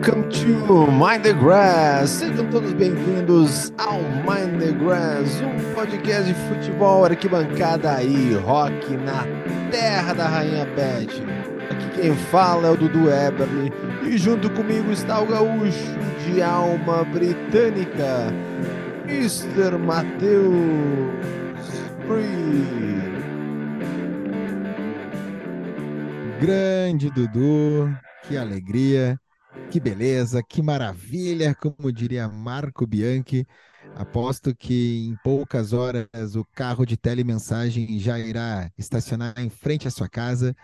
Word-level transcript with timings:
Welcome 0.00 0.30
to 0.30 0.90
Mind 0.90 1.24
the 1.24 1.34
Grass. 1.34 2.08
Sejam 2.08 2.48
todos 2.48 2.72
bem-vindos 2.72 3.70
ao 3.76 4.00
Mind 4.00 4.58
the 4.58 4.72
Grass, 4.72 5.42
um 5.42 5.74
podcast 5.74 6.32
de 6.32 6.34
futebol, 6.48 7.04
arquibancada 7.04 8.02
e 8.02 8.32
rock 8.36 8.96
na 8.96 9.26
terra 9.70 10.14
da 10.14 10.26
Rainha 10.26 10.64
Beth. 10.74 11.12
Aqui 11.70 12.00
quem 12.00 12.16
fala 12.16 12.68
é 12.68 12.70
o 12.70 12.78
Dudu 12.78 13.10
Eberly 13.10 13.70
e 14.02 14.16
junto 14.16 14.48
comigo 14.52 14.90
está 14.90 15.20
o 15.20 15.26
gaúcho 15.26 15.98
de 16.24 16.40
alma 16.40 17.04
britânica, 17.04 18.32
Mr. 19.04 19.76
Matheus 19.76 21.12
Free. 22.06 22.64
Grande 26.40 27.10
Dudu, 27.10 27.94
que 28.26 28.38
alegria. 28.38 29.19
Que 29.70 29.78
beleza, 29.78 30.42
que 30.42 30.60
maravilha, 30.60 31.54
como 31.54 31.92
diria 31.92 32.28
Marco 32.28 32.84
Bianchi. 32.84 33.46
Aposto 33.94 34.54
que 34.54 35.06
em 35.08 35.16
poucas 35.22 35.72
horas 35.72 36.34
o 36.34 36.44
carro 36.44 36.84
de 36.84 36.96
telemensagem 36.96 37.96
já 38.00 38.18
irá 38.18 38.68
estacionar 38.76 39.32
em 39.38 39.48
frente 39.48 39.86
à 39.86 39.90
sua 39.90 40.08
casa 40.08 40.56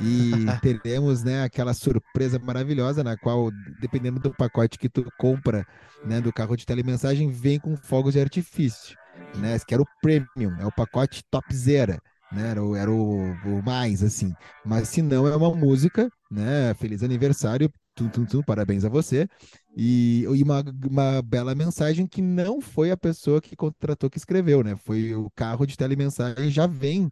e 0.00 0.30
teremos, 0.62 1.22
né, 1.22 1.42
aquela 1.42 1.74
surpresa 1.74 2.38
maravilhosa 2.38 3.04
na 3.04 3.18
qual, 3.18 3.50
dependendo 3.80 4.18
do 4.18 4.34
pacote 4.34 4.78
que 4.78 4.88
tu 4.88 5.06
compra, 5.18 5.66
né, 6.02 6.20
do 6.22 6.32
carro 6.32 6.56
de 6.56 6.64
telemensagem, 6.64 7.30
vem 7.30 7.60
com 7.60 7.76
fogos 7.76 8.14
de 8.14 8.20
artifício, 8.20 8.96
né? 9.36 9.54
Esse 9.56 9.66
que 9.66 9.74
era 9.74 9.82
o 9.82 9.86
premium, 10.00 10.56
é 10.58 10.66
o 10.66 10.72
pacote 10.72 11.22
topzera, 11.30 12.00
né? 12.32 12.50
Era 12.50 12.64
o, 12.64 12.74
era 12.74 12.90
o, 12.90 13.32
o 13.44 13.62
mais 13.62 14.02
assim. 14.02 14.34
Mas 14.64 14.88
se 14.88 15.02
não 15.02 15.26
é 15.28 15.36
uma 15.36 15.54
música, 15.54 16.08
né? 16.30 16.74
Feliz 16.74 17.02
aniversário 17.02 17.70
tum, 17.94 18.08
tum, 18.08 18.24
tum, 18.24 18.42
parabéns 18.42 18.84
a 18.84 18.88
você. 18.88 19.28
E, 19.76 20.22
e 20.22 20.42
uma, 20.42 20.64
uma 20.90 21.22
bela 21.22 21.54
mensagem 21.54 22.06
que 22.06 22.22
não 22.22 22.60
foi 22.60 22.90
a 22.90 22.96
pessoa 22.96 23.40
que 23.40 23.56
contratou 23.56 24.10
que 24.10 24.18
escreveu, 24.18 24.62
né? 24.62 24.76
Foi 24.76 25.14
o 25.14 25.30
carro 25.30 25.66
de 25.66 25.76
telemensagem, 25.76 26.50
já 26.50 26.66
vem 26.66 27.10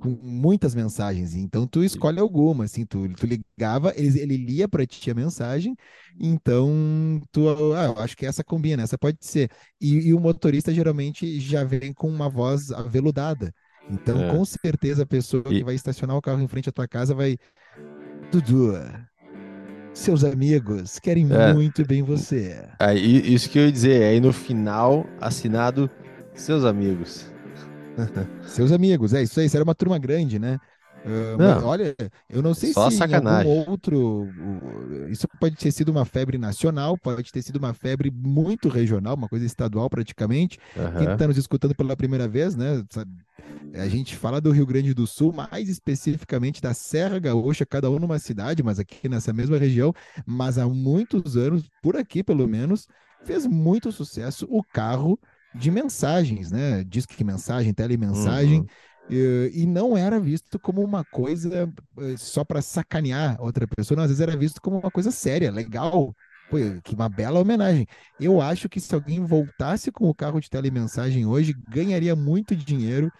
com 0.00 0.10
muitas 0.22 0.74
mensagens. 0.74 1.34
Então 1.34 1.66
tu 1.66 1.82
escolhe 1.82 2.20
alguma, 2.20 2.64
assim, 2.64 2.84
tu, 2.86 3.08
tu 3.14 3.26
ligava, 3.26 3.92
ele, 3.96 4.18
ele 4.20 4.36
lia 4.36 4.68
para 4.68 4.86
ti 4.86 5.10
a 5.10 5.14
mensagem, 5.14 5.74
então 6.18 7.20
tu, 7.32 7.48
ah, 7.74 8.02
acho 8.02 8.16
que 8.16 8.26
essa 8.26 8.44
combina, 8.44 8.82
essa 8.82 8.96
pode 8.96 9.18
ser. 9.20 9.50
E, 9.80 10.08
e, 10.08 10.14
o 10.14 10.20
motorista 10.20 10.72
geralmente 10.72 11.40
já 11.40 11.64
vem 11.64 11.92
com 11.92 12.08
uma 12.08 12.28
voz 12.28 12.70
aveludada. 12.70 13.52
Então, 13.90 14.22
é. 14.22 14.30
com 14.30 14.44
certeza, 14.44 15.02
a 15.02 15.06
pessoa 15.06 15.42
e... 15.46 15.58
que 15.58 15.64
vai 15.64 15.74
estacionar 15.74 16.16
o 16.16 16.22
carro 16.22 16.42
em 16.42 16.48
frente 16.48 16.68
à 16.68 16.72
tua 16.72 16.86
casa 16.86 17.14
vai. 17.14 17.36
Dudu, 18.30 18.74
seus 19.92 20.24
amigos 20.24 20.98
querem 20.98 21.26
é. 21.32 21.52
muito 21.52 21.84
bem 21.86 22.02
você. 22.02 22.64
Aí, 22.78 23.34
isso 23.34 23.48
que 23.50 23.58
eu 23.58 23.66
ia 23.66 23.72
dizer, 23.72 24.02
aí 24.04 24.20
no 24.20 24.32
final, 24.32 25.06
assinado 25.20 25.90
seus 26.34 26.64
amigos. 26.64 27.30
seus 28.46 28.72
amigos, 28.72 29.12
é 29.12 29.22
isso 29.22 29.40
aí, 29.40 29.46
isso 29.46 29.56
era 29.56 29.64
uma 29.64 29.74
turma 29.74 29.98
grande, 29.98 30.38
né? 30.38 30.58
Uh, 31.04 31.38
não, 31.38 31.64
olha, 31.66 31.94
eu 32.28 32.42
não 32.42 32.54
sei 32.54 32.72
se 32.72 32.90
sacanagem. 32.90 33.50
algum 33.50 33.70
outro. 33.70 34.28
Isso 35.08 35.26
pode 35.40 35.56
ter 35.56 35.70
sido 35.70 35.90
uma 35.90 36.04
febre 36.04 36.38
nacional, 36.38 36.96
pode 36.98 37.30
ter 37.32 37.42
sido 37.42 37.56
uma 37.56 37.72
febre 37.72 38.10
muito 38.10 38.68
regional, 38.68 39.14
uma 39.14 39.28
coisa 39.28 39.46
estadual 39.46 39.88
praticamente. 39.88 40.58
Uhum. 40.76 40.98
Quem 40.98 41.12
está 41.12 41.26
nos 41.26 41.36
escutando 41.36 41.74
pela 41.74 41.96
primeira 41.96 42.26
vez, 42.26 42.56
né? 42.56 42.84
A 43.74 43.88
gente 43.88 44.16
fala 44.16 44.40
do 44.40 44.50
Rio 44.50 44.66
Grande 44.66 44.94
do 44.94 45.06
Sul, 45.06 45.32
mais 45.32 45.68
especificamente 45.68 46.60
da 46.60 46.74
Serra 46.74 47.18
Gaúcha, 47.18 47.64
cada 47.64 47.90
um 47.90 47.98
numa 47.98 48.18
cidade, 48.18 48.62
mas 48.62 48.78
aqui 48.78 49.08
nessa 49.08 49.32
mesma 49.32 49.56
região. 49.56 49.92
Mas 50.26 50.58
há 50.58 50.66
muitos 50.66 51.36
anos, 51.36 51.68
por 51.82 51.96
aqui 51.96 52.22
pelo 52.22 52.46
menos, 52.46 52.86
fez 53.24 53.46
muito 53.46 53.92
sucesso 53.92 54.46
o 54.50 54.62
carro 54.62 55.18
de 55.54 55.70
mensagens, 55.70 56.50
né? 56.50 56.84
Disque 56.84 57.22
mensagem, 57.24 57.72
telemensagem. 57.72 58.60
Uhum. 58.60 58.66
E, 59.10 59.50
e 59.54 59.66
não 59.66 59.96
era 59.96 60.20
visto 60.20 60.58
como 60.58 60.82
uma 60.82 61.04
coisa 61.04 61.72
eh, 61.98 62.16
só 62.18 62.44
para 62.44 62.60
sacanear 62.60 63.40
outra 63.40 63.66
pessoa, 63.66 63.96
não, 63.96 64.04
às 64.04 64.10
vezes 64.10 64.20
era 64.20 64.36
visto 64.36 64.60
como 64.60 64.78
uma 64.78 64.90
coisa 64.90 65.10
séria, 65.10 65.50
legal. 65.50 66.14
Pô, 66.50 66.56
que 66.82 66.94
uma 66.94 67.08
bela 67.08 67.40
homenagem. 67.40 67.86
Eu 68.18 68.40
acho 68.40 68.68
que 68.68 68.80
se 68.80 68.94
alguém 68.94 69.24
voltasse 69.24 69.92
com 69.92 70.08
o 70.08 70.14
carro 70.14 70.40
de 70.40 70.48
telemensagem 70.48 71.26
hoje, 71.26 71.54
ganharia 71.68 72.16
muito 72.16 72.56
dinheiro, 72.56 73.10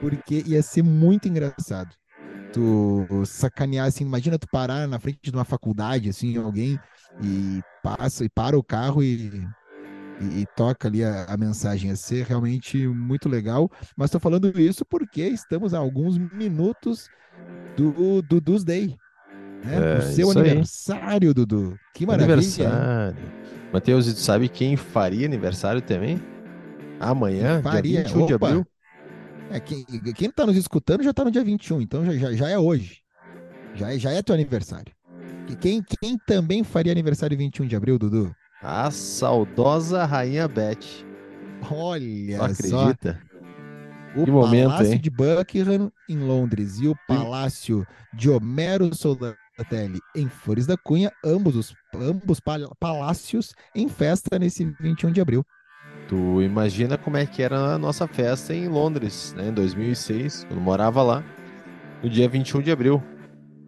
porque 0.00 0.42
ia 0.46 0.62
ser 0.62 0.82
muito 0.82 1.28
engraçado. 1.28 1.94
Tu 2.52 3.06
sacanear 3.26 3.86
assim, 3.86 4.04
imagina 4.04 4.38
tu 4.38 4.46
parar 4.48 4.86
na 4.88 4.98
frente 4.98 5.18
de 5.22 5.30
uma 5.30 5.44
faculdade, 5.44 6.08
assim, 6.08 6.36
alguém 6.36 6.78
e 7.22 7.60
passa 7.82 8.24
e 8.24 8.28
para 8.28 8.58
o 8.58 8.62
carro 8.62 9.02
e 9.02 9.46
e, 10.20 10.40
e 10.40 10.46
toca 10.56 10.88
ali 10.88 11.04
a, 11.04 11.24
a, 11.24 11.36
mensagem. 11.36 11.90
Ia 11.90 11.96
ser 11.96 12.24
realmente 12.24 12.86
muito 12.86 13.28
legal. 13.28 13.70
Mas 13.96 14.08
estou 14.08 14.20
falando 14.20 14.58
isso 14.58 14.84
porque 14.84 15.22
estamos 15.22 15.74
a 15.74 15.78
alguns 15.78 16.18
minutos 16.18 17.08
do 17.76 18.22
Dudu's 18.22 18.64
Day. 18.64 18.96
Né? 19.64 19.96
É, 19.96 19.98
o 19.98 20.02
seu 20.02 20.30
aniversário, 20.30 21.28
aí. 21.28 21.34
Dudu. 21.34 21.78
Que 21.94 22.06
maravilha. 22.06 22.34
Aniversário. 22.34 23.16
Matheus, 23.72 24.06
sabe 24.18 24.48
quem 24.48 24.76
faria 24.76 25.26
aniversário 25.26 25.82
também? 25.82 26.20
Amanhã, 27.00 27.60
faria. 27.62 28.02
dia 28.02 28.14
21 28.14 28.18
Opa. 28.18 28.26
de 28.26 28.34
abril. 28.34 28.66
É, 29.50 29.60
quem, 29.60 29.84
quem 30.14 30.30
tá 30.30 30.46
nos 30.46 30.56
escutando 30.56 31.02
já 31.02 31.10
está 31.10 31.24
no 31.24 31.30
dia 31.30 31.44
21, 31.44 31.80
então 31.80 32.04
já, 32.04 32.12
já, 32.12 32.32
já 32.32 32.48
é 32.48 32.58
hoje. 32.58 32.98
Já, 33.74 33.92
é, 33.92 33.98
já 33.98 34.10
é 34.10 34.22
teu 34.22 34.34
aniversário. 34.34 34.92
Quem, 35.60 35.82
quem 36.00 36.18
também 36.26 36.64
faria 36.64 36.92
aniversário 36.92 37.36
21 37.36 37.66
de 37.66 37.76
abril, 37.76 37.98
Dudu? 37.98 38.34
A 38.64 38.90
saudosa 38.90 40.06
Rainha 40.06 40.48
Beth. 40.48 41.04
Olha 41.70 42.38
Não 42.38 42.44
acredita? 42.46 43.20
Só. 44.14 44.20
O 44.22 44.24
que 44.24 44.30
Palácio 44.30 44.92
hein? 44.92 45.00
de 45.00 45.10
Buckingham 45.10 45.92
em 46.08 46.16
Londres 46.16 46.78
e 46.80 46.88
o 46.88 46.96
Palácio 47.06 47.86
de 48.14 48.30
Homero 48.30 48.94
Soldatelli 48.94 50.00
em 50.16 50.30
Flores 50.30 50.66
da 50.66 50.78
Cunha, 50.78 51.12
ambos 51.22 51.56
os 51.56 51.74
ambos 51.94 52.40
palácios 52.80 53.52
em 53.74 53.86
festa 53.86 54.38
nesse 54.38 54.64
21 54.80 55.12
de 55.12 55.20
abril. 55.20 55.44
Tu 56.08 56.40
imagina 56.40 56.96
como 56.96 57.18
é 57.18 57.26
que 57.26 57.42
era 57.42 57.74
a 57.74 57.78
nossa 57.78 58.06
festa 58.08 58.54
em 58.54 58.68
Londres, 58.68 59.34
né, 59.36 59.48
em 59.48 59.52
2006, 59.52 60.44
quando 60.48 60.60
morava 60.60 61.02
lá, 61.02 61.24
no 62.02 62.08
dia 62.08 62.28
21 62.28 62.62
de 62.62 62.70
abril. 62.70 63.02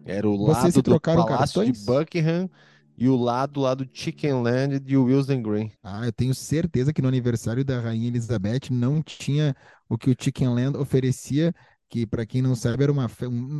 Era 0.05 0.27
o 0.27 0.35
lado 0.35 0.81
do 0.81 0.99
Palácio 0.99 1.27
cartões? 1.27 1.77
de 1.77 1.85
Buckingham 1.85 2.49
e 2.97 3.07
o 3.07 3.15
lado 3.15 3.61
lá 3.61 3.75
do 3.75 3.87
Chicken 3.91 4.41
Land 4.41 4.79
de 4.79 4.97
Wilson 4.97 5.41
Green. 5.41 5.71
Ah, 5.83 6.05
eu 6.05 6.11
tenho 6.11 6.33
certeza 6.33 6.91
que 6.91 7.01
no 7.01 7.07
aniversário 7.07 7.63
da 7.63 7.79
Rainha 7.79 8.07
Elizabeth 8.07 8.71
não 8.71 9.03
tinha 9.03 9.55
o 9.87 9.97
que 9.97 10.09
o 10.09 10.15
Chicken 10.19 10.49
Land 10.49 10.77
oferecia, 10.77 11.53
que 11.89 12.05
para 12.05 12.25
quem 12.25 12.41
não 12.41 12.55
sabe 12.55 12.83
era 12.83 12.91
uma, 12.91 13.09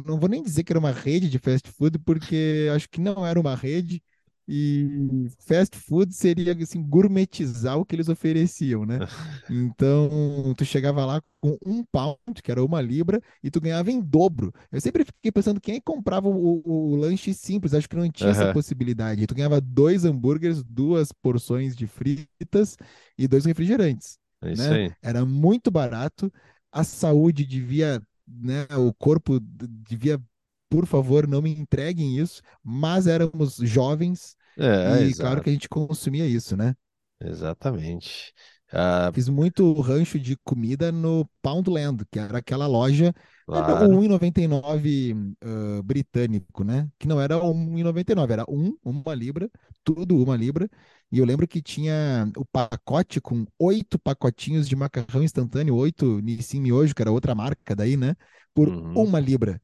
não 0.06 0.20
vou 0.20 0.28
nem 0.28 0.42
dizer 0.42 0.64
que 0.64 0.72
era 0.72 0.80
uma 0.80 0.92
rede 0.92 1.30
de 1.30 1.40
fast 1.40 1.70
food, 1.72 2.00
porque 2.00 2.68
acho 2.74 2.90
que 2.90 3.00
não 3.00 3.26
era 3.26 3.40
uma 3.40 3.56
rede, 3.56 4.02
e 4.48 5.28
fast 5.40 5.78
food 5.78 6.16
seria 6.16 6.54
assim, 6.54 6.82
gourmetizar 6.82 7.78
o 7.78 7.86
que 7.86 7.96
eles 7.96 8.08
ofereciam, 8.08 8.86
né? 8.86 9.00
Então, 9.50 10.54
tu 10.58 10.64
chegava 10.64 11.06
lá 11.06 11.22
com 11.42 11.58
um 11.66 11.84
pound, 11.84 12.42
que 12.42 12.52
era 12.52 12.64
uma 12.64 12.82
libra, 12.82 13.22
e 13.44 13.52
tu 13.52 13.60
ganhava 13.60 13.92
em 13.92 14.00
dobro. 14.00 14.54
Eu 14.72 14.80
sempre 14.80 15.04
fiquei 15.04 15.32
pensando 15.32 15.60
quem 15.60 15.82
comprava 15.82 16.30
o, 16.30 16.62
o, 16.66 16.92
o 16.92 16.96
lanche 16.96 17.34
simples, 17.34 17.74
acho 17.74 17.90
que 17.90 17.96
não 17.96 18.10
tinha 18.10 18.30
uhum. 18.30 18.36
essa 18.36 18.54
possibilidade. 18.54 19.28
Tu 19.28 19.36
ganhava 19.36 19.60
dois 19.60 20.06
hambúrgueres, 20.06 20.64
duas 20.64 21.12
porções 21.12 21.76
de 21.76 21.86
fritas 21.86 22.78
e 23.18 23.28
dois 23.28 23.46
refrigerantes. 23.46 24.18
É 24.42 24.54
isso 24.54 24.70
né? 24.70 24.76
aí. 24.76 24.92
Era 25.02 25.26
muito 25.26 25.70
barato, 25.70 26.32
a 26.72 26.84
saúde 26.84 27.46
devia, 27.46 28.02
né? 28.28 28.66
O 28.78 28.94
corpo 28.94 29.40
devia 29.42 30.22
por 30.70 30.86
favor, 30.86 31.28
não 31.28 31.42
me 31.42 31.50
entreguem 31.52 32.18
isso, 32.18 32.42
mas 32.64 33.08
éramos 33.08 33.56
jovens 33.56 34.36
é, 34.58 35.04
e 35.04 35.14
claro 35.14 35.42
que 35.42 35.50
a 35.50 35.54
gente 35.54 35.70
consumia 35.70 36.26
isso, 36.26 36.58
né? 36.58 36.76
Exatamente. 37.20 38.34
Uh... 38.72 39.14
Fiz 39.14 39.30
muito 39.30 39.72
rancho 39.80 40.20
de 40.20 40.36
comida 40.44 40.92
no 40.92 41.28
Poundland, 41.42 42.04
que 42.12 42.20
era 42.20 42.40
aquela 42.40 42.68
loja 42.68 43.14
claro. 43.46 43.96
o 43.96 44.02
1,99 44.02 45.36
uh, 45.44 45.84
britânico, 45.84 46.64
né? 46.64 46.90
Que 47.00 47.08
não 47.08 47.20
era 47.20 47.38
1,99, 47.38 48.32
era 48.32 48.46
um, 48.50 48.78
uma 48.84 49.16
libra, 49.16 49.50
tudo 49.84 50.22
uma 50.22 50.36
libra. 50.36 50.70
E 51.10 51.20
eu 51.20 51.26
lembro 51.26 51.48
que 51.48 51.62
tinha 51.62 52.30
o 52.36 52.46
pacote 52.46 53.22
com 53.22 53.46
oito 53.58 53.98
pacotinhos 53.98 54.68
de 54.68 54.76
macarrão 54.76 55.24
instantâneo, 55.24 55.76
oito 55.76 56.20
Nissin 56.20 56.60
Miojo, 56.60 56.94
que 56.94 57.02
era 57.02 57.12
outra 57.12 57.34
marca 57.34 57.74
daí, 57.74 57.96
né? 57.96 58.16
Por 58.54 58.68
uhum. 58.68 59.04
uma 59.04 59.20
libra. 59.20 59.62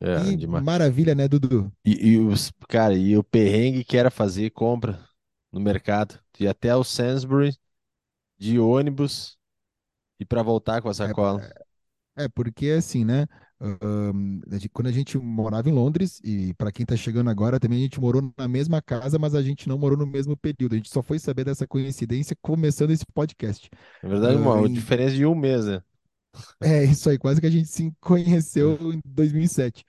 É, 0.00 0.36
que 0.36 0.46
maravilha, 0.46 1.14
né, 1.14 1.26
Dudu? 1.28 1.72
E, 1.84 2.10
e, 2.12 2.18
os, 2.18 2.52
cara, 2.68 2.94
e 2.94 3.16
o 3.16 3.24
perrengue 3.24 3.84
que 3.84 3.96
era 3.96 4.10
fazer 4.10 4.50
compra 4.50 5.00
no 5.52 5.60
mercado. 5.60 6.18
E 6.38 6.46
até 6.46 6.74
o 6.74 6.84
Sainsbury 6.84 7.56
de 8.38 8.58
ônibus 8.58 9.38
e 10.20 10.24
para 10.24 10.42
voltar 10.42 10.82
com 10.82 10.88
a 10.88 10.94
sacola. 10.94 11.48
É, 12.16 12.28
porque 12.28 12.70
assim, 12.70 13.04
né? 13.04 13.26
gente- 14.52 14.68
quando 14.68 14.88
a 14.88 14.92
gente 14.92 15.18
morava 15.18 15.68
em 15.68 15.72
Londres, 15.72 16.20
e 16.24 16.54
para 16.54 16.72
quem 16.72 16.84
tá 16.84 16.96
chegando 16.96 17.30
agora, 17.30 17.58
também 17.60 17.78
a 17.78 17.82
gente 17.82 18.00
morou 18.00 18.32
na 18.36 18.48
mesma 18.48 18.80
casa, 18.82 19.18
mas 19.18 19.34
a 19.34 19.42
gente 19.42 19.68
não 19.68 19.78
morou 19.78 19.98
no 19.98 20.06
mesmo 20.06 20.36
período. 20.36 20.74
A 20.74 20.76
gente 20.76 20.90
só 20.90 21.02
foi 21.02 21.18
saber 21.18 21.44
dessa 21.44 21.66
coincidência 21.66 22.36
começando 22.42 22.90
esse 22.90 23.04
podcast. 23.14 23.68
Na 24.02 24.08
verdade, 24.08 24.36
uma 24.36 24.66
em- 24.66 24.72
diferença 24.72 25.14
de 25.14 25.26
um 25.26 25.34
mês, 25.34 25.66
né? 25.66 25.82
É 26.62 26.84
isso 26.84 27.08
aí, 27.10 27.18
quase 27.18 27.40
que 27.40 27.46
a 27.46 27.50
gente 27.50 27.68
se 27.68 27.92
conheceu 28.00 28.78
em 28.92 29.00
2007. 29.04 29.84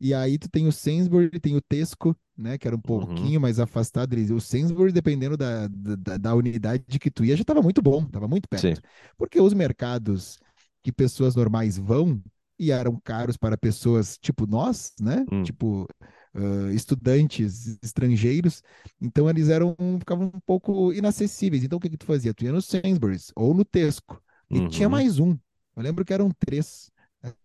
E 0.00 0.12
aí 0.14 0.38
tu 0.38 0.48
tem 0.48 0.66
o 0.66 0.72
Sainsbury, 0.72 1.30
tem 1.40 1.56
o 1.56 1.60
Tesco, 1.60 2.16
né, 2.36 2.58
que 2.58 2.66
era 2.66 2.74
um 2.76 2.80
Uhum, 2.94 3.32
pouquinho 3.32 3.40
mais 3.40 3.60
afastado. 3.60 4.12
Eles- 4.14 4.30
O 4.30 4.40
Sainsbury, 4.40 4.92
dependendo 4.92 5.36
da, 5.36 5.68
da, 5.68 6.16
da 6.18 6.34
unidade 6.34 6.98
que 6.98 7.10
tu 7.10 7.24
ia, 7.24 7.36
já 7.36 7.42
estava 7.42 7.62
muito 7.62 7.80
bom, 7.82 8.02
estava 8.04 8.26
muito 8.28 8.48
sim. 8.54 8.78
perto. 8.78 8.80
Porque 9.16 9.40
os 9.40 9.54
mercados 9.54 10.38
que 10.82 10.92
pessoas 10.92 11.34
normais 11.36 11.78
vão 11.78 12.20
e 12.58 12.70
eram 12.72 13.00
caros 13.02 13.36
para 13.36 13.56
pessoas 13.56 14.18
tipo 14.18 14.46
nós, 14.46 14.92
né, 15.00 15.26
Hum, 15.30 15.42
tipo 15.42 15.86
ah, 16.34 16.72
estudantes 16.72 17.78
estrangeiros, 17.82 18.62
então 19.00 19.28
eles 19.28 19.48
eram 19.48 19.76
ficavam 19.98 20.26
um 20.34 20.40
pouco 20.40 20.92
inacessíveis. 20.92 21.62
Então 21.64 21.78
o 21.78 21.80
que 21.80 21.90
que 21.90 21.96
tu 21.96 22.06
fazia? 22.06 22.34
Tu 22.34 22.44
ia 22.44 22.52
no 22.52 22.62
Sainsbury's 22.62 23.32
ou 23.36 23.54
no 23.54 23.64
Tesco 23.64 24.20
e 24.52 24.60
tinha 24.60 24.88
uhum, 24.88 24.88
mais 24.88 25.18
um. 25.18 25.36
Eu 25.76 25.82
lembro 25.82 26.04
que 26.04 26.12
eram 26.12 26.30
três 26.38 26.90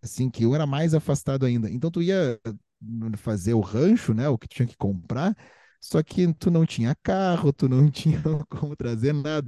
assim, 0.02 0.30
que 0.30 0.46
um 0.46 0.56
era 0.56 0.66
mais 0.66 0.94
afastado 0.94 1.46
ainda. 1.46 1.70
Então 1.70 1.92
tu 1.92 2.02
ia 2.02 2.40
fazer 3.18 3.54
o 3.54 3.60
rancho, 3.60 4.14
né, 4.14 4.28
o 4.30 4.38
que 4.38 4.48
tinha 4.48 4.68
que 4.68 4.76
comprar, 4.78 5.36
só 5.82 6.02
que 6.04 6.32
tu 6.34 6.50
não 6.52 6.66
tinha 6.66 6.96
carro, 7.04 7.54
tu 7.54 7.68
não 7.70 7.90
tinha 7.92 8.22
como 8.50 8.76
trazer 8.76 9.14
nada. 9.14 9.48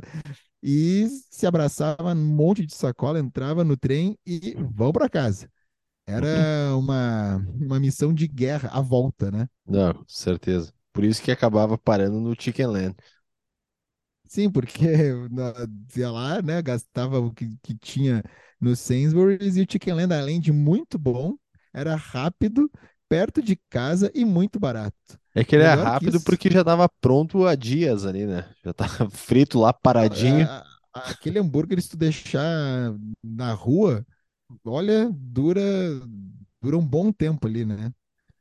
E 0.61 1.07
se 1.31 1.47
abraçava 1.47 2.13
um 2.13 2.15
monte 2.15 2.65
de 2.65 2.75
sacola, 2.75 3.19
entrava 3.19 3.63
no 3.63 3.77
trem 3.77 4.17
e 4.25 4.55
vão 4.73 4.91
para 4.91 5.09
casa. 5.09 5.49
Era 6.07 6.75
uma, 6.77 7.37
uma 7.59 7.79
missão 7.79 8.13
de 8.13 8.27
guerra 8.27 8.69
à 8.73 8.81
volta, 8.81 9.31
né? 9.31 9.47
Não, 9.65 10.03
certeza. 10.07 10.73
Por 10.91 11.03
isso 11.03 11.21
que 11.21 11.31
acabava 11.31 11.77
parando 11.77 12.19
no 12.19 12.35
Chicken 12.39 12.67
Land. 12.67 12.95
Sim, 14.27 14.51
porque 14.51 14.77
ia 15.95 16.11
lá, 16.11 16.41
né, 16.41 16.61
gastava 16.61 17.19
o 17.19 17.33
que, 17.33 17.57
que 17.63 17.75
tinha 17.77 18.23
no 18.59 18.75
Sainsbury's 18.75 19.57
e 19.57 19.61
o 19.61 19.67
Chicken 19.69 19.94
Land, 19.95 20.13
além 20.13 20.39
de 20.39 20.51
muito 20.51 20.97
bom, 20.97 21.35
era 21.73 21.95
rápido, 21.95 22.69
perto 23.07 23.41
de 23.41 23.56
casa 23.69 24.11
e 24.13 24.25
muito 24.25 24.59
barato. 24.59 25.19
É 25.35 25.44
que 25.44 25.56
ele 25.56 25.63
é 25.63 25.73
Melhor 25.73 25.91
que 25.91 26.09
rápido 26.09 26.21
porque 26.21 26.50
já 26.50 26.63
tava 26.63 26.89
pronto 27.01 27.45
há 27.45 27.56
dias 27.56 28.06
ali, 28.06 28.25
né? 28.25 28.53
Já 28.63 28.73
tava 28.73 29.09
frito 29.09 29.59
lá, 29.59 29.71
paradinho. 29.73 30.47
a- 30.47 30.65
a- 30.94 31.09
aquele 31.11 31.39
hambúrguer, 31.39 31.81
se 31.81 31.89
tu 31.89 31.97
deixar 31.97 32.94
na 33.23 33.53
rua, 33.53 34.06
olha, 34.65 35.09
dura, 35.13 35.61
dura 36.61 36.77
um 36.77 36.85
bom 36.85 37.11
tempo 37.11 37.47
ali, 37.47 37.65
né? 37.65 37.94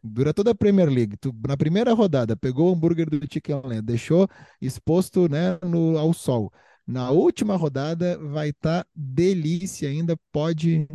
Dura 0.02 0.32
toda 0.32 0.52
a 0.52 0.54
Premier 0.54 0.88
League. 0.90 1.16
Tu, 1.18 1.34
na 1.46 1.56
primeira 1.56 1.92
rodada, 1.94 2.36
pegou 2.36 2.70
o 2.70 2.74
hambúrguer 2.74 3.10
do 3.10 3.20
Chicken 3.32 3.62
Land, 3.64 3.82
deixou 3.82 4.28
exposto, 4.60 5.28
né, 5.28 5.58
no, 5.64 5.98
ao 5.98 6.12
sol. 6.14 6.52
Na 6.88 7.10
última 7.10 7.54
rodada 7.54 8.16
vai 8.16 8.48
estar 8.48 8.86
delícia 8.94 9.90
ainda, 9.90 10.16
pode, 10.32 10.88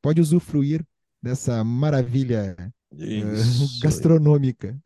pode 0.00 0.20
usufruir 0.20 0.86
dessa 1.20 1.64
maravilha 1.64 2.72
aí. 2.92 3.24
gastronômica. 3.82 4.78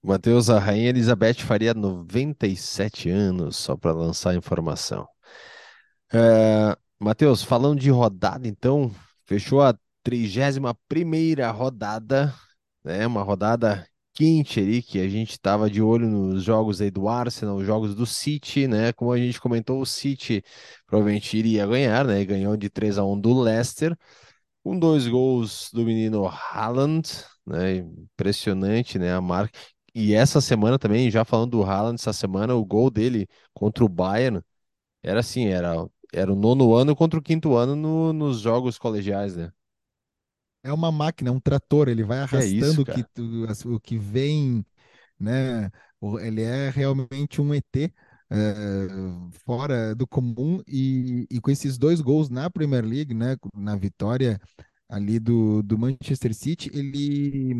Matheus, 0.00 0.48
a 0.48 0.60
Rainha 0.60 0.90
Elizabeth 0.90 1.40
faria 1.40 1.74
97 1.74 3.10
anos, 3.10 3.56
só 3.56 3.76
para 3.76 3.90
lançar 3.90 4.30
a 4.30 4.36
informação. 4.36 5.04
É, 6.12 6.76
Matheus, 7.00 7.42
falando 7.42 7.80
de 7.80 7.90
rodada, 7.90 8.46
então, 8.46 8.88
fechou 9.26 9.62
a 9.62 9.76
31ª 10.04 11.50
rodada, 11.50 12.32
né? 12.84 13.04
Uma 13.04 13.24
rodada 13.24 13.84
quente 14.14 14.60
ali, 14.60 14.82
que 14.82 15.00
a 15.00 15.08
gente 15.08 15.32
estava 15.32 15.70
de 15.70 15.82
olho 15.82 16.08
nos 16.08 16.42
jogos 16.44 16.80
aí 16.80 16.90
do 16.90 17.08
Arsenal, 17.08 17.56
os 17.56 17.66
jogos 17.66 17.94
do 17.94 18.06
City, 18.06 18.66
né? 18.68 18.92
Como 18.92 19.12
a 19.12 19.18
gente 19.18 19.40
comentou, 19.40 19.80
o 19.80 19.86
City 19.86 20.44
provavelmente 20.86 21.36
iria 21.36 21.66
ganhar, 21.66 22.04
né? 22.06 22.24
Ganhou 22.24 22.56
de 22.56 22.68
3 22.70 22.98
a 22.98 23.04
1 23.04 23.18
do 23.18 23.32
Leicester, 23.40 23.96
com 24.62 24.78
dois 24.78 25.06
gols 25.08 25.70
do 25.72 25.84
menino 25.84 26.26
Haaland, 26.26 27.02
né? 27.46 27.76
Impressionante, 27.78 28.98
né? 28.98 29.12
A 29.14 29.20
marca. 29.20 29.58
E 29.94 30.14
essa 30.14 30.40
semana 30.40 30.78
também, 30.78 31.10
já 31.10 31.24
falando 31.24 31.50
do 31.52 31.62
Haaland, 31.64 31.96
essa 32.00 32.12
semana 32.12 32.54
o 32.54 32.64
gol 32.64 32.90
dele 32.90 33.28
contra 33.54 33.84
o 33.84 33.88
Bayern 33.88 34.40
era 35.02 35.20
assim, 35.20 35.46
era, 35.46 35.74
era 36.12 36.32
o 36.32 36.36
nono 36.36 36.74
ano 36.74 36.96
contra 36.96 37.18
o 37.18 37.22
quinto 37.22 37.54
ano 37.56 37.76
no- 37.76 38.12
nos 38.12 38.40
jogos 38.40 38.78
colegiais, 38.78 39.36
né? 39.36 39.52
É 40.62 40.72
uma 40.72 40.92
máquina, 40.92 41.30
é 41.30 41.32
um 41.32 41.40
trator, 41.40 41.88
ele 41.88 42.04
vai 42.04 42.18
Que 42.26 42.36
é 42.36 42.46
isso, 42.46 42.80
arrastando 42.80 42.82
o 42.82 42.86
que, 42.86 43.04
o 43.66 43.80
que 43.80 43.98
vem 43.98 44.64
né? 45.20 45.70
Ele 46.22 46.42
é 46.42 46.70
realmente 46.70 47.40
um 47.40 47.54
ET 47.54 47.92
eh, 48.30 48.88
fora 49.46 49.94
do 49.96 50.06
comum 50.06 50.62
e, 50.68 51.26
e 51.30 51.40
com 51.40 51.50
esses 51.50 51.78
dois 51.78 52.00
gols 52.02 52.28
na 52.30 52.50
Premier 52.50 52.84
League, 52.86 53.14
né? 53.14 53.36
Na 53.54 53.76
vitória 53.76 54.40
ali 54.88 55.18
do, 55.20 55.62
do 55.62 55.78
Manchester 55.78 56.34
City, 56.34 56.70
ele, 56.74 57.54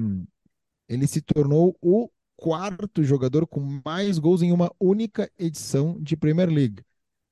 ele 0.88 1.06
se 1.06 1.20
tornou 1.22 1.76
o 1.80 2.08
quarto 2.36 3.02
jogador 3.04 3.46
com 3.46 3.80
mais 3.84 4.18
gols 4.18 4.42
em 4.42 4.52
uma 4.52 4.70
única 4.80 5.30
edição 5.38 5.98
de 6.00 6.16
Premier 6.16 6.48
League. 6.50 6.82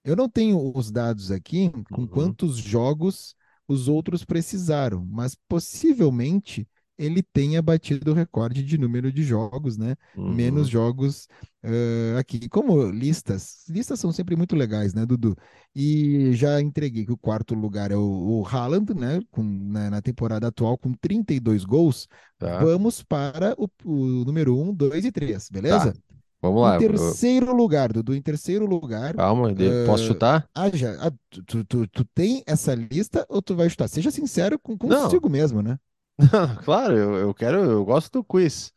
Eu 0.05 0.17
não 0.17 0.29
tenho 0.29 0.73
os 0.77 0.91
dados 0.91 1.31
aqui 1.31 1.73
com 1.91 2.07
Uhum, 2.07 2.09
quantos 2.09 2.57
jogos 2.59 3.35
os 3.71 3.87
outros 3.87 4.25
precisaram, 4.25 5.07
mas 5.09 5.37
possivelmente 5.49 6.67
ele 6.99 7.23
tenha 7.23 7.63
batido 7.63 8.11
o 8.11 8.15
recorde 8.15 8.63
de 8.63 8.77
número 8.77 9.11
de 9.11 9.23
jogos, 9.23 9.79
né? 9.79 9.97
Menos 10.15 10.67
uhum. 10.67 10.71
jogos 10.71 11.29
eh, 11.63 12.15
aqui. 12.19 12.47
Como 12.47 12.91
listas, 12.91 13.65
listas 13.71 13.99
são 13.99 14.13
sempre 14.13 14.37
muito 14.37 14.55
legais, 14.55 14.93
né, 14.93 15.07
Dudu? 15.07 15.35
E 15.75 16.33
já 16.35 16.61
entreguei 16.61 17.07
que 17.07 17.13
o 17.13 17.17
quarto 17.17 17.55
lugar 17.55 17.91
é 17.91 17.97
o, 17.97 18.41
o 18.41 18.47
Haaland, 18.47 18.93
né? 18.93 19.19
Com, 19.31 19.43
na, 19.43 19.89
na 19.89 20.03
temporada 20.03 20.49
atual 20.49 20.77
com 20.77 20.93
32 20.93 21.65
gols. 21.65 22.07
Tá, 22.39 22.63
Vamos 22.63 23.03
para 23.03 23.55
o, 23.57 23.67
o 23.83 24.25
número 24.27 24.59
um, 24.59 24.75
2 24.75 25.07
e 25.07 25.13
3, 25.13 25.49
tá. 25.49 25.95
Vamos 26.43 26.63
Em 26.63 26.73
lá. 26.73 26.77
eu- 26.87 27.19
terceiro 27.19 27.55
lugar, 27.55 27.93
Dudu, 27.93 28.15
em 28.15 28.23
terceiro 28.23 28.67
lugar, 28.67 29.17
calma, 29.17 29.55
de- 29.55 29.75
posso 29.85 30.05
ah, 30.05 30.05
chutar? 30.05 30.49
ah, 30.55 30.71
já, 30.77 30.93
ah, 31.09 31.13
tu, 31.47 31.65
tu, 31.65 31.87
tu- 31.89 32.05
tem 32.15 32.43
essa 32.47 32.75
lista 32.75 33.27
ou 33.29 33.41
tu 33.43 33.57
vai 33.57 33.69
chutar? 33.71 33.89
Seja 33.89 34.11
sincero 34.11 34.59
com, 34.59 34.77
Não, 34.85 35.19
consigo 35.19 35.29
mesmo, 35.31 35.63
né? 35.63 35.79
claro, 36.65 36.97
eu, 36.97 37.17
eu 37.17 37.35
quero, 37.35 37.59
eu 37.65 37.85
gosto 37.85 38.13
do 38.13 38.25
quiz. 38.25 38.73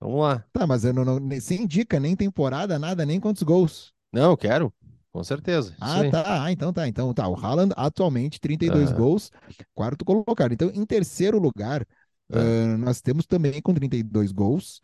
Vamos 0.00 0.20
lá. 0.22 0.46
Tá, 0.52 0.66
mas 0.66 0.84
eu 0.84 0.92
não, 0.92 1.04
não, 1.04 1.18
nem- 1.20 1.40
sem 1.40 1.66
dica, 1.66 1.98
nem 2.00 2.14
temporada, 2.16 2.78
nada, 2.78 3.04
nem 3.04 3.20
quantos 3.20 3.42
gols. 3.42 3.92
Não, 4.12 4.30
eu 4.30 4.36
quero, 4.36 4.72
com 5.12 5.22
certeza. 5.24 5.74
Ah, 5.80 6.04
tá, 6.04 6.44
ah, 6.44 6.52
então 6.52 6.72
tá, 6.72 6.88
então 6.88 7.12
tá. 7.12 7.28
O 7.28 7.34
Haaland 7.36 7.72
atualmente 7.76 8.40
32 8.40 8.90
Aham, 8.90 8.92
gols, 8.92 9.30
quarto 9.74 10.04
colocado. 10.04 10.52
Então, 10.52 10.70
em 10.72 10.86
terceiro 10.86 11.38
lugar, 11.38 11.86
ah, 12.32 12.76
nós 12.78 13.00
temos 13.00 13.26
também 13.26 13.60
com 13.60 13.74
32 13.74 14.32
gols. 14.32 14.80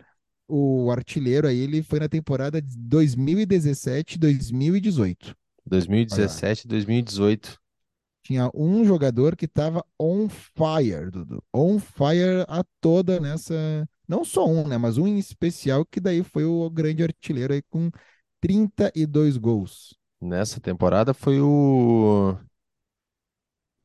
O 0.51 0.91
artilheiro 0.91 1.47
aí, 1.47 1.59
ele 1.59 1.83
foi 1.83 2.01
na 2.01 2.09
temporada 2.09 2.61
de 2.61 2.77
2017, 2.77 4.19
2018. 4.19 5.37
Olha 6.11 6.27
lá. 6.27 6.45
2017, 6.47 6.67
2018. 6.67 7.61
Tinha 8.23 8.51
um 8.55 8.85
jogador 8.85 9.37
que 9.37 9.47
estava 9.47 9.85
on 9.99 10.29
fire, 10.29 11.11
Dudu. 11.11 11.43
On 11.53 11.79
fire 11.79 12.45
a 12.49 12.65
toda 12.81 13.19
nessa. 13.21 13.89
Não 14.07 14.25
só 14.25 14.47
um, 14.47 14.67
né? 14.67 14.77
Mas 14.77 14.99
um 14.99 15.07
em 15.07 15.19
especial, 15.19 15.85
que 15.85 16.01
daí 16.01 16.23
foi 16.23 16.45
o 16.45 16.69
grande 16.69 17.03
artilheiro 17.03 17.53
aí 17.53 17.63
com 17.63 17.91
32 18.41 19.37
gols. 19.37 19.97
Nessa 20.21 20.61
temporada 20.61 21.15
foi 21.15 21.41
o. 21.41 22.37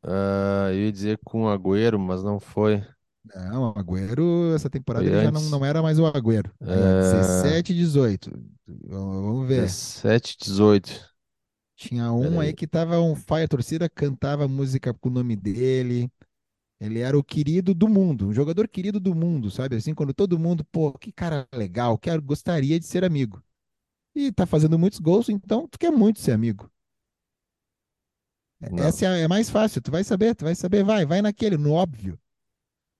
ah, 0.04 0.70
eu 0.72 0.86
ia 0.86 0.92
dizer 0.92 1.20
com 1.24 1.44
o 1.44 1.50
Agüero, 1.50 2.00
mas 2.00 2.24
não 2.24 2.40
foi. 2.40 2.84
Não, 3.34 3.72
o 3.72 3.80
Agüero, 3.80 4.54
essa 4.54 4.70
temporada 4.70 5.10
ele 5.10 5.20
já 5.20 5.32
não, 5.32 5.42
não 5.50 5.66
era 5.66 5.82
mais 5.82 5.98
o 6.00 6.06
Agüero. 6.06 6.52
Ah, 6.62 7.02
17, 7.02 7.74
18. 7.74 8.32
Vamos 8.88 9.48
ver. 9.48 9.62
17, 9.62 10.38
18. 10.40 11.16
Tinha 11.76 12.12
um 12.12 12.40
aí 12.40 12.48
aí. 12.48 12.54
que 12.54 12.68
tava 12.68 13.00
on 13.00 13.16
fire, 13.16 13.44
a 13.44 13.48
torcida 13.48 13.90
cantava 13.90 14.48
música 14.48 14.94
com 14.94 15.10
o 15.10 15.12
nome 15.12 15.36
dele. 15.36 16.10
Ele 16.80 17.00
era 17.00 17.18
o 17.18 17.24
querido 17.24 17.74
do 17.74 17.88
mundo, 17.88 18.28
um 18.28 18.34
jogador 18.34 18.68
querido 18.68 19.00
do 19.00 19.16
mundo, 19.16 19.50
sabe? 19.50 19.76
Assim, 19.76 19.94
quando 19.94 20.14
todo 20.14 20.40
mundo, 20.40 20.64
pô, 20.66 20.94
que 20.94 21.12
cara 21.12 21.48
legal, 21.54 21.98
quero, 21.98 22.22
gostaria 22.22 22.80
de 22.80 22.86
ser 22.86 23.04
amigo. 23.04 23.42
E 24.14 24.32
tá 24.32 24.46
fazendo 24.46 24.78
muitos 24.78 25.00
gols, 25.00 25.30
então 25.30 25.68
tu 25.68 25.80
quer 25.80 25.92
muito 25.92 26.20
ser 26.20 26.32
amigo. 26.32 26.70
Não. 28.60 28.84
Essa 28.84 29.06
é, 29.06 29.22
é 29.22 29.28
mais 29.28 29.50
fácil, 29.50 29.82
tu 29.82 29.92
vai 29.92 30.04
saber, 30.04 30.36
tu 30.36 30.46
vai 30.46 30.56
saber, 30.56 30.84
vai, 30.84 31.06
vai 31.06 31.22
naquele, 31.22 31.58
no 31.58 31.74
óbvio. 31.74 32.20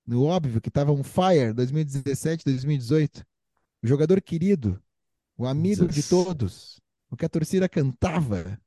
No 0.06 0.24
óbvio 0.24 0.60
que 0.60 0.70
tava 0.70 0.92
on 0.92 1.02
fire 1.02 1.52
2017, 1.52 2.44
2018. 2.44 3.24
O 3.82 3.86
jogador 3.86 4.20
querido, 4.20 4.80
o 5.36 5.46
amigo 5.46 5.82
de 5.82 5.88
Dezes- 5.88 6.08
todos, 6.08 6.80
o 7.10 7.16
que 7.16 7.24
a 7.24 7.28
torcida 7.28 7.68
cantava. 7.68 8.58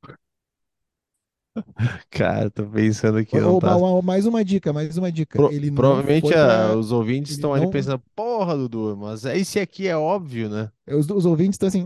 Cara, 2.10 2.50
tô 2.50 2.65
pensando 2.67 3.17
aqui, 3.17 3.38
Ou, 3.39 3.60
tá. 3.60 3.77
mais 4.01 4.25
uma 4.25 4.43
dica, 4.43 4.72
mais 4.72 4.98
uma 4.98 5.12
dica. 5.12 5.38
Pro- 5.38 5.50
provavelmente 5.75 6.31
para 6.31 6.77
os 6.77 6.91
ouvintes 6.91 7.31
estão 7.34 7.53
ali 7.53 7.65
não 7.65 7.72
pensando, 7.72 8.01
porra, 8.15 8.55
Dudu, 8.58 8.98
mas 8.98 9.25
esse 9.25 9.60
aqui 9.60 9.88
é 9.88 9.96
óbvio, 9.98 10.50
né? 10.50 10.72
os, 10.88 11.10
os 11.10 11.25
ouvintes 11.25 11.55
estão 11.55 11.67
assim. 11.67 11.86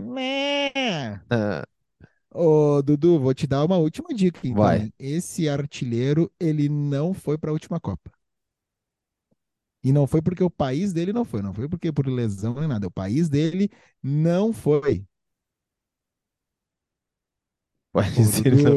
Ah, 1.30 1.64
Ô, 2.30 2.82
Dudu, 2.82 3.20
vou 3.20 3.32
te 3.32 3.46
dar 3.46 3.64
uma 3.64 3.76
última 3.76 4.08
dica, 4.12 4.40
então, 4.42 4.54
vai. 4.62 4.92
Esse 4.98 5.48
artilheiro, 5.48 6.30
ele 6.40 6.68
não 6.68 7.14
foi 7.14 7.38
para 7.38 7.50
a 7.50 7.52
última 7.52 7.78
Copa. 7.78 8.10
E 9.84 9.92
não 9.92 10.06
foi 10.06 10.22
porque 10.22 10.42
o 10.44 10.50
país 10.50 10.92
dele 10.92 11.12
não 11.12 11.24
foi, 11.24 11.42
não 11.42 11.54
foi 11.54 11.68
porque 11.68 11.92
por 11.92 12.06
lesão 12.08 12.54
nem 12.54 12.68
nada. 12.68 12.86
O 12.88 12.90
país 12.90 13.28
dele 13.28 13.70
não 14.02 14.52
foi. 14.52 15.06
Mas 17.94 18.40
ele 18.44 18.62
não. 18.62 18.76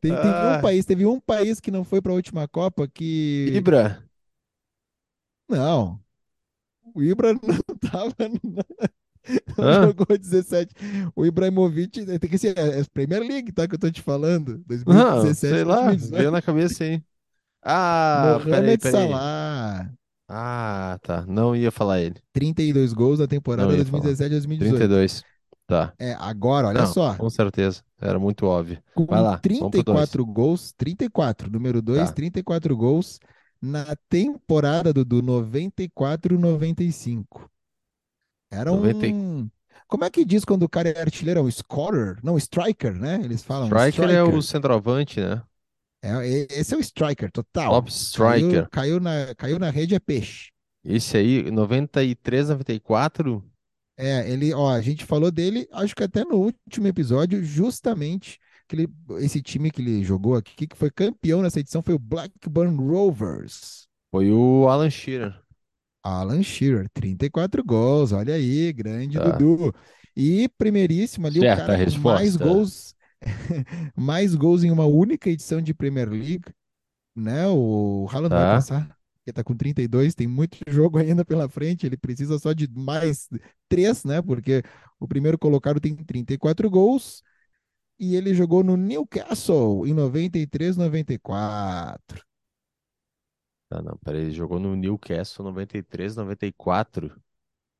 Tem, 0.00 0.16
teve 0.16 0.44
um 0.46 0.54
Ah, 0.54 0.58
país, 0.58 0.84
teve 0.84 1.06
um 1.06 1.18
país 1.20 1.58
que 1.60 1.70
não 1.70 1.84
foi 1.84 2.00
para 2.02 2.12
a 2.12 2.14
última 2.14 2.46
Copa 2.48 2.86
que 2.88 3.60
Ibra. 3.60 4.04
não, 5.48 6.00
o 6.94 7.02
Ibra 7.02 7.34
não 7.34 7.78
tava, 7.90 8.14
não 8.44 8.64
Hã? 9.60 9.90
jogou 9.90 10.06
17. 10.18 10.74
O 11.14 11.26
Ibrahimovic 11.26 12.04
tem 12.06 12.30
que 12.30 12.38
ser 12.38 12.56
é, 12.58 12.80
é 12.80 12.84
Premier 12.84 13.22
League, 13.22 13.52
tá? 13.52 13.66
Que 13.68 13.74
eu 13.74 13.78
tô 13.78 13.90
te 13.90 14.02
falando. 14.02 14.58
Não, 14.86 15.34
sei 15.34 15.64
2017, 15.64 15.64
lá, 15.64 15.92
veio 15.94 16.30
2018. 16.30 16.30
na 16.30 16.40
cabeça 16.42 16.84
aí. 16.84 17.02
Ah, 17.68 18.38
Mohamed 18.44 18.78
peraí. 18.78 18.92
Salah. 18.92 19.90
Ah, 20.28 20.98
tá. 21.02 21.24
Não 21.26 21.54
ia 21.54 21.70
falar 21.70 22.00
ele. 22.00 22.16
32 22.32 22.92
gols 22.92 23.18
na 23.18 23.26
temporada 23.26 23.76
ia 23.76 23.84
falar. 23.84 24.02
2017-2018. 24.02 24.58
32. 24.58 25.22
Tá. 25.66 25.92
É, 25.98 26.12
agora, 26.14 26.68
olha 26.68 26.80
Não, 26.82 26.86
só. 26.86 27.14
com 27.16 27.28
certeza. 27.28 27.82
Era 28.00 28.18
muito 28.18 28.46
óbvio. 28.46 28.78
Vai 29.06 29.18
Com 29.18 29.22
lá, 29.22 29.38
pro 29.38 29.48
dois. 29.48 29.70
34 29.70 30.24
gols, 30.26 30.72
34, 30.76 31.50
número 31.50 31.82
2, 31.82 32.08
Tá. 32.08 32.12
34 32.12 32.76
gols 32.76 33.18
na 33.60 33.84
temporada 34.08 34.92
do, 34.92 35.04
do 35.04 35.22
94-95. 35.22 37.24
Era 38.50 38.70
90... 38.70 39.06
e- 39.06 39.12
um. 39.12 39.48
Como 39.88 40.04
é 40.04 40.10
que 40.10 40.24
diz 40.24 40.44
quando 40.44 40.64
o 40.64 40.68
cara 40.68 40.88
é 40.88 41.00
artilheiro? 41.00 41.40
É 41.40 41.42
um 41.42 41.50
scorer? 41.50 42.18
Não, 42.22 42.36
striker, 42.36 42.92
né? 42.94 43.20
Eles 43.22 43.42
falam 43.44 43.66
Striker 43.68 44.10
é 44.10 44.20
o 44.22 44.26
striker. 44.26 44.42
centroavante, 44.42 45.20
né? 45.20 45.42
É, 46.06 46.46
esse 46.50 46.74
é 46.74 46.76
o 46.76 46.80
striker 46.80 47.30
total. 47.30 47.70
Top 47.70 47.90
Caiu, 48.16 48.50
striker. 48.50 48.68
caiu 48.70 49.00
na, 49.00 49.34
caiu 49.34 49.58
na 49.58 49.70
rede 49.70 49.94
é 49.94 49.98
peixe. 49.98 50.50
Esse 50.84 51.16
aí, 51.16 51.50
93, 51.50 52.48
94. 52.48 53.44
É, 53.98 54.30
ele, 54.30 54.52
ó, 54.52 54.70
a 54.70 54.80
gente 54.80 55.04
falou 55.04 55.30
dele, 55.30 55.66
acho 55.72 55.94
que 55.94 56.04
até 56.04 56.22
no 56.24 56.36
último 56.36 56.86
episódio, 56.86 57.42
justamente 57.42 58.38
que 58.68 58.76
ele, 58.76 58.88
esse 59.18 59.40
time 59.40 59.70
que 59.70 59.80
ele 59.80 60.04
jogou 60.04 60.34
aqui, 60.36 60.66
que 60.66 60.76
foi 60.76 60.90
campeão 60.90 61.40
nessa 61.40 61.60
edição, 61.60 61.82
foi 61.82 61.94
o 61.94 61.98
Blackburn 61.98 62.76
Rovers. 62.76 63.88
Foi 64.10 64.30
o 64.30 64.68
Alan 64.68 64.90
Shearer. 64.90 65.40
Alan 66.02 66.42
Shearer, 66.42 66.88
34 66.92 67.64
gols, 67.64 68.12
olha 68.12 68.34
aí, 68.34 68.72
grande 68.72 69.18
Tá. 69.18 69.30
Dudu. 69.30 69.74
E 70.14 70.48
primeiríssimo 70.56 71.26
ali, 71.26 71.40
o 71.40 71.42
cara 71.42 71.84
com 71.84 72.00
mais 72.00 72.36
gols, 72.36 72.94
mais 73.96 74.34
gols 74.34 74.64
em 74.64 74.70
uma 74.70 74.86
única 74.86 75.30
edição 75.30 75.60
de 75.60 75.74
Premier 75.74 76.08
League, 76.08 76.44
né? 77.14 77.46
O 77.48 78.08
Haaland 78.10 78.34
vai 78.34 78.46
Tá. 78.46 78.46
passar, 78.46 78.96
ele 79.26 79.34
tá 79.34 79.44
com 79.44 79.56
32, 79.56 80.14
tem 80.14 80.26
muito 80.28 80.58
jogo 80.68 80.98
ainda 80.98 81.24
pela 81.24 81.48
frente, 81.48 81.86
ele 81.86 81.96
precisa 81.96 82.38
só 82.38 82.52
de 82.52 82.68
mais 82.68 83.28
três, 83.68 84.04
né? 84.04 84.22
Porque 84.22 84.62
o 85.00 85.08
primeiro 85.08 85.38
colocado 85.38 85.80
tem 85.80 85.96
34 85.96 86.70
gols 86.70 87.22
e 87.98 88.16
ele 88.16 88.34
jogou 88.34 88.64
no 88.64 88.76
Newcastle 88.76 89.86
em 89.86 89.94
93, 89.94 90.76
94. 90.76 92.22
Tá, 93.68 93.80
não, 93.82 93.96
peraí. 93.98 94.22
Ele 94.22 94.30
jogou 94.32 94.58
no 94.60 94.74
Newcastle 94.76 95.44
93, 95.44 96.16
94. 96.16 97.20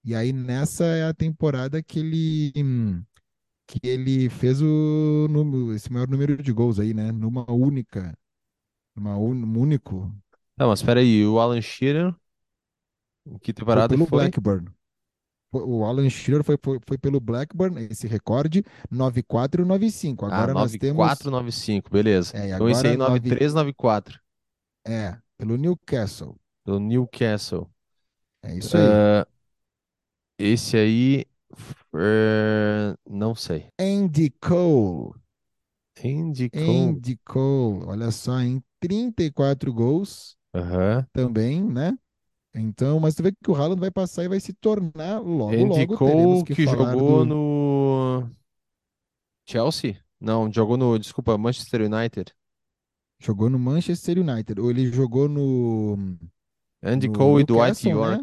E 0.05 0.15
aí 0.15 0.33
nessa 0.33 0.85
é 0.85 1.05
a 1.05 1.13
temporada 1.15 1.83
que 1.83 1.99
ele 1.99 2.53
hum, 2.57 3.03
que 3.67 3.81
ele 3.85 4.29
fez 4.31 4.61
o 4.63 5.27
número, 5.31 5.75
esse 5.75 5.93
maior 5.93 6.09
número 6.09 6.43
de 6.43 6.53
gols 6.53 6.79
aí, 6.81 6.95
né? 6.95 7.13
Numa 7.13 7.51
única, 7.51 8.17
numa 8.97 9.19
un, 9.19 9.35
um 9.45 9.61
único, 9.61 10.13
Não, 10.57 10.69
mas 10.69 10.83
peraí. 10.83 11.25
O 11.27 11.39
Alan 11.41 11.61
Shearer, 11.63 12.15
em 13.25 13.39
que 13.39 13.53
foi 13.71 13.83
temporada 13.83 13.89
pelo 13.91 14.07
foi? 14.09 14.35
Blackburn. 14.35 14.69
Foi- 15.51 15.63
O 15.65 15.85
Alan 15.85 16.09
Shearer 16.11 16.45
foi, 16.45 16.57
foi, 16.63 16.79
foi 16.87 16.99
pelo 16.99 17.21
Blackburn, 17.21 17.81
esse 17.91 18.07
recorde 18.07 18.65
94 18.91 19.63
e 19.63 19.67
95. 19.67 20.27
Ah, 20.29 20.47
Agora 20.47 20.55
nós 20.55 20.77
94, 20.77 20.77
temos 20.77 21.31
95, 21.31 21.91
beleza. 21.91 22.35
é, 22.35 22.49
e 22.49 22.53
Então 22.55 22.69
esse 22.69 22.87
aí, 22.87 22.97
agora 22.97 22.97
9 22.97 23.21
93, 23.21 23.53
94. 23.55 24.21
é, 24.87 25.19
pelo 25.39 25.57
Newcastle. 25.57 26.39
Do 26.67 26.79
Newcastle. 26.81 27.71
É 28.43 28.55
isso 28.57 28.77
aí. 28.79 28.99
Ah, 29.01 29.27
esse 30.39 30.77
aí, 30.77 31.25
não 33.09 33.35
sei. 33.35 33.69
Andy 33.79 34.31
Cole. 34.41 35.15
Andy 36.05 36.51
Cole. 36.51 36.69
Andy 36.69 37.17
Cole, 37.25 37.85
olha 37.87 38.11
só, 38.11 38.39
em 38.41 38.63
34 38.81 39.73
gols 39.73 40.37
Aham. 40.55 41.07
também, 41.13 41.63
né? 41.63 41.97
Então, 42.55 42.99
mas 43.01 43.15
tu 43.15 43.23
vê 43.23 43.33
que 43.33 43.51
o 43.51 43.55
Haaland 43.55 43.81
vai 43.81 43.91
passar 43.91 44.25
e 44.25 44.29
vai 44.29 44.41
se 44.41 44.53
tornar 44.55 45.21
logo, 45.21 45.53
Andy 45.53 45.81
logo 45.81 45.97
Cole 45.97 46.45
que 46.45 46.55
que 46.55 46.67
jogou 46.67 47.25
do 47.25 47.25
no 47.25 48.31
Chelsea? 49.47 49.99
Não, 50.21 50.51
jogou 50.53 50.77
no, 50.77 50.99
desculpa, 50.99 51.37
Manchester 51.37 51.83
United. 51.83 52.33
jogou 53.19 53.51
no 53.51 53.59
Manchester 53.59 54.19
United, 54.19 54.61
ou 54.61 54.71
ele 54.71 54.91
jogou 54.91 55.29
no 55.29 55.97
Andy 56.83 57.09
no 57.09 57.15
Cole 57.15 57.43
e 57.43 57.45
Dwight 57.45 57.87
Newcastle, 57.87 58.23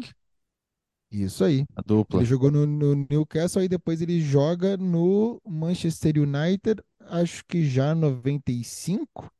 Isso 1.22 1.44
aí. 1.44 1.64
a 1.76 1.82
Ele 2.10 2.24
dupla. 2.24 2.24
jogou 2.24 2.50
no, 2.50 2.66
no 2.66 2.94
Newcastle 3.10 3.62
e 3.62 3.68
depois 3.68 4.00
ele 4.02 4.20
joga 4.20 4.76
no 4.76 5.40
Manchester 5.46 6.14
United, 6.18 6.82
acho 7.00 7.44
que 7.46 7.64
já 7.68 7.94
95. 7.94 9.30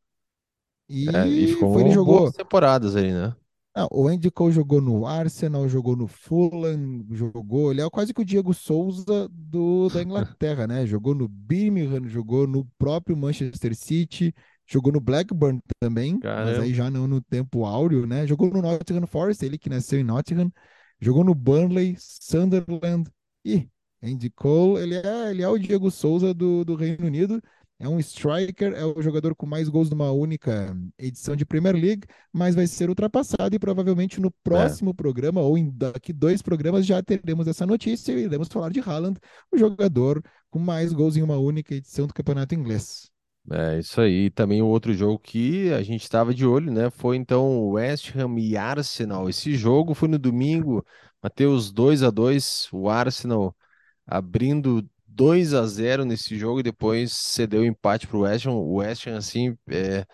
É, 1.07 1.29
e 1.29 1.47
E 1.47 1.47
ficou 1.47 1.69
foi, 1.69 1.83
ele 1.83 1.91
jogou. 1.91 2.21
boas 2.21 2.33
temporadas 2.33 2.97
aí, 2.97 3.13
né? 3.13 3.35
Ah, 3.77 3.89
o 3.91 4.07
Andy 4.07 4.31
Cole 4.31 4.53
jogou 4.53 4.81
no 4.81 5.05
Arsenal, 5.05 5.69
jogou 5.69 5.97
no 5.97 6.07
Fulham, 6.07 7.05
jogou. 7.11 7.73
Ele 7.73 7.81
é 7.81 7.91
quase 7.91 8.15
que 8.15 8.21
o 8.23 8.25
Diego 8.25 8.55
Souza 8.55 9.29
do, 9.33 9.91
da 9.91 10.01
Inglaterra, 10.03 10.67
né? 10.67 10.87
Jogou 10.87 11.13
no 11.15 11.27
Birmingham, 11.27 12.09
jogou 12.09 12.47
no 12.47 12.65
próprio 12.79 13.17
Manchester 13.17 13.75
City, 13.75 14.33
jogou 14.65 14.93
no 14.93 15.01
Blackburn 15.01 15.61
também, 15.81 16.23
mas 16.39 16.57
Caramba. 16.57 16.61
aí 16.61 16.73
já 16.73 16.89
não 16.89 17.09
no 17.09 17.21
tempo 17.21 17.65
áureo, 17.65 18.07
né? 18.07 18.25
Jogou 18.29 18.49
no 18.49 18.63
Nottingham 18.63 19.07
Forest, 19.09 19.45
ele 19.45 19.59
que 19.59 19.69
nasceu 19.69 19.99
em 19.99 20.05
Nottingham, 20.05 20.53
jogou 21.01 21.25
no 21.25 21.35
Burnley, 21.35 21.97
Sunderland. 21.99 23.11
E 23.45 23.69
Andy 24.03 24.31
Cole, 24.31 24.83
ele 24.83 24.95
é, 24.97 25.31
ele 25.31 25.43
é 25.43 25.49
o 25.49 25.59
Diego 25.59 25.91
Souza 25.91 26.35
do, 26.35 26.65
do 26.65 26.75
Reino 26.75 27.07
Unido. 27.07 27.41
É 27.79 27.89
um 27.89 27.99
striker, 27.99 28.73
é 28.73 28.85
o 28.85 29.03
jogador 29.03 29.35
com 29.35 29.47
mais 29.47 29.69
gols 29.69 29.91
numa 29.91 30.11
única 30.13 30.77
edição 30.99 31.35
de 31.35 31.45
Premier 31.45 31.75
League 31.75 32.07
mas 32.33 32.55
vai 32.55 32.67
ser 32.67 32.89
ultrapassado 32.89 33.55
e 33.55 33.59
provavelmente 33.59 34.21
no 34.21 34.31
próximo 34.43 34.93
programa, 34.93 35.41
ou 35.41 35.57
em 35.57 35.71
daqui 35.71 36.13
dois 36.13 36.43
programas, 36.43 36.85
já 36.85 37.03
teremos 37.03 37.47
essa 37.47 37.65
notícia 37.65 38.13
e 38.13 38.25
iremos 38.25 38.49
falar 38.49 38.71
de 38.71 38.81
Haaland, 38.81 39.21
o 39.53 39.57
jogador 39.57 40.23
com 40.51 40.59
mais 40.59 40.93
gols 40.93 41.17
em 41.17 41.23
uma 41.23 41.37
única 41.37 41.75
edição 41.75 42.07
do 42.07 42.15
Campeonato 42.15 42.55
Inglês. 42.55 43.11
É 43.51 43.79
isso 43.79 44.01
aí. 44.01 44.27
E 44.27 44.31
também 44.31 44.63
o 44.63 44.67
outro 44.67 44.95
jogo 44.95 45.19
que 45.19 45.71
a 45.73 45.83
gente 45.83 46.03
estava 46.03 46.33
de 46.35 46.47
olho, 46.47 46.73
né? 46.73 46.91
Foi 46.91 47.17
então 47.17 47.69
West 47.71 48.15
Ham 48.17 48.39
e 48.39 48.57
Arsenal. 48.57 49.29
Esse 49.29 49.55
jogo 49.55 49.95
foi 49.95 50.09
no 50.09 50.19
domingo, 50.19 50.85
Matheus 51.23 51.71
2 51.71 52.03
a 52.03 52.11
2 52.11 52.69
o 52.73 52.89
Arsenal 52.89 53.55
abrindo 54.07 54.89
2 55.07 55.55
a 55.55 55.67
0 55.67 56.05
nesse 56.05 56.39
jogo 56.39 56.61
e 56.61 56.63
depois 56.63 57.13
cedeu 57.13 57.63
o 57.63 57.65
empate 57.67 58.07
para 58.07 58.17
o 58.17 58.21
West 58.23 58.47
Ham. 58.47 58.53
O 58.53 58.77
West 58.77 59.07
Ham, 59.07 59.17
assim, 59.19 59.57
é, 59.69 60.07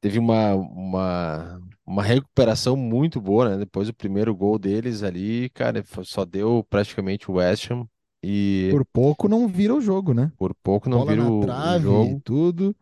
teve 0.00 0.18
uma, 0.18 0.54
uma, 0.54 1.60
uma 1.86 2.02
recuperação 2.02 2.76
muito 2.76 3.20
boa, 3.20 3.50
né? 3.50 3.58
Depois 3.58 3.88
do 3.88 3.94
primeiro 3.94 4.34
gol 4.34 4.58
deles 4.58 5.02
ali, 5.02 5.50
cara, 5.50 5.84
só 6.04 6.24
deu 6.24 6.64
praticamente 6.70 7.30
o 7.30 7.34
West 7.34 7.70
Ham 7.70 7.88
e 8.22 8.70
Por 8.70 8.84
pouco 8.86 9.28
não 9.28 9.46
vira 9.48 9.74
o 9.74 9.80
jogo, 9.80 10.12
né? 10.12 10.32
por 10.36 10.54
pouco 10.62 10.88
não 10.88 10.98
Bola 10.98 11.10
vira 11.10 11.22
o, 11.22 11.40
o 11.40 11.46
trave 11.46 11.78
e 11.88 12.14
jogo. 12.14 12.22
tudo. 12.24 12.76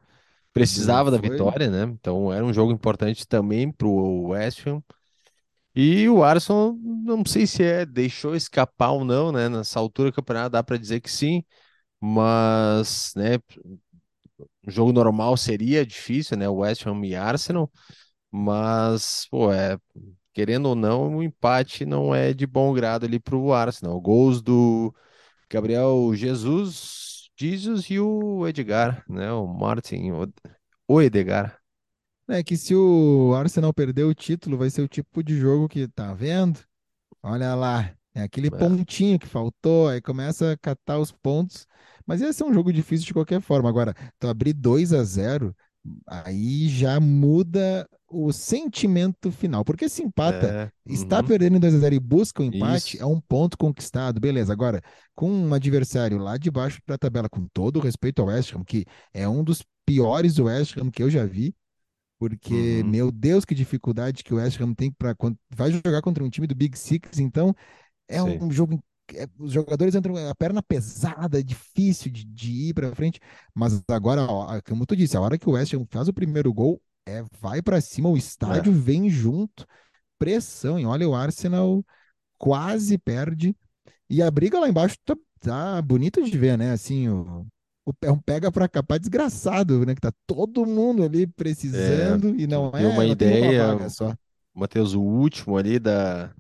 Precisava 0.53 1.11
da 1.11 1.19
vitória, 1.19 1.71
né? 1.71 1.83
Então 1.93 2.33
era 2.33 2.45
um 2.45 2.53
jogo 2.53 2.73
importante 2.73 3.27
também 3.27 3.71
para 3.71 3.87
o 3.87 4.29
West 4.29 4.67
Ham. 4.67 4.83
E 5.75 6.09
o 6.09 6.25
Arsenal, 6.25 6.75
não 6.83 7.25
sei 7.27 7.47
se 7.47 7.63
é 7.63 7.85
deixou 7.87 8.35
escapar 8.35 8.93
ou 8.93 9.05
não, 9.05 9.31
né? 9.33 9.49
Nessa 9.49 9.79
altura 9.79 10.11
do 10.11 10.15
campeonato 10.15 10.51
dá 10.51 10.63
para 10.63 10.79
dizer 10.79 11.01
que 11.01 11.11
sim, 11.11 11.45
mas, 12.01 13.13
né? 13.17 13.39
Um 14.67 14.71
jogo 14.71 14.93
normal 14.93 15.37
seria 15.37 15.85
difícil, 15.87 16.37
né? 16.37 16.49
West 16.49 16.87
Ham 16.87 17.05
e 17.05 17.15
Arsenal, 17.15 17.71
mas, 18.31 19.27
pô, 19.31 19.53
é, 19.53 19.79
querendo 20.35 20.67
ou 20.71 20.75
não, 20.77 21.19
o 21.19 21.23
empate 21.23 21.87
não 21.87 22.15
é 22.15 22.35
de 22.35 22.47
bom 22.47 22.73
grado 22.75 23.07
ali 23.07 23.19
pro 23.21 23.53
Arsenal. 23.53 24.01
Gols 24.01 24.43
do 24.43 24.95
Gabriel 25.51 26.15
Jesus, 26.15 27.31
Jesus 27.37 27.91
e 27.91 27.99
o 28.01 28.47
Edgar, 28.49 29.05
né? 29.09 29.33
O 29.33 29.47
Martin, 29.47 30.11
o, 30.13 30.33
o 30.89 31.03
Edgar. 31.03 31.61
É 32.29 32.43
que 32.43 32.57
se 32.57 32.75
o 32.75 33.35
Arsenal 33.35 33.73
perder 33.73 34.05
o 34.05 34.15
título, 34.15 34.57
vai 34.59 34.69
ser 34.69 34.83
o 34.83 34.89
tipo 34.89 35.23
de 35.23 35.39
jogo 35.39 35.69
que 35.69 35.87
tá 35.89 36.13
vendo? 36.13 36.59
Olha 37.23 37.55
lá, 37.55 37.95
é 38.15 38.23
aquele 38.23 38.51
É, 38.53 38.77
pontinho 38.77 39.19
que 39.19 39.27
faltou, 39.27 39.89
aí 39.89 40.01
começa 40.03 40.53
a 40.53 40.59
catar 40.59 40.99
os 40.99 41.13
pontos. 41.13 41.67
Mas 42.07 42.21
ia 42.23 42.33
ser 42.33 42.45
um 42.45 42.55
jogo 42.55 42.73
difícil 42.73 43.07
de 43.07 43.15
qualquer 43.15 43.41
forma. 43.43 43.69
Agora, 43.69 43.95
tu 44.19 44.29
abrir 44.29 44.55
2 44.55 44.93
a 44.93 45.05
zero, 45.05 45.57
aí 46.07 46.69
já 46.69 47.01
muda 47.01 47.89
o 48.09 48.33
sentimento 48.33 49.31
final. 49.31 49.65
Porque 49.65 49.89
se 49.89 50.03
empata, 50.03 50.47
é, 50.47 50.93
está 50.93 51.21
uhum, 51.21 51.27
perdendo 51.27 51.57
em 51.57 51.61
2 51.61 51.75
a 51.75 51.79
zero 51.79 51.95
e 51.95 52.01
busca 52.01 52.43
o 52.43 52.45
empate, 52.47 52.97
isso, 52.97 53.03
é 53.03 53.07
um 53.07 53.21
ponto 53.21 53.59
conquistado, 53.59 54.21
beleza. 54.21 54.53
Agora, 54.53 54.81
com 55.15 55.31
um 55.31 55.53
adversário 55.53 56.19
lá 56.19 56.37
de 56.37 56.51
baixo 56.51 56.81
da 56.87 56.97
tabela, 56.97 57.29
com 57.29 57.47
todo 57.53 57.79
o 57.79 57.83
respeito 57.83 58.23
ao 58.23 58.29
West 58.29 58.55
Ham, 58.55 58.65
que 58.65 58.85
é 59.13 59.29
um 59.29 59.43
dos 59.43 59.63
piores 59.85 60.39
West 60.39 60.77
Ham 60.77 60.91
que 60.91 61.03
eu 61.03 61.11
já 61.11 61.25
vi, 61.25 61.55
porque, 62.19 62.81
uhum, 62.83 62.91
meu 62.91 63.13
Deus, 63.13 63.45
que 63.45 63.55
dificuldade 63.55 64.25
que 64.25 64.33
o 64.33 64.39
West 64.39 64.61
Ham 64.61 64.73
tem 64.73 64.91
para 64.91 65.15
vai 65.51 65.71
jogar 65.71 66.01
contra 66.01 66.25
um 66.25 66.31
time 66.31 66.47
do 66.47 66.55
Big 66.55 66.79
Six, 66.79 67.19
então 67.19 67.55
é 68.09 68.21
sim, 68.21 68.39
um 68.41 68.51
jogo. 68.51 68.83
É- 69.15 69.29
os 69.39 69.53
jogadores 69.53 69.95
entram 69.95 70.17
a 70.29 70.35
perna 70.35 70.63
pesada, 70.63 71.39
é 71.39 71.43
difícil 71.43 72.11
de, 72.11 72.25
de 72.25 72.69
ir 72.69 72.75
para 72.75 72.95
frente. 72.95 73.21
Mas 73.55 73.83
agora, 73.89 74.23
ó, 74.23 74.61
como 74.67 74.87
tu 74.87 74.97
disse, 74.97 75.17
a 75.17 75.21
hora 75.21 75.39
que 75.39 75.49
o 75.49 75.53
West 75.53 75.75
Ham 75.75 75.87
faz 75.91 76.09
o 76.09 76.13
primeiro 76.13 76.53
gol, 76.53 76.81
é 77.07 77.23
vai 77.41 77.63
para 77.63 77.81
cima, 77.81 78.09
o 78.09 78.17
é, 78.17 78.19
estádio 78.19 78.73
vem 78.73 79.09
junto, 79.09 79.67
pressão. 80.19 80.79
E 80.79 80.85
olha, 80.85 81.09
o 81.09 81.15
Arsenal 81.15 81.85
quase 82.39 82.99
perde. 82.99 83.55
E 84.09 84.23
a 84.23 84.31
briga 84.31 84.59
lá 84.59 84.69
embaixo 84.69 84.97
tá, 85.05 85.17
tá 85.41 85.83
bonito 85.83 86.23
de 86.23 86.39
ver, 86.39 86.57
né? 86.59 86.73
Assim, 86.73 87.09
o, 87.09 87.47
o, 87.85 87.93
é 88.03 88.11
um 88.11 88.19
pega 88.19 88.51
para 88.51 88.69
capar 88.69 88.99
desgraçado, 88.99 89.85
né? 89.87 89.95
Que 89.95 90.01
tá 90.01 90.13
todo 90.27 90.67
mundo 90.67 91.05
ali 91.05 91.23
é, 91.23 91.27
precisando 91.27 92.35
e 92.39 92.47
tu 92.47 92.51
não 92.51 92.69
uma 92.71 92.81
é, 92.81 92.87
uma 92.87 93.07
ideia, 93.07 93.75
vaga 93.75 93.91
só. 93.91 94.15
Matheus, 94.55 94.95
o 94.95 95.01
último 95.01 95.57
ali 95.57 95.79
da, 95.79 96.33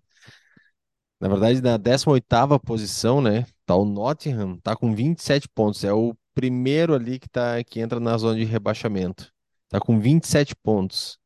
na 1.20 1.28
verdade, 1.28 1.60
na 1.62 1.78
18ª 1.78 2.58
posição, 2.58 3.20
né? 3.20 3.46
Tá 3.64 3.74
o 3.74 3.84
Nottingham, 3.84 4.58
tá 4.58 4.76
com 4.76 4.94
27 4.94 5.48
pontos, 5.48 5.82
é 5.84 5.92
o 5.92 6.14
primeiro 6.34 6.94
ali 6.94 7.18
que 7.18 7.28
tá 7.28 7.62
que 7.64 7.80
entra 7.80 7.98
na 7.98 8.16
zona 8.18 8.36
de 8.36 8.44
rebaixamento. 8.44 9.32
Tá 9.68 9.80
com 9.80 9.98
27 9.98 10.54
pontos. 10.56 11.18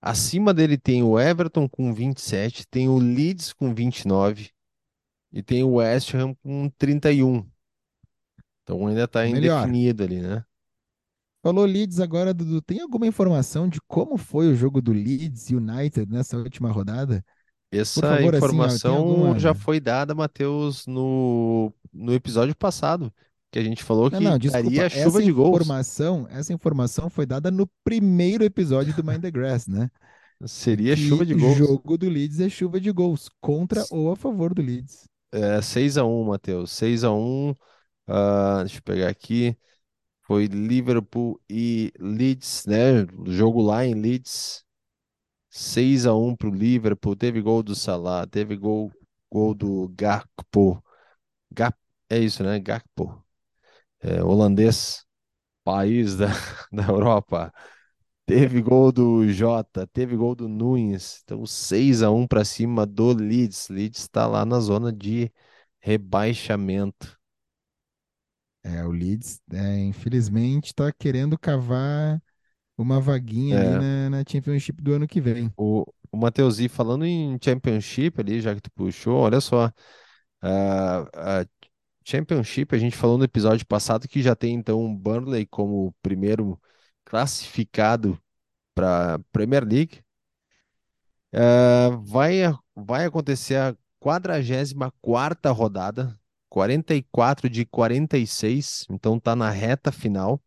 Acima 0.00 0.52
dele 0.52 0.76
tem 0.76 1.02
o 1.02 1.18
Everton 1.18 1.68
com 1.68 1.94
27, 1.94 2.66
tem 2.66 2.88
o 2.88 2.98
Leeds 2.98 3.52
com 3.52 3.74
29 3.74 4.50
e 5.32 5.42
tem 5.42 5.62
o 5.62 5.74
West 5.74 6.14
Ham 6.14 6.34
com 6.42 6.68
31. 6.76 7.46
Então 8.62 8.86
ainda 8.86 9.04
está 9.04 9.22
Melhor. 9.22 9.62
indefinido 9.62 10.04
ali, 10.04 10.20
né? 10.20 10.44
Falou 11.42 11.64
Leeds 11.64 11.98
agora, 11.98 12.32
Dudu. 12.32 12.62
Tem 12.62 12.80
alguma 12.80 13.06
informação 13.06 13.68
de 13.68 13.80
como 13.88 14.16
foi 14.16 14.48
o 14.48 14.54
jogo 14.54 14.80
do 14.80 14.92
Leeds 14.92 15.50
United 15.50 16.10
nessa 16.10 16.36
última 16.36 16.70
rodada? 16.70 17.24
Essa 17.72 18.02
favor, 18.02 18.34
assim, 18.34 18.34
informação 18.36 19.38
já 19.38 19.52
alguma. 19.52 19.54
foi 19.54 19.80
dada, 19.80 20.14
Matheus, 20.14 20.86
no, 20.86 21.72
no 21.92 22.12
episódio 22.14 22.54
passado, 22.56 23.12
que 23.50 23.58
a 23.58 23.64
gente 23.64 23.82
falou 23.82 24.10
que 24.10 24.20
não, 24.20 24.38
daria 24.38 24.38
desculpa. 24.38 24.88
chuva 24.88 25.20
Essa 25.20 25.22
de 25.22 25.32
gols. 25.32 25.70
informação, 25.70 26.26
essa 26.30 26.52
informação 26.52 27.10
foi 27.10 27.26
dada 27.26 27.50
no 27.50 27.66
primeiro 27.84 28.44
episódio 28.44 28.94
do 28.94 29.04
Mind 29.04 29.22
the 29.22 29.30
Grass, 29.30 29.66
né? 29.66 29.90
Seria 30.46 30.96
chuva 30.96 31.24
Que 31.24 31.26
de 31.26 31.34
gols. 31.34 31.56
jogo 31.56 31.96
do 31.98 32.08
Leeds 32.08 32.40
é 32.40 32.48
chuva 32.48 32.80
de 32.80 32.90
gols, 32.92 33.28
contra 33.40 33.86
ou 33.90 34.10
a 34.12 34.16
favor 34.16 34.54
do 34.54 34.62
Leeds. 34.62 35.08
É, 35.32 35.60
6 35.62 35.96
a 35.98 36.04
1, 36.04 36.24
Matheus. 36.24 36.70
6 36.72 37.04
a 37.04 37.12
1. 37.12 37.54
ah, 38.06 38.58
deixa 38.62 38.78
eu 38.78 38.82
pegar 38.82 39.08
aqui. 39.08 39.56
Foi 40.22 40.46
Liverpool 40.46 41.40
e 41.50 41.92
Leeds, 42.00 42.64
né? 42.66 43.02
O 43.18 43.30
jogo 43.32 43.62
lá 43.62 43.84
em 43.86 43.94
Leeds. 43.94 44.64
6 45.52 46.06
a 46.06 46.14
1 46.14 46.34
pro 46.36 46.50
Liverpool. 46.50 47.14
Teve 47.16 47.42
gol 47.42 47.62
do 47.62 47.74
Salah, 47.76 48.26
teve 48.26 48.56
gol, 48.56 48.90
gol 49.30 49.54
do 49.54 49.88
Gakpo. 49.96 50.82
Gap, 51.52 51.76
é 52.10 52.18
isso, 52.18 52.42
né? 52.44 52.58
Gakpo. 52.60 53.22
É, 54.00 54.22
holandês, 54.22 55.04
país 55.64 56.16
da, 56.16 56.28
da 56.72 56.84
Europa. 56.88 57.52
Teve 58.26 58.62
gol 58.62 58.92
do 58.92 59.28
Jota, 59.28 59.86
teve 59.88 60.16
gol 60.16 60.34
do 60.34 60.48
Nunes. 60.48 61.22
Então 61.24 61.46
6 61.46 62.02
a 62.02 62.10
1 62.10 62.26
para 62.26 62.44
cima 62.44 62.86
do 62.86 63.12
Leeds. 63.12 63.68
Leeds 63.68 64.00
está 64.02 64.26
lá 64.26 64.44
na 64.46 64.60
zona 64.60 64.92
de 64.92 65.32
rebaixamento. 65.80 67.18
É, 68.64 68.84
o 68.84 68.90
Leeds, 68.92 69.40
é, 69.52 69.78
infelizmente, 69.80 70.66
está 70.66 70.92
querendo 70.92 71.38
cavar 71.38 72.22
uma 72.76 73.00
vaguinha 73.00 73.56
ali 73.56 73.74
É, 73.74 73.78
na, 73.78 74.10
na 74.10 74.24
Championship 74.28 74.82
do 74.82 74.94
ano 74.94 75.08
que 75.08 75.20
vem. 75.20 75.54
o, 75.56 75.84
o 76.10 76.16
Mateuzinho, 76.16 76.70
falando 76.70 77.04
em 77.04 77.38
Championship 77.42 78.20
ali, 78.20 78.40
já 78.40 78.54
que 78.54 78.60
tu 78.60 78.70
puxou, 78.72 79.16
olha 79.20 79.40
só. 79.40 79.70
A, 80.42 81.40
a 81.42 81.46
Championship, 82.06 82.74
a 82.74 82.78
gente 82.78 82.96
falou 82.96 83.18
no 83.18 83.24
episódio 83.24 83.66
passado 83.66 84.08
que 84.08 84.22
já 84.22 84.36
tem 84.36 84.54
então 84.54 84.84
o 84.84 84.96
Burnley 84.96 85.46
como 85.46 85.94
primeiro 86.02 86.60
classificado 87.04 88.18
para 88.74 89.20
Premier 89.32 89.64
League. 89.66 90.02
Ah, 91.34 91.90
vai, 92.02 92.40
vai 92.74 93.04
acontecer 93.06 93.56
a 93.56 93.76
44ª 93.98 95.50
rodada, 95.50 96.18
44 96.48 97.48
de 97.48 97.64
46, 97.64 98.86
então 98.90 99.18
tá 99.18 99.34
na 99.36 99.50
reta 99.50 99.90
final, 99.92 100.42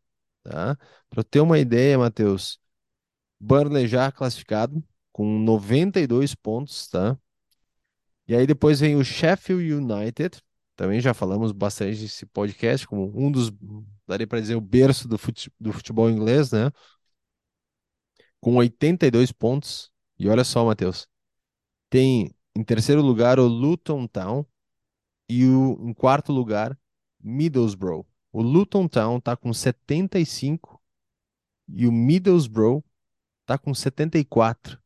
tá? 0.46 0.78
Para 1.10 1.24
ter 1.24 1.42
uma 1.42 1.60
ideia, 1.60 1.98
Matheus, 1.98 2.60
Burnley 3.40 3.88
já 3.88 4.12
classificado 4.12 4.84
com 5.12 5.40
92 5.40 6.36
pontos, 6.36 6.88
tá? 6.90 7.18
E 8.28 8.36
aí 8.36 8.48
depois 8.48 8.80
vem 8.80 8.96
o 8.96 9.04
Sheffield 9.04 9.74
United, 9.74 10.42
também 10.76 11.00
já 11.00 11.14
falamos 11.14 11.52
bastante 11.52 12.00
desse 12.02 12.26
podcast, 12.26 12.88
como 12.88 13.12
um 13.16 13.32
dos, 13.32 13.52
daria 14.08 14.28
para 14.28 14.42
dizer, 14.42 14.56
o 14.56 14.62
berço 14.62 15.08
do 15.08 15.18
fute- 15.18 15.52
do 15.60 15.72
futebol 15.72 16.10
inglês, 16.10 16.52
né? 16.52 16.72
Com 18.40 18.56
82 18.56 19.32
pontos. 19.32 19.92
E 20.18 20.30
olha 20.30 20.44
só, 20.44 20.66
Matheus, 20.66 21.08
tem 21.90 22.34
em 22.56 22.64
terceiro 22.64 23.02
lugar 23.02 23.40
o 23.40 23.48
Luton 23.48 24.08
Town 24.08 24.46
e 25.30 25.46
o, 25.48 25.78
em 25.90 25.94
quarto 25.94 26.32
lugar 26.34 26.78
Middlesbrough. 27.22 28.06
O 28.36 28.42
Luton 28.42 28.86
Town 28.86 29.18
tá 29.22 29.38
com 29.38 29.54
75 29.54 30.78
e 31.70 31.88
o 31.88 31.92
Middlesbrough 31.92 32.84
tá 33.46 33.58
com 33.58 33.74
74. 33.74 34.78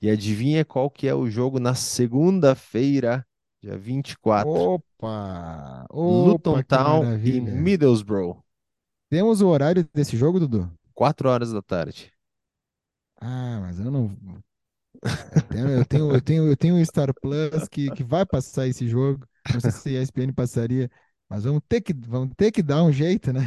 E 0.00 0.08
adivinha 0.08 0.64
qual 0.64 0.88
que 0.88 1.08
é 1.08 1.14
o 1.14 1.28
jogo 1.28 1.58
na 1.58 1.74
segunda-feira, 1.74 3.26
dia 3.60 3.76
24? 3.76 4.48
Opa! 4.48 5.88
Luton 5.92 6.52
Opa, 6.52 6.62
que 6.62 6.68
Town 6.68 7.02
e 7.02 7.06
maravilha! 7.06 7.52
Middlesbrough, 7.52 8.40
Temos 9.10 9.40
o 9.40 9.48
horário 9.48 9.84
desse 9.92 10.16
jogo, 10.16 10.38
Dudu? 10.38 10.72
4 10.94 11.28
horas 11.28 11.52
da 11.52 11.62
tarde. 11.62 12.12
Ah, 13.20 13.58
mas 13.60 13.80
eu 13.80 13.90
não. 13.90 14.16
Eu 15.02 15.84
tenho, 15.84 16.12
eu 16.12 16.20
tenho, 16.22 16.46
eu 16.46 16.56
tenho, 16.56 16.76
o 16.76 16.86
Star 16.86 17.12
Plus 17.12 17.66
que, 17.68 17.90
que 17.90 18.04
vai 18.04 18.24
passar 18.24 18.68
esse 18.68 18.86
jogo. 18.86 19.26
Não 19.52 19.60
sei 19.60 19.70
se 19.72 19.96
a 19.96 20.02
ESPN 20.02 20.32
passaria, 20.32 20.88
mas 21.32 21.44
vamos 21.44 21.62
ter 21.68 21.80
que, 21.80 21.92
vamos 21.94 22.34
ter 22.36 22.52
que 22.52 22.62
dar 22.62 22.82
um 22.84 22.92
jeito, 22.92 23.32
né? 23.32 23.42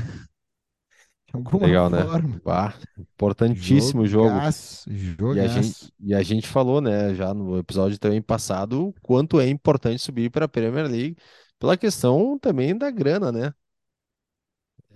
De 1.28 1.36
alguma 1.36 1.70
Legal, 1.70 1.90
né? 1.90 2.10
forma. 2.10 2.42
Bah, 2.44 2.74
importantíssimo 2.98 4.06
jogo. 4.06 4.44
Jogaço, 4.44 4.90
E 5.30 5.40
a 5.40 5.48
gente, 5.48 5.78
jogaço. 5.78 5.92
e 6.00 6.14
a 6.16 6.24
gente 6.24 6.48
falou, 6.48 6.82
né, 6.82 7.16
já 7.16 7.34
no 7.34 7.58
episódio 7.60 8.00
também 8.00 8.22
passado, 8.22 8.94
quanto 9.02 9.40
é 9.42 9.50
importante 9.50 10.00
subir 10.02 10.32
para 10.32 10.46
a 10.46 10.48
Premier 10.50 10.88
League, 10.88 11.18
pela 11.60 11.78
questão 11.78 12.40
também 12.40 12.78
da 12.78 12.92
grana, 12.92 13.32
né? 13.32 13.54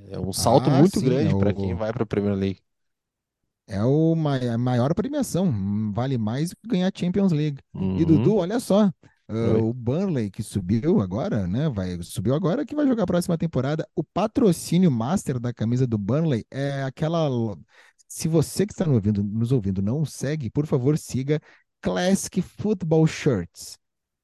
É 0.10 0.19
um 0.19 0.34
salto 0.34 0.69
Ah, 0.69 0.71
muito 0.71 0.99
sim, 0.99 1.23
é 1.23 1.30
grande 1.30 1.36
para 1.36 1.54
quem 1.54 1.73
vai 1.75 1.93
para 1.93 2.04
a 2.04 2.06
Premier 2.06 2.36
League. 2.36 2.62
É 3.67 3.84
o 3.84 4.15
mai- 4.15 4.47
a 4.49 4.58
maior 4.58 4.93
premiação, 4.95 5.52
vale 5.93 6.17
mais 6.17 6.49
do 6.49 6.56
que 6.58 6.67
ganhar 6.69 6.91
Champions 6.95 7.32
League. 7.32 7.60
E 7.93 8.04
Uhum. 8.04 8.06
Dudu, 8.06 8.38
olha 8.38 8.60
só, 8.60 8.91
Oi. 9.29 9.61
o 9.61 9.71
Burnley 9.73 10.31
que 10.31 10.41
subiu 10.41 11.01
agora, 11.01 11.45
né? 11.47 11.69
Vai, 11.69 12.01
subiu 12.01 12.33
agora 12.33 12.65
que 12.65 12.75
vai 12.75 12.87
jogar 12.87 13.03
a 13.03 13.07
próxima 13.07 13.37
temporada. 13.37 13.87
O 13.95 14.03
patrocínio 14.03 14.89
master 14.89 15.39
da 15.39 15.53
camisa 15.53 15.85
do 15.85 15.97
Burnley 15.97 16.45
é 16.49 16.83
aquela. 16.83 17.29
Se 18.07 18.27
você 18.27 18.65
que 18.65 18.73
está 18.73 18.85
nos 18.85 18.95
ouvindo, 18.95 19.23
nos 19.23 19.51
ouvindo 19.51 19.81
não 19.81 20.03
segue, 20.03 20.49
por 20.49 20.65
favor, 20.65 20.97
siga 20.97 21.39
Classic 21.79 22.41
Football 22.41 23.05
Shirts. 23.05 23.77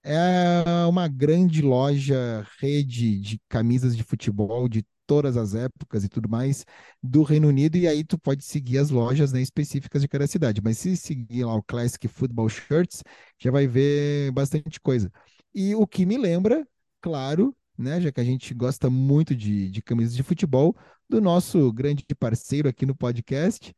É 0.04 0.64
uma 0.88 1.08
grande 1.08 1.62
loja, 1.62 2.46
rede 2.60 3.20
de 3.20 3.40
camisas 3.48 3.96
de 3.96 4.04
futebol 4.04 4.68
de 4.68 4.84
todas 5.06 5.38
as 5.38 5.56
épocas 5.56 6.04
e 6.04 6.10
tudo 6.10 6.30
mais 6.30 6.66
do 7.02 7.24
Reino 7.24 7.48
Unido, 7.48 7.78
e 7.78 7.88
aí 7.88 8.04
tu 8.04 8.18
pode 8.18 8.44
seguir 8.44 8.78
as 8.78 8.90
lojas, 8.90 9.32
né, 9.34 9.42
específicas 9.42 10.02
de 10.02 10.08
cada 10.08 10.28
cidade. 10.28 10.62
Mas 10.64 10.78
se 10.78 10.96
seguir 10.98 11.44
lá 11.46 11.56
o 11.56 11.64
Classic 11.64 12.08
Football 12.08 12.50
Shirts, 12.50 13.04
já 13.40 13.52
vai 13.52 13.68
ver 13.68 14.32
bastante 14.32 14.80
coisa. 14.80 15.12
E 15.54 15.76
o 15.76 15.88
que 15.88 16.06
me 16.06 16.18
lembra, 16.18 16.68
claro, 17.02 17.56
né? 17.78 18.00
Já 18.02 18.12
que 18.12 18.22
a 18.22 18.24
gente 18.24 18.54
gosta 18.54 18.90
muito 18.90 19.36
de, 19.36 19.70
de 19.70 19.82
camisas 19.82 20.16
de 20.16 20.24
futebol, 20.24 20.76
do 21.10 21.22
nosso 21.22 21.72
grande 21.72 22.04
parceiro 22.18 22.68
aqui 22.70 22.86
no 22.86 22.96
podcast, 22.96 23.74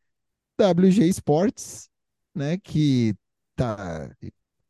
WG 0.60 1.08
Sports, 1.08 1.88
né? 2.34 2.58
Que 2.58 3.14
tá 3.56 4.10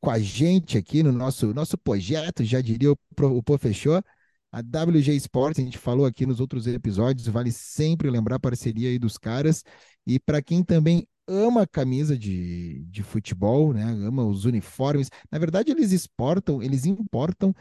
com 0.01 0.11
a 0.11 0.19
gente 0.19 0.79
aqui 0.79 1.03
no 1.03 1.13
nosso, 1.13 1.53
nosso 1.53 1.77
projeto, 1.77 2.45
já 2.45 2.61
diria 2.61 2.93
o, 2.93 2.97
o 3.21 3.59
Fechou. 3.59 4.03
A 4.51 4.61
WG 4.61 5.15
Sports, 5.17 5.59
a 5.59 5.63
gente 5.63 5.79
falou 5.79 6.07
aqui 6.07 6.25
nos 6.25 6.41
outros 6.41 6.67
episódios, 6.67 7.29
vale 7.29 7.53
sempre 7.53 8.11
lembrar 8.11 8.37
a 8.37 8.41
parceria 8.41 8.89
aí 8.89 8.99
dos 8.99 9.19
caras. 9.19 9.63
E 10.07 10.19
para 10.19 10.41
quem 10.41 10.63
também 10.63 11.07
ama 11.29 11.67
camisa 11.67 12.19
de, 12.19 12.83
de 12.87 13.03
futebol, 13.03 13.75
né? 13.75 13.85
Ama 13.85 14.25
os 14.25 14.47
uniformes. 14.47 15.11
Na 15.31 15.39
verdade, 15.39 15.71
eles 15.71 15.93
exportam, 15.93 16.63
eles 16.63 16.87
importam 16.87 17.55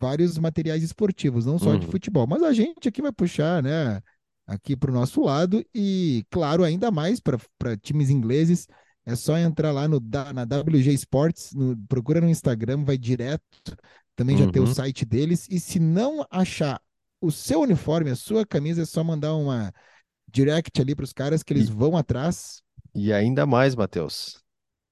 vários 0.00 0.38
materiais 0.38 0.82
esportivos, 0.82 1.44
não 1.44 1.58
só 1.58 1.70
uhum. 1.70 1.78
de 1.78 1.86
futebol. 1.86 2.26
Mas 2.26 2.42
a 2.42 2.52
gente 2.52 2.88
aqui 2.88 3.02
vai 3.02 3.12
puxar, 3.12 3.62
né? 3.62 4.00
Aqui 4.46 4.76
para 4.76 4.90
o 4.90 4.94
nosso 4.94 5.22
lado 5.22 5.64
e, 5.74 6.24
claro, 6.30 6.64
ainda 6.64 6.90
mais 6.90 7.20
para 7.20 7.76
times 7.82 8.10
ingleses. 8.10 8.66
É 9.06 9.14
só 9.14 9.36
entrar 9.36 9.70
lá 9.70 9.86
no, 9.86 10.00
na 10.32 10.44
WG 10.44 10.90
Sports, 10.94 11.52
no, 11.54 11.76
procura 11.86 12.22
no 12.22 12.28
Instagram, 12.28 12.84
vai 12.84 12.96
direto. 12.96 13.44
Também 14.16 14.36
já 14.36 14.50
tem 14.50 14.62
o 14.62 14.66
uhum. 14.66 14.74
site 14.74 15.04
deles. 15.04 15.46
E 15.50 15.58
se 15.58 15.78
não 15.78 16.24
achar 16.30 16.80
o 17.20 17.30
seu 17.32 17.60
uniforme, 17.60 18.10
a 18.10 18.16
sua 18.16 18.46
camisa, 18.46 18.82
é 18.82 18.84
só 18.84 19.02
mandar 19.02 19.34
uma 19.34 19.72
direct 20.28 20.80
ali 20.80 20.94
para 20.94 21.04
os 21.04 21.12
caras 21.12 21.42
que 21.42 21.52
eles 21.52 21.68
e, 21.68 21.72
vão 21.72 21.96
atrás. 21.96 22.62
E 22.94 23.12
ainda 23.12 23.46
mais, 23.46 23.74
Matheus, 23.74 24.42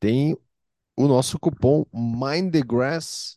tem 0.00 0.36
o 0.96 1.06
nosso 1.06 1.38
cupom 1.38 1.84
Mind 1.92 2.52
the 2.52 2.62
Grass 2.62 3.36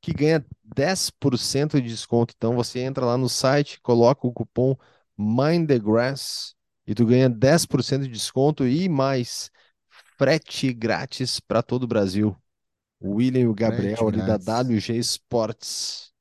que 0.00 0.12
ganha 0.12 0.44
10% 0.74 1.80
de 1.80 1.88
desconto. 1.88 2.34
Então 2.36 2.54
você 2.54 2.80
entra 2.80 3.04
lá 3.04 3.16
no 3.16 3.28
site, 3.28 3.80
coloca 3.80 4.26
o 4.26 4.32
cupom 4.32 4.76
Mind 5.18 5.66
the 5.68 5.78
Grass 5.78 6.54
e 6.86 6.94
tu 6.94 7.04
ganha 7.04 7.28
10% 7.28 8.02
de 8.02 8.08
desconto 8.08 8.66
e 8.66 8.88
mais 8.88 9.50
frete 10.16 10.72
grátis 10.72 11.40
para 11.40 11.62
todo 11.62 11.82
o 11.82 11.88
Brasil. 11.88 12.36
O 13.00 13.16
William 13.16 13.42
e 13.42 13.46
o 13.46 13.54
Gabriel 13.54 13.96
frete 13.96 14.20
ali 14.20 14.26
da 14.26 14.62
WG 14.62 14.98
Sports. 14.98 16.12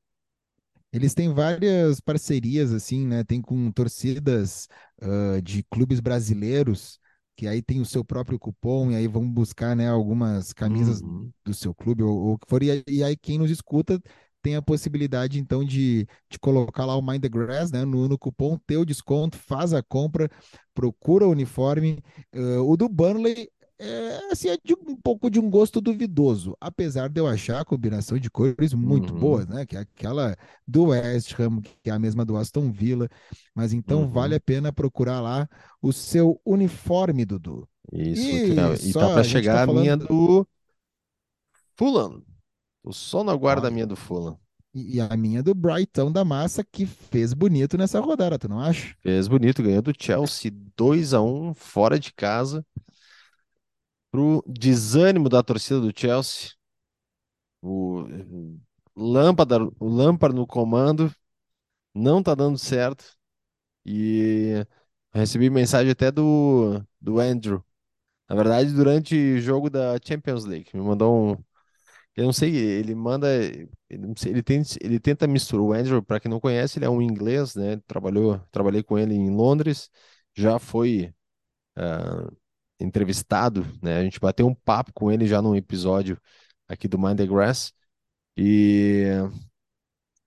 Eles 0.92 1.14
têm 1.14 1.34
várias 1.34 2.00
parcerias, 2.00 2.72
assim, 2.72 3.06
né? 3.06 3.24
Tem 3.24 3.42
com 3.42 3.70
torcidas 3.72 4.68
uh, 5.02 5.42
de 5.42 5.62
clubes 5.64 6.00
brasileiros, 6.00 7.00
que 7.36 7.48
aí 7.48 7.62
tem 7.62 7.82
o 7.82 7.86
seu 7.86 8.04
próprio 8.04 8.40
cupom, 8.40 8.92
e 8.92 8.96
aí 8.96 9.08
vão 9.08 9.30
buscar, 9.30 9.76
né, 9.76 9.90
algumas 9.90 10.54
camisas 10.54 11.02
uhum. 11.02 11.30
do 11.44 11.54
seu 11.54 11.76
clube, 11.76 12.02
ou 12.02 12.34
o 12.34 12.38
que 12.38 12.48
for. 12.48 12.64
E, 12.64 12.82
e, 12.88 13.04
aí 13.04 13.18
quem 13.18 13.38
nos 13.38 13.52
escuta 13.52 14.02
tem 14.42 14.56
a 14.56 14.62
possibilidade, 14.62 15.40
então, 15.40 15.66
de, 15.66 16.08
de 16.30 16.40
colocar 16.40 16.86
lá 16.86 16.96
o 16.96 17.02
Mind 17.02 17.22
the 17.22 17.28
Grass, 17.28 17.72
né, 17.72 17.84
no, 17.84 18.08
no 18.08 18.18
cupom, 18.18 18.58
ter 18.66 18.78
o 18.78 18.86
desconto, 18.86 19.38
faz 19.38 19.74
a 19.74 19.84
compra, 19.84 20.30
procura 20.74 21.28
o 21.28 21.32
uniforme. 21.32 22.00
Uh, 22.34 22.62
o 22.62 22.78
do 22.78 22.88
Burnley 22.88 23.50
é, 23.78 24.32
assim, 24.32 24.50
é 24.50 24.58
de 24.64 24.74
um 24.74 24.96
pouco 24.96 25.30
de 25.30 25.40
um 25.40 25.50
gosto 25.50 25.82
duvidoso, 25.82 26.56
apesar 26.62 27.10
de 27.10 27.20
eu 27.20 27.28
achar 27.28 27.60
a 27.60 27.66
combinação 27.66 28.18
de 28.18 28.30
cores 28.30 28.74
muito 28.74 29.14
uhum. 29.14 29.20
boa, 29.20 29.46
né? 29.46 29.66
Que 29.66 29.76
é 29.76 29.80
aquela 29.80 30.36
do 30.66 30.86
West 30.86 31.38
Ham, 31.38 31.62
que 31.84 31.90
é 31.90 31.94
a 31.94 32.00
mesma 32.00 32.24
do 32.24 32.38
Aston 32.38 32.72
Villa. 32.72 33.10
Mas 33.54 33.74
então 33.74 34.04
uhum. 34.04 34.10
vale 34.10 34.36
a 34.36 34.40
pena 34.40 34.72
procurar 34.72 35.20
lá 35.20 35.48
o 35.82 35.92
seu 35.92 36.40
uniforme, 36.46 37.26
Dudu. 37.26 37.68
Isso, 37.92 38.22
e, 38.22 38.56
tá, 38.56 38.74
e 38.82 38.94
tá 38.94 39.14
para 39.14 39.24
chegar 39.24 39.64
a, 39.64 39.66
tá 39.66 39.72
a 39.72 39.76
minha 39.76 39.98
do 39.98 40.48
Fulham. 41.76 42.24
O 42.82 42.94
sol 42.94 43.24
na 43.24 43.36
guarda 43.36 43.68
ah, 43.68 43.72
minha 43.72 43.86
do 43.86 43.96
Fulham. 43.96 44.38
E 44.74 45.00
a 45.00 45.16
minha 45.16 45.42
do 45.42 45.54
Brighton 45.54 46.12
da 46.12 46.26
Massa, 46.26 46.64
que 46.64 46.86
fez 46.86 47.34
bonito 47.34 47.78
nessa 47.78 48.00
rodada, 48.00 48.38
tu 48.38 48.50
não 48.50 48.60
acha? 48.60 48.96
Fez 49.00 49.28
bonito, 49.28 49.64
ganhou 49.64 49.82
do 49.82 49.94
Chelsea 49.98 50.52
2 50.76 51.14
a 51.14 51.22
1 51.22 51.54
fora 51.54 51.98
de 52.00 52.14
casa 52.14 52.66
pro 54.16 54.42
desânimo 54.48 55.28
da 55.28 55.44
torcida 55.44 55.82
do 55.82 55.92
Chelsea. 55.94 56.52
O 57.62 58.06
Lampard, 58.96 59.54
o 59.80 59.90
Lampard 59.90 60.34
no 60.36 60.48
comando 60.48 61.14
não 61.94 62.24
tá 62.24 62.36
dando 62.36 62.58
certo. 62.58 63.06
E 63.86 64.66
recebi 65.14 65.50
mensagem 65.50 65.92
até 65.92 66.12
do, 66.12 66.82
do 67.02 67.20
Andrew. 67.20 67.64
Na 68.30 68.36
verdade, 68.36 68.74
durante 68.74 69.16
o 69.16 69.42
jogo 69.42 69.70
da 69.70 69.98
Champions 70.04 70.46
League, 70.46 70.70
me 70.74 70.82
mandou 70.82 71.34
um. 71.34 71.46
Eu 72.16 72.26
não 72.26 72.34
sei, 72.34 72.56
ele 72.56 72.96
manda. 72.96 73.28
Ele, 73.90 74.14
sei, 74.18 74.34
ele, 74.34 74.44
tenta, 74.44 74.70
ele 74.82 75.00
tenta 75.00 75.28
misturar. 75.28 75.64
O 75.66 75.74
Andrew, 75.74 76.04
para 76.04 76.20
quem 76.20 76.32
não 76.32 76.40
conhece, 76.40 76.80
ele 76.80 76.86
é 76.86 76.90
um 76.90 77.02
inglês, 77.02 77.56
né? 77.56 77.78
Trabalhou, 77.88 78.40
trabalhei 78.52 78.84
com 78.84 78.98
ele 79.00 79.16
em 79.16 79.32
Londres, 79.36 79.90
já 80.36 80.60
foi 80.60 81.14
uh, 81.78 82.36
entrevistado, 82.80 83.66
né? 83.82 83.98
A 84.00 84.04
gente 84.04 84.20
bateu 84.20 84.48
um 84.48 84.56
papo 84.56 84.92
com 84.94 85.12
ele 85.12 85.28
já 85.28 85.42
num 85.42 85.56
episódio 85.56 86.20
aqui 86.68 86.88
do 86.88 87.00
Mind 87.00 87.18
the 87.18 87.26
Grass 87.28 87.74
e 88.38 89.06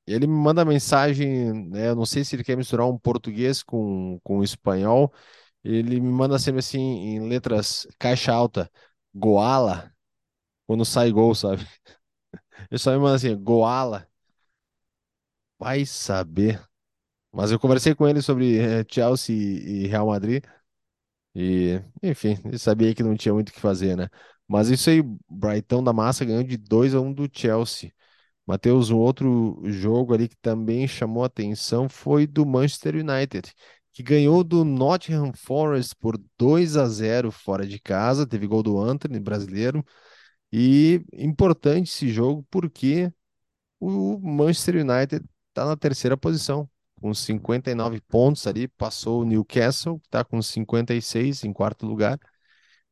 ele 0.06 0.26
me 0.26 0.34
manda 0.34 0.64
mensagem, 0.64 1.52
né? 1.70 1.88
Eu 1.90 1.96
não 1.96 2.06
sei 2.06 2.24
se 2.24 2.34
ele 2.36 2.44
quer 2.44 2.56
misturar 2.56 2.86
um 2.88 2.98
português 2.98 3.62
com, 3.62 4.18
com 4.22 4.42
espanhol. 4.42 5.12
Ele 5.64 6.00
me 6.00 6.10
manda 6.10 6.38
sempre 6.38 6.60
assim 6.60 6.78
em 6.80 7.28
letras 7.28 7.86
caixa 7.98 8.32
alta, 8.32 8.70
Goala, 9.14 9.92
quando 10.66 10.84
sai 10.84 11.12
gol, 11.12 11.34
sabe? 11.34 11.66
Ele 12.70 12.78
só 12.78 12.92
me 12.92 12.98
manda 12.98 13.16
assim, 13.16 13.36
Goala. 13.36 14.08
Vai 15.58 15.84
saber. 15.86 16.62
Mas 17.32 17.50
eu 17.52 17.60
conversei 17.60 17.94
com 17.94 18.08
ele 18.08 18.22
sobre 18.22 18.58
eh, 18.58 18.84
Chelsea 18.90 19.34
e 19.36 19.86
Real 19.86 20.06
Madrid. 20.08 20.44
E, 21.34 21.80
enfim, 22.02 22.36
eu 22.50 22.58
sabia 22.58 22.94
que 22.94 23.02
não 23.02 23.16
tinha 23.16 23.32
muito 23.34 23.50
o 23.50 23.52
que 23.52 23.60
fazer, 23.60 23.96
né? 23.96 24.08
Mas 24.46 24.68
isso 24.70 24.90
aí, 24.90 25.02
Brighton 25.30 25.82
da 25.84 25.92
Massa 25.92 26.24
ganhou 26.24 26.42
de 26.42 26.56
2 26.56 26.94
a 26.94 27.00
1 27.00 27.12
do 27.12 27.28
Chelsea. 27.32 27.92
Matheus, 28.46 28.90
um 28.90 28.98
outro 28.98 29.60
jogo 29.66 30.14
ali 30.14 30.28
que 30.28 30.36
também 30.38 30.88
chamou 30.88 31.24
atenção 31.24 31.88
foi 31.88 32.26
do 32.26 32.46
Manchester 32.46 32.96
United, 32.96 33.52
que 33.92 34.02
ganhou 34.02 34.44
do 34.44 34.64
Nottingham 34.64 35.32
Forest 35.34 35.94
por 35.96 36.18
2 36.38 36.76
a 36.76 36.86
0 36.88 37.30
fora 37.30 37.66
de 37.66 37.78
casa. 37.80 38.26
Teve 38.26 38.46
gol 38.46 38.62
do 38.62 38.78
Anthony, 38.80 39.20
brasileiro. 39.20 39.84
E 40.52 41.02
importante 41.12 41.90
esse 41.90 42.08
jogo 42.08 42.46
porque 42.50 43.12
o 43.80 44.18
Manchester 44.20 44.76
United 44.76 45.24
está 45.50 45.66
na 45.66 45.76
terceira 45.76 46.16
posição 46.16 46.68
com 46.98 47.14
59 47.14 48.00
pontos 48.02 48.46
ali, 48.46 48.68
passou 48.68 49.22
o 49.22 49.24
Newcastle, 49.24 49.98
que 50.00 50.06
está 50.06 50.24
com 50.24 50.40
56 50.42 51.44
em 51.44 51.52
quarto 51.52 51.86
lugar. 51.86 52.18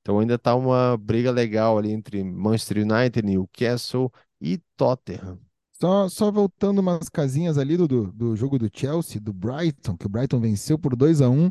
Então 0.01 0.21
ainda 0.21 0.35
está 0.35 0.55
uma 0.55 0.97
briga 0.97 1.31
legal 1.31 1.77
ali 1.79 1.91
entre 1.91 2.23
Manchester 2.23 2.79
United, 2.79 3.23
Newcastle 3.27 4.13
e 4.41 4.59
Tottenham. 4.77 5.39
Só, 5.73 6.09
só 6.09 6.31
voltando 6.31 6.79
umas 6.79 7.09
casinhas 7.09 7.59
ali 7.59 7.77
do, 7.77 7.87
do 8.13 8.35
jogo 8.37 8.59
do 8.59 8.71
Chelsea, 8.73 9.21
do 9.21 9.33
Brighton, 9.33 9.97
que 9.97 10.07
o 10.07 10.09
Brighton 10.09 10.41
venceu 10.41 10.79
por 10.79 10.97
2 10.97 11.21
a 11.21 11.29
1 11.29 11.51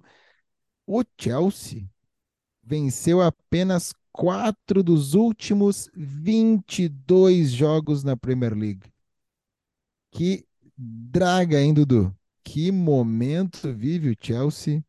O 0.87 1.03
Chelsea 1.19 1.87
venceu 2.63 3.21
apenas 3.21 3.93
quatro 4.11 4.81
dos 4.81 5.13
últimos 5.13 5.89
22 5.93 7.51
jogos 7.51 8.03
na 8.03 8.17
Premier 8.17 8.53
League. 8.53 8.89
Que 10.11 10.45
draga, 10.77 11.61
hein, 11.61 11.73
Dudu? 11.73 12.15
Que 12.45 12.71
momento 12.71 13.73
vive 13.73 14.11
o 14.11 14.15
Chelsea. 14.17 14.83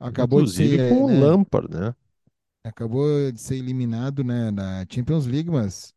Acabou 0.00 0.40
Inclusive 0.40 0.70
de 0.70 0.76
ser, 0.76 0.88
com 0.88 1.06
né, 1.06 1.14
o 1.14 1.20
Lampard, 1.20 1.70
né? 1.70 1.94
Acabou 2.64 3.30
de 3.30 3.38
ser 3.40 3.56
eliminado 3.56 4.24
né, 4.24 4.50
na 4.50 4.86
Champions 4.88 5.26
League, 5.26 5.50
mas 5.50 5.92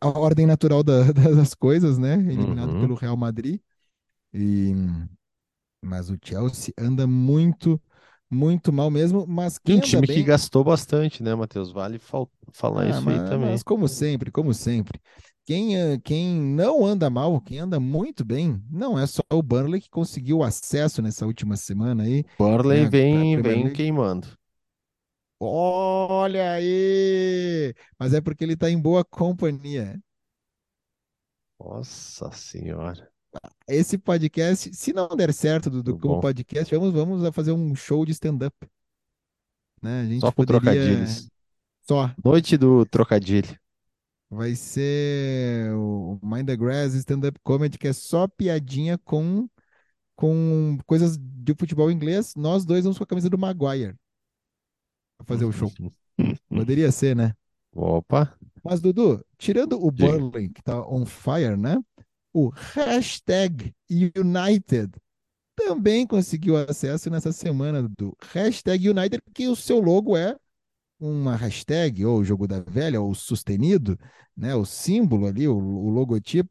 a 0.00 0.08
ordem 0.08 0.44
natural 0.44 0.82
da, 0.84 1.04
das 1.12 1.54
coisas, 1.54 1.98
né? 1.98 2.14
Eliminado 2.14 2.72
uhum. 2.72 2.80
pelo 2.80 2.94
Real 2.96 3.16
Madrid. 3.16 3.60
E, 4.34 4.74
mas 5.84 6.10
o 6.10 6.18
Chelsea 6.20 6.74
anda 6.76 7.06
muito, 7.06 7.80
muito 8.28 8.72
mal 8.72 8.90
mesmo. 8.90 9.24
Mas 9.24 9.56
quem 9.56 9.78
um 9.78 9.80
time 9.80 10.06
bem... 10.06 10.16
que 10.16 10.22
gastou 10.24 10.64
bastante, 10.64 11.22
né, 11.22 11.32
Matheus? 11.32 11.70
Vale 11.70 12.00
falar 12.52 12.82
ah, 12.82 12.90
isso 12.90 13.02
mas, 13.02 13.20
aí 13.20 13.28
também. 13.28 13.50
Mas 13.50 13.62
como 13.62 13.86
sempre, 13.86 14.32
como 14.32 14.52
sempre. 14.52 15.00
Quem, 15.44 15.76
eh, 15.76 15.98
quem 15.98 16.40
não 16.40 16.86
anda 16.86 17.10
mal, 17.10 17.40
quem 17.40 17.58
anda 17.58 17.80
muito 17.80 18.24
bem, 18.24 18.62
não 18.70 18.96
é 18.96 19.06
só 19.06 19.22
o 19.32 19.42
Burnley 19.42 19.80
que 19.80 19.90
conseguiu 19.90 20.42
acesso 20.42 21.02
nessa 21.02 21.26
última 21.26 21.56
semana 21.56 22.04
aí. 22.04 22.24
Burnley 22.38 22.82
né, 22.84 22.88
vem, 22.88 23.42
vem 23.42 23.72
queimando. 23.72 24.28
Olha 25.40 26.52
aí! 26.52 27.74
Mas 27.98 28.14
é 28.14 28.20
porque 28.20 28.44
ele 28.44 28.52
está 28.52 28.70
em 28.70 28.80
boa 28.80 29.04
companhia. 29.04 30.00
Nossa 31.58 32.30
Senhora. 32.30 33.10
Esse 33.66 33.98
podcast, 33.98 34.72
se 34.72 34.92
não 34.92 35.08
der 35.08 35.32
certo 35.32 35.68
do, 35.68 35.82
do 35.82 35.98
como 35.98 36.20
podcast, 36.20 36.72
vamos, 36.72 36.92
vamos 36.92 37.34
fazer 37.34 37.50
um 37.50 37.74
show 37.74 38.04
de 38.04 38.12
stand-up. 38.12 38.54
Né? 39.82 40.06
Só 40.20 40.30
com 40.30 40.44
poderia... 40.44 40.60
trocadilhos. 40.60 41.28
Só. 41.82 42.14
Noite 42.22 42.56
do 42.56 42.86
trocadilho. 42.86 43.58
Vai 44.32 44.54
ser 44.54 45.74
o 45.74 46.18
Mind 46.22 46.46
the 46.46 46.56
Grass 46.56 46.94
Stand-Up 46.94 47.38
Comedy, 47.44 47.78
que 47.78 47.88
é 47.88 47.92
só 47.92 48.26
piadinha 48.26 48.96
com, 48.96 49.46
com 50.16 50.78
coisas 50.86 51.18
de 51.18 51.54
futebol 51.54 51.90
inglês. 51.90 52.34
Nós 52.34 52.64
dois 52.64 52.84
vamos 52.84 52.96
com 52.96 53.04
a 53.04 53.06
camisa 53.06 53.28
do 53.28 53.36
Maguire 53.36 53.94
pra 55.18 55.26
fazer 55.26 55.44
o 55.44 55.52
show. 55.52 55.70
Poderia 56.48 56.90
ser, 56.90 57.14
né? 57.14 57.34
Opa! 57.74 58.34
Mas, 58.64 58.80
Dudu, 58.80 59.22
tirando 59.36 59.82
o. 59.82 59.90
Burnley, 59.90 60.48
que 60.48 60.62
tá 60.62 60.80
on 60.88 61.04
fire, 61.04 61.56
né? 61.56 61.78
O 62.32 62.48
hashtag 62.48 63.74
United 63.90 64.92
também 65.54 66.06
conseguiu 66.06 66.56
acesso 66.56 67.10
nessa 67.10 67.32
semana, 67.32 67.82
Dudu. 67.82 68.16
Hashtag 68.32 68.88
United, 68.88 69.22
que 69.34 69.46
o 69.48 69.54
seu 69.54 69.78
logo 69.78 70.16
é 70.16 70.34
uma 71.02 71.36
hashtag, 71.36 72.04
ou 72.06 72.24
jogo 72.24 72.46
da 72.46 72.60
velha, 72.60 73.00
ou 73.00 73.14
sustenido, 73.14 73.98
né? 74.36 74.54
O 74.54 74.64
símbolo 74.64 75.26
ali, 75.26 75.48
o, 75.48 75.56
o 75.56 75.90
logotipo. 75.90 76.50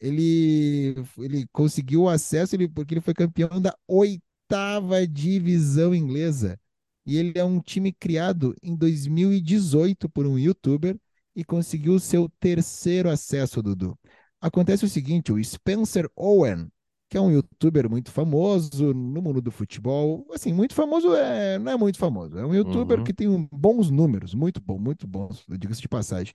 Ele, 0.00 0.94
ele 1.18 1.46
conseguiu 1.52 2.08
acesso 2.08 2.54
ele, 2.56 2.68
porque 2.68 2.94
ele 2.94 3.00
foi 3.00 3.14
campeão 3.14 3.60
da 3.60 3.74
oitava 3.88 5.06
divisão 5.06 5.94
inglesa. 5.94 6.58
E 7.06 7.16
ele 7.16 7.38
é 7.38 7.44
um 7.44 7.60
time 7.60 7.92
criado 7.92 8.54
em 8.62 8.76
2018 8.76 10.08
por 10.08 10.26
um 10.26 10.38
youtuber 10.38 10.98
e 11.34 11.44
conseguiu 11.44 11.98
seu 11.98 12.30
terceiro 12.40 13.10
acesso, 13.10 13.62
Dudu. 13.62 13.98
Acontece 14.40 14.84
o 14.84 14.88
seguinte: 14.88 15.32
o 15.32 15.42
Spencer 15.42 16.08
Owen, 16.16 16.70
que 17.08 17.16
é 17.16 17.20
um 17.20 17.30
youtuber 17.30 17.88
muito 17.88 18.10
famoso 18.10 18.92
no 18.94 19.22
mundo 19.22 19.40
do 19.40 19.50
futebol, 19.50 20.26
assim, 20.32 20.52
muito 20.52 20.74
famoso 20.74 21.14
é, 21.14 21.58
não 21.58 21.72
é 21.72 21.76
muito 21.76 21.98
famoso, 21.98 22.38
é 22.38 22.44
um 22.46 22.54
youtuber 22.54 23.00
Uhum. 23.00 23.04
que 23.04 23.12
tem 23.14 23.48
bons 23.52 23.90
números, 23.90 24.34
muito 24.34 24.60
bom, 24.60 24.78
muito 24.78 25.06
bons, 25.06 25.44
diga-se 25.58 25.80
de 25.80 25.88
passagem. 25.88 26.32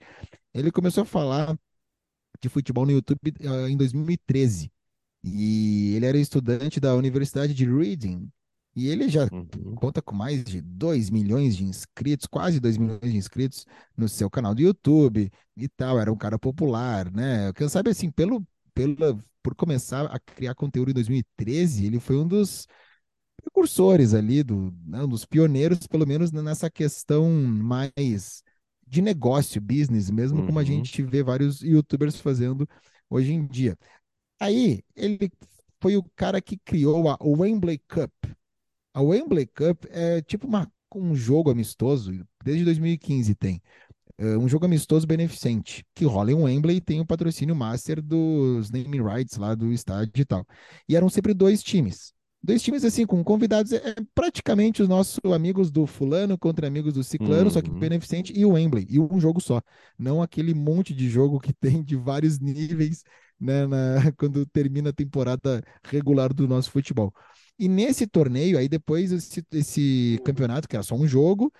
Ele 0.54 0.70
começou 0.72 1.02
a 1.02 1.06
falar 1.06 1.58
de 2.42 2.48
futebol 2.48 2.86
no 2.86 2.92
YouTube 2.92 3.34
ah, 3.46 3.68
em 3.70 3.76
2013. 3.76 4.72
E 5.22 5.94
ele 5.96 6.06
era 6.06 6.18
estudante 6.18 6.80
da 6.80 6.94
Universidade 6.94 7.54
de 7.54 7.66
Reading. 7.66 8.30
E 8.74 8.88
ele 8.88 9.08
já 9.08 9.28
Uhum. 9.30 9.74
conta 9.74 10.00
com 10.00 10.14
mais 10.14 10.44
de 10.44 10.60
2 10.62 11.10
milhões 11.10 11.56
de 11.56 11.64
inscritos, 11.64 12.26
quase 12.26 12.60
2 12.60 12.76
milhões 12.78 13.00
de 13.12 13.16
inscritos 13.16 13.66
no 13.96 14.08
seu 14.08 14.30
canal 14.30 14.54
do 14.54 14.62
YouTube 14.62 15.30
e 15.56 15.68
tal. 15.68 15.98
Era 15.98 16.12
um 16.12 16.16
cara 16.16 16.38
popular, 16.38 17.10
né? 17.12 17.52
Quem 17.54 17.68
sabe 17.68 17.90
assim, 17.90 18.10
pelo, 18.10 18.46
pela, 18.74 19.18
por 19.42 19.54
começar 19.54 20.06
a 20.06 20.18
criar 20.20 20.54
conteúdo 20.54 20.90
em 20.90 20.94
2013, 20.94 21.86
ele 21.86 22.00
foi 22.00 22.16
um 22.16 22.26
dos 22.28 22.66
precursores 23.42 24.14
ali, 24.14 24.42
do, 24.42 24.72
né, 24.86 25.02
um 25.04 25.08
dos 25.08 25.24
pioneiros, 25.24 25.86
pelo 25.86 26.06
menos 26.06 26.32
nessa 26.32 26.70
questão 26.70 27.30
mais 27.30 28.42
de 28.86 29.00
negócio, 29.02 29.60
business, 29.60 30.10
mesmo 30.10 30.42
como 30.44 30.58
a 30.58 30.62
Uhum. 30.62 30.64
gente 30.64 31.02
vê 31.02 31.22
vários 31.22 31.62
youtubers 31.62 32.20
fazendo 32.20 32.68
hoje 33.08 33.32
em 33.32 33.46
dia. 33.46 33.78
Aí, 34.40 34.82
ele 34.96 35.30
foi 35.80 35.96
o 35.96 36.02
cara 36.16 36.40
que 36.40 36.58
criou 36.58 37.08
a 37.08 37.18
Wembley 37.22 37.78
Cup. 37.88 38.12
A 38.94 39.00
Wembley 39.02 39.46
Cup 39.46 39.84
é 39.90 40.20
tipo 40.22 40.46
uma, 40.46 40.70
um 40.94 41.14
jogo 41.14 41.50
amistoso, 41.50 42.12
desde 42.44 42.64
2015 42.64 43.34
tem. 43.34 43.62
É 44.22 44.36
um 44.36 44.46
jogo 44.46 44.66
amistoso 44.66 45.06
beneficente, 45.06 45.82
que 45.94 46.04
rola 46.04 46.30
em 46.30 46.34
Wembley 46.34 46.76
e 46.76 46.80
tem 46.80 47.00
o 47.00 47.06
patrocínio 47.06 47.56
master 47.56 48.02
dos 48.02 48.70
naming 48.70 49.02
rights 49.02 49.38
lá 49.38 49.54
do 49.54 49.72
estádio 49.72 50.20
e 50.20 50.24
tal. 50.26 50.46
E 50.86 50.94
eram 50.94 51.08
sempre 51.08 51.32
dois 51.32 51.62
times. 51.62 52.12
Dois 52.42 52.62
times, 52.62 52.84
assim, 52.84 53.06
com 53.06 53.22
convidados, 53.24 53.72
é, 53.72 53.76
é 53.76 53.94
praticamente 54.14 54.82
os 54.82 54.88
nossos 54.88 55.18
amigos 55.32 55.70
do 55.70 55.86
fulano 55.86 56.38
contra 56.38 56.66
amigos 56.66 56.92
do 56.94 57.02
ciclano, 57.04 57.50
só 57.50 57.62
que 57.62 57.70
Uhum. 57.70 57.78
beneficente 57.78 58.32
e 58.38 58.44
o 58.44 58.50
Wembley, 58.52 58.86
e 58.90 58.98
um 59.00 59.18
jogo 59.20 59.40
só. 59.40 59.62
Não 59.98 60.22
aquele 60.22 60.54
monte 60.54 60.94
de 60.94 61.08
jogo 61.08 61.40
que 61.40 61.52
tem 61.60 61.82
de 61.82 61.96
vários 61.96 62.38
níveis, 62.38 63.02
né, 63.38 63.66
na- 63.66 63.76
quando 64.18 64.44
termina 64.46 64.90
a 64.90 64.92
temporada 64.92 65.62
regular 65.84 66.32
do 66.34 66.46
nosso 66.48 66.70
futebol. 66.70 67.12
E 67.60 67.68
nesse 67.68 68.06
torneio, 68.06 68.56
aí 68.56 68.70
depois 68.70 69.12
esse, 69.12 69.44
esse 69.52 70.18
campeonato, 70.24 70.66
que 70.66 70.74
era 70.76 70.82
só 70.82 70.94
um 70.94 71.06
jogo, 71.06 71.52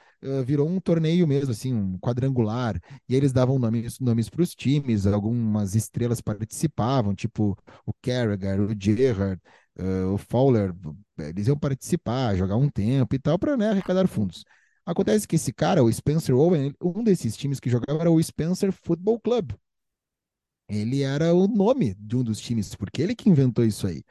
virou 0.47 0.67
um 0.67 0.81
torneio 0.81 1.27
mesmo, 1.27 1.51
assim, 1.51 1.75
um 1.75 1.99
quadrangular. 1.99 2.81
E 3.07 3.15
eles 3.15 3.33
davam 3.35 3.59
nomes, 3.59 4.01
nomes 4.01 4.31
para 4.31 4.41
os 4.41 4.55
times, 4.55 5.07
algumas 5.07 5.75
estrelas 5.75 6.23
participavam, 6.23 7.15
tipo 7.15 7.55
o 7.85 7.93
Carragher, 8.01 8.61
o 8.63 8.75
Gerrard, 8.81 9.43
eh, 9.77 10.05
o 10.07 10.17
Fowler, 10.17 10.73
eles 11.19 11.49
iam 11.49 11.59
participar, 11.59 12.35
jogar 12.35 12.57
um 12.57 12.71
tempo 12.71 13.15
e 13.15 13.19
tal, 13.19 13.39
para 13.39 13.55
né, 13.55 13.69
arrecadar 13.69 14.09
fundos. 14.09 14.43
Acontece 14.87 15.29
que 15.29 15.37
esse 15.37 15.53
cara, 15.53 15.85
o 15.85 15.93
Spencer 15.93 16.35
Owen, 16.35 16.75
um 16.83 17.05
desses 17.05 17.37
times 17.37 17.61
que 17.61 17.69
jogava 17.69 18.01
era 18.01 18.11
o 18.11 18.23
Spencer 18.23 18.73
Football 18.73 19.21
Club. 19.21 19.53
Ele 20.69 21.03
era 21.03 21.35
o 21.35 21.49
nome 21.49 21.95
de 21.99 22.17
um 22.17 22.23
dos 22.23 22.41
times, 22.41 22.75
porque 22.77 23.03
ele 23.03 23.15
que 23.15 23.29
inventou 23.29 23.65
isso 23.65 23.87
aí. 23.87 24.05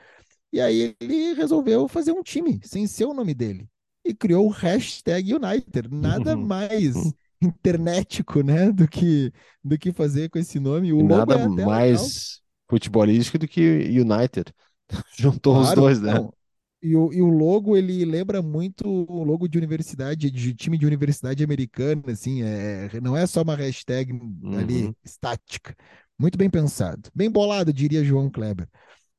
E 0.52 0.60
aí 0.62 0.96
ele 1.00 1.34
resolveu 1.34 1.88
fazer 1.88 2.12
um 2.12 2.24
time 2.24 2.60
sem 2.64 2.88
ser 2.88 3.06
o 3.06 3.14
nome 3.14 3.34
dele. 3.34 3.68
E 4.06 4.14
criou 4.14 4.48
o 4.48 4.50
hashtag 4.50 5.34
United. 5.34 5.90
Nada 5.92 6.36
mais 6.36 7.14
internetico, 7.42 8.42
né, 8.42 8.72
do 8.72 8.88
que, 8.88 9.32
do 9.64 9.78
que 9.78 9.92
fazer 9.94 10.30
com 10.30 10.40
esse 10.40 10.60
nome. 10.60 10.92
O 10.94 11.04
nada 11.04 11.36
é 11.38 11.44
até 11.46 11.68
legal. 11.68 12.14
mais 12.16 12.42
futebolístico 12.70 13.38
do 13.38 13.48
que 13.48 13.62
United. 13.62 14.54
Juntou 15.18 15.60
os 15.60 15.72
Claro, 15.72 15.74
dois, 15.74 16.02
né? 16.02 16.14
não. 16.14 16.34
E 16.82 16.96
o, 16.96 17.12
e 17.12 17.22
o 17.22 17.28
logo, 17.28 17.76
ele 17.76 18.06
lembra 18.06 18.42
muito 18.42 18.88
o 18.88 19.24
logo 19.24 19.48
de 19.48 19.58
universidade, 19.58 20.32
de 20.32 20.54
time 20.56 20.78
de 20.78 20.86
universidade 20.86 21.44
americana, 21.44 22.02
assim, 22.08 22.42
é, 22.42 23.02
não 23.02 23.18
é 23.18 23.28
só 23.28 23.42
uma 23.42 23.56
hashtag 23.56 24.14
ali 24.54 24.90
Uhum. 24.90 24.96
estática. 25.04 25.76
Muito 26.18 26.38
bem 26.38 26.50
pensado. 26.50 27.10
Bem 27.14 27.30
bolado, 27.30 27.74
diria 27.74 28.04
João 28.04 28.30
Kleber. 28.30 28.68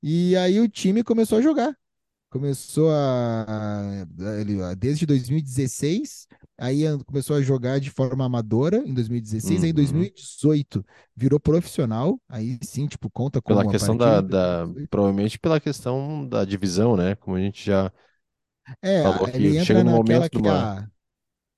E 0.03 0.37
aí 0.37 0.61
o 0.61 0.69
time 0.69 1.05
começou 1.05 1.39
a 1.39 1.43
jogar. 1.43 1.77
Começou 2.31 2.91
a, 2.93 4.03
a- 4.03 4.07
ele, 4.41 4.63
a- 4.63 4.75
desde 4.75 5.07
2016, 5.07 6.29
aí 6.59 6.83
começou 7.07 7.37
a 7.37 7.43
jogar 7.43 7.81
de 7.81 7.91
forma 7.91 8.25
amadora 8.25 8.79
em 8.87 8.95
2016, 8.95 9.65
aí 9.65 9.71
em 9.71 9.75
Uhum. 9.75 9.75
2018 9.75 10.85
virou 11.17 11.41
profissional, 11.41 12.21
aí 12.29 12.59
sim, 12.63 12.87
tipo, 12.87 13.11
conta 13.11 13.43
como 13.43 13.57
Pela 13.57 13.67
a 13.69 13.75
questão 13.75 13.97
da, 13.97 14.21
da- 14.21 14.67
2018. 14.67 14.91
Provavelmente 14.91 15.39
pela 15.39 15.61
questão 15.61 16.27
da 16.29 16.45
divisão, 16.45 16.97
né? 16.97 17.15
Como 17.17 17.37
a 17.37 17.41
gente 17.41 17.65
já 17.65 17.93
É, 18.83 19.03
falou 19.03 19.27
aqui. 19.27 19.59
Chega 19.59 19.83
no 19.85 19.91
momento 19.91 20.31
de 20.31 20.39
uma. 20.39 20.71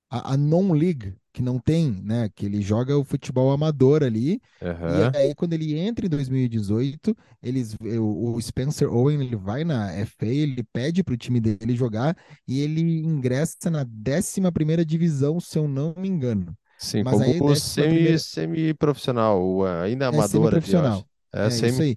a, 0.09 0.33
a 0.33 0.37
non-league, 0.37 1.15
que 1.33 1.41
não 1.41 1.59
tem, 1.59 1.91
né? 1.91 2.29
Que 2.29 2.45
ele 2.45 2.61
joga 2.61 2.97
o 2.97 3.03
futebol 3.03 3.51
amador 3.51 4.03
ali. 4.03 4.41
E 4.85 5.01
Aham. 5.01 5.15
aí, 5.15 5.33
quando 5.35 5.53
ele 5.53 5.77
entra 5.77 6.05
em 6.05 6.09
2018, 6.09 7.15
eles, 7.41 7.75
o, 7.81 8.33
o 8.35 8.41
Spencer 8.41 8.91
Owen 8.93 9.21
ele 9.21 9.35
vai 9.35 9.63
na 9.63 9.93
FA, 9.93 10.27
ele 10.27 10.61
pede 10.63 11.03
para 11.03 11.13
o 11.13 11.17
time 11.17 11.39
dele 11.39 11.75
jogar 11.75 12.17
e 12.47 12.59
ele 12.61 12.81
ingressa 12.81 13.69
na 13.69 13.83
11ª 13.85 14.85
divisão, 14.85 15.39
se 15.39 15.57
eu 15.57 15.67
não 15.67 15.93
me 15.97 16.07
engano. 16.09 16.55
Sim, 16.77 17.03
Mas 17.03 17.19
aí, 17.21 17.41
como 17.41 17.55
11ª 17.55 17.55
semi, 17.55 18.19
semi-profissional, 18.19 19.41
ou 19.41 19.65
ainda 19.65 20.07
é 20.09 20.21
amadora 20.21 20.59
acho. 20.85 21.03
semi-profissional. 21.03 21.07
É 21.31 21.49
É 21.49 21.57
isso 21.59 21.81
semi. 21.81 21.83
aí. 21.83 21.95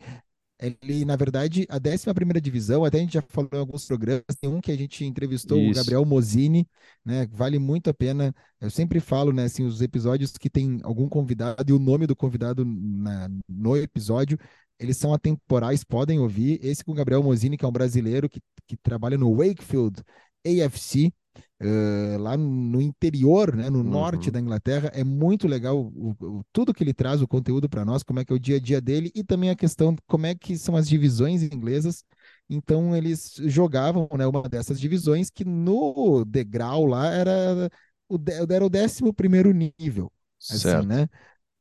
Ele, 0.59 1.05
na 1.05 1.17
verdade, 1.17 1.67
a 1.69 1.79
11ª 1.79 2.41
divisão, 2.41 2.83
até 2.85 2.97
a 2.97 3.01
gente 3.03 3.13
já 3.15 3.23
falou 3.29 3.51
em 3.53 3.59
alguns 3.59 3.85
programas, 3.85 4.25
tem 4.41 4.49
um 4.49 4.61
que 4.61 4.73
a 4.73 4.77
gente 4.77 5.05
entrevistou 5.05 5.59
o 5.59 5.71
Isso. 5.71 5.75
Gabriel 5.75 6.05
Mosini, 6.05 6.67
né? 7.05 7.27
Vale 7.31 7.59
muito 7.59 7.91
a 7.91 7.95
pena. 7.95 8.35
Eu 8.59 8.71
sempre 8.71 8.99
falo, 8.99 9.33
né, 9.33 9.45
assim, 9.45 9.65
os 9.65 9.83
episódios 9.83 10.33
que 10.33 10.49
tem 10.49 10.81
algum 10.83 11.09
convidado 11.09 11.71
e 11.71 11.73
o 11.75 11.79
nome 11.79 12.07
do 12.07 12.17
convidado 12.17 12.65
na- 12.65 13.29
no 13.47 13.77
episódio, 13.77 14.39
eles 14.79 14.97
são 14.97 15.13
atemporais, 15.13 15.85
podem 15.85 16.19
ouvir. 16.19 16.59
Esse 16.63 16.83
com 16.83 16.93
o 16.93 16.95
Gabriel 16.95 17.23
Mosini, 17.23 17.57
que 17.59 17.65
é 17.65 17.69
um 17.69 17.73
brasileiro 17.73 18.29
que, 18.29 18.41
que 18.67 18.77
trabalha 18.79 19.19
no 19.19 19.35
Wakefield 19.37 20.03
AFC, 20.47 21.13
eh, 21.61 22.17
lá 22.19 22.37
no 22.37 22.81
interior, 22.81 23.55
né, 23.57 23.71
no 23.71 23.83
norte 23.83 24.31
Uhum. 24.31 24.31
da 24.31 24.41
Inglaterra. 24.41 24.91
É 24.95 25.05
muito 25.05 25.49
legal 25.49 25.79
o, 25.79 26.15
o- 26.21 26.45
tudo 26.53 26.75
que 26.75 26.83
ele 26.85 26.95
traz, 26.95 27.23
o 27.23 27.29
conteúdo 27.29 27.69
para 27.69 27.85
nós, 27.85 28.03
como 28.03 28.21
é 28.21 28.25
que 28.25 28.33
é 28.33 28.37
o 28.37 28.39
dia 28.41 28.57
a 28.57 28.61
dia 28.61 28.81
dele 28.81 29.11
e 29.15 29.25
também 29.25 29.51
a 29.51 29.57
questão 29.57 29.97
como 30.07 30.27
é 30.27 30.35
que 30.35 30.57
são 30.59 30.77
as 30.77 30.89
divisões 30.89 31.43
inglesas. 31.43 32.05
Então 32.49 32.95
eles 32.97 33.35
jogavam, 33.47 34.09
né, 34.17 34.27
uma 34.27 34.43
dessas 34.49 34.79
divisões 34.81 35.31
que 35.31 35.45
no 35.45 36.25
degrau 36.25 36.85
lá 36.87 37.11
era 37.13 37.71
o, 38.09 38.19
era 38.51 38.65
o 38.65 38.71
11 38.71 39.13
primeiro 39.13 39.53
nível, 39.53 40.13
assim, 40.49 40.85
Certo. 40.85 40.87
né? 40.87 41.09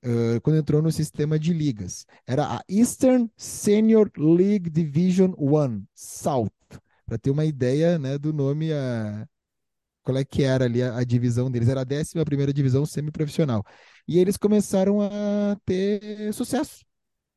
eh, 0.03 0.39
quando 0.41 0.58
entrou 0.58 0.81
no 0.81 0.91
sistema 0.91 1.39
de 1.39 1.53
ligas. 1.53 2.05
Era 2.27 2.58
a 2.58 2.63
Eastern 2.69 3.29
Senior 3.38 4.12
League 4.17 4.69
Division 4.69 5.34
One 5.38 5.84
South, 5.93 6.49
para 7.05 7.17
ter 7.17 7.29
uma 7.31 7.45
ideia, 7.45 7.97
né, 7.99 8.17
do 8.17 8.34
nome 8.34 8.71
a 8.73 9.27
qual 10.05 10.17
é 10.19 10.25
que 10.25 10.43
era 10.43 10.65
ali 10.65 10.83
a, 10.83 10.97
a 10.99 11.05
divisão 11.05 11.51
deles. 11.51 11.69
Era 11.69 11.81
a 11.81 11.85
11ª 11.85 12.53
divisão 12.53 12.85
semiprofissional. 12.85 13.65
E 14.07 14.19
eles 14.19 14.37
começaram 14.37 15.01
a 15.01 15.57
ter 15.65 16.33
sucesso. 16.33 16.85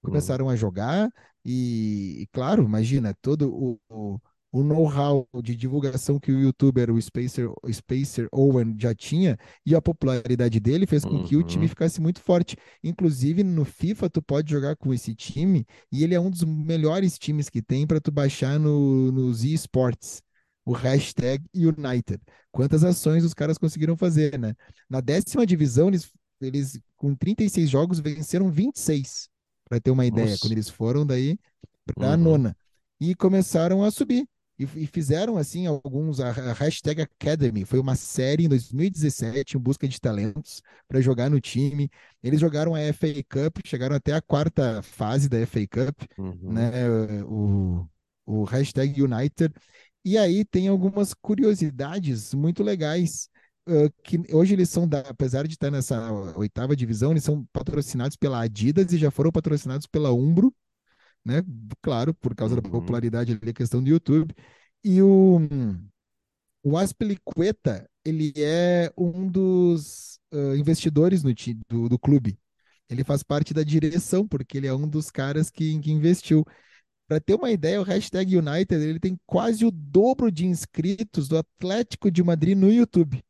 Uhum. 0.02 0.10
Começaram 0.10 0.48
a 0.48 0.56
jogar 0.56 1.10
e, 1.44 2.22
e, 2.22 2.26
claro, 2.32 2.62
imagina, 2.64 3.14
todo 3.20 3.52
o, 3.52 3.80
o- 3.88 4.20
o 4.50 4.62
know-how 4.62 5.28
de 5.42 5.54
divulgação 5.54 6.18
que 6.18 6.32
o 6.32 6.40
youtuber, 6.40 6.90
o 6.90 7.00
Spacer, 7.02 7.50
o 7.62 7.70
Spacer 7.72 8.28
Owen, 8.32 8.74
já 8.80 8.94
tinha 8.94 9.36
e 9.66 9.74
a 9.74 9.82
popularidade 9.82 10.58
dele 10.58 10.86
fez 10.86 11.04
com 11.04 11.20
que 11.20 11.36
o 11.36 11.42
time 11.44 11.66
Uhum. 11.66 11.68
ficasse 11.68 12.00
muito 12.00 12.20
forte. 12.22 12.56
Inclusive, 12.82 13.44
no 13.44 13.64
FIFA, 13.66 14.08
tu 14.08 14.22
pode 14.22 14.50
jogar 14.50 14.74
com 14.76 14.94
esse 14.94 15.14
time 15.14 15.66
e 15.92 16.02
ele 16.02 16.14
é 16.14 16.20
um 16.20 16.30
dos 16.30 16.44
melhores 16.44 17.18
times 17.18 17.50
que 17.50 17.60
tem 17.60 17.86
para 17.86 18.00
tu 18.00 18.10
baixar 18.10 18.58
no, 18.58 19.12
nos 19.12 19.44
eSports. 19.44 20.22
O 20.68 20.72
hashtag 20.72 21.44
United. 21.54 22.20
Quantas 22.52 22.84
ações 22.84 23.24
os 23.24 23.32
caras 23.34 23.56
conseguiram 23.58 23.96
fazer, 23.96 24.38
né? 24.38 24.54
Na 24.88 25.00
décima 25.00 25.46
divisão, 25.46 25.88
eles, 25.88 26.10
eles 26.40 26.78
com 26.96 27.14
36 27.14 27.70
jogos 27.70 28.00
venceram 28.00 28.50
26, 28.50 29.28
para 29.68 29.80
ter 29.80 29.90
uma 29.90 30.04
ideia, 30.04 30.30
Nossa. 30.30 30.40
quando 30.40 30.52
eles 30.52 30.68
foram 30.68 31.06
daí 31.06 31.38
para 31.94 32.12
a 32.12 32.16
Uhum. 32.16 32.16
nona. 32.16 32.56
E 33.00 33.14
começaram 33.14 33.82
a 33.84 33.90
subir. 33.90 34.26
E, 34.58 34.64
e 34.82 34.86
fizeram 34.86 35.36
assim 35.36 35.66
alguns 35.68 36.18
a, 36.18 36.30
a 36.30 36.52
hashtag 36.52 37.00
Academy 37.02 37.64
foi 37.64 37.78
uma 37.78 37.94
série 37.94 38.44
em 38.44 38.48
2017 38.48 39.56
em 39.56 39.60
busca 39.60 39.86
de 39.86 40.00
talentos 40.00 40.60
para 40.88 41.00
jogar 41.00 41.30
no 41.30 41.40
time. 41.40 41.88
Eles 42.22 42.40
jogaram 42.40 42.74
a 42.74 42.80
FA 42.80 43.06
Cup, 43.28 43.58
chegaram 43.64 43.94
até 43.94 44.12
a 44.14 44.20
quarta 44.20 44.82
fase 44.82 45.28
da 45.28 45.38
FA 45.38 45.60
Cup, 45.66 46.02
Uhum. 46.18 46.52
né? 46.52 46.70
O, 47.24 47.86
o 48.26 48.44
hashtag 48.44 49.00
United. 49.00 49.54
E 50.08 50.18
aí 50.18 50.44
tem 50.44 50.68
algumas 50.68 51.14
curiosidades 51.14 52.32
muito 52.34 52.62
legais. 52.62 53.28
uh, 53.68 53.90
que 54.02 54.18
hoje 54.34 54.54
eles 54.54 54.70
são, 54.70 54.88
da, 54.88 55.00
apesar 55.00 55.46
de 55.46 55.54
estar 55.54 55.70
nessa 55.70 56.12
oitava 56.36 56.74
divisão, 56.76 57.10
eles 57.12 57.24
são 57.24 57.44
patrocinados 57.52 58.16
pela 58.16 58.40
Adidas 58.40 58.92
e 58.92 58.98
já 58.98 59.10
foram 59.10 59.30
patrocinados 59.32 59.86
pela 59.86 60.12
Umbro, 60.12 60.54
né? 61.24 61.42
Claro, 61.82 62.14
por 62.14 62.34
causa 62.36 62.56
da 62.56 62.62
Uhum. 62.62 62.70
popularidade 62.70 63.32
ali, 63.42 63.50
a 63.50 63.54
questão 63.54 63.82
do 63.82 63.90
YouTube. 63.90 64.34
E 64.84 65.02
o, 65.02 65.40
o 66.62 66.76
Aspilicueta, 66.76 67.88
ele 68.04 68.32
é 68.36 68.92
um 68.96 69.26
dos 69.28 70.18
uh, 70.32 70.54
investidores 70.56 71.22
no 71.22 71.32
do, 71.68 71.88
do 71.88 71.98
clube. 71.98 72.38
Ele 72.88 73.04
faz 73.04 73.22
parte 73.22 73.52
da 73.52 73.62
direção, 73.62 74.26
porque 74.26 74.56
ele 74.58 74.66
é 74.66 74.74
um 74.74 74.88
dos 74.88 75.10
caras 75.10 75.50
que, 75.50 75.78
que 75.80 75.90
investiu. 75.92 76.44
Para 77.08 77.20
ter 77.20 77.34
uma 77.34 77.50
ideia, 77.50 77.80
o 77.80 77.84
hashtag 77.84 78.36
United 78.36 78.74
ele 78.74 79.00
tem 79.00 79.18
quase 79.26 79.64
o 79.64 79.70
dobro 79.70 80.30
de 80.30 80.46
inscritos 80.46 81.26
do 81.26 81.38
Atlético 81.38 82.10
de 82.10 82.22
Madrid 82.22 82.56
no 82.56 82.70
YouTube. 82.70 83.22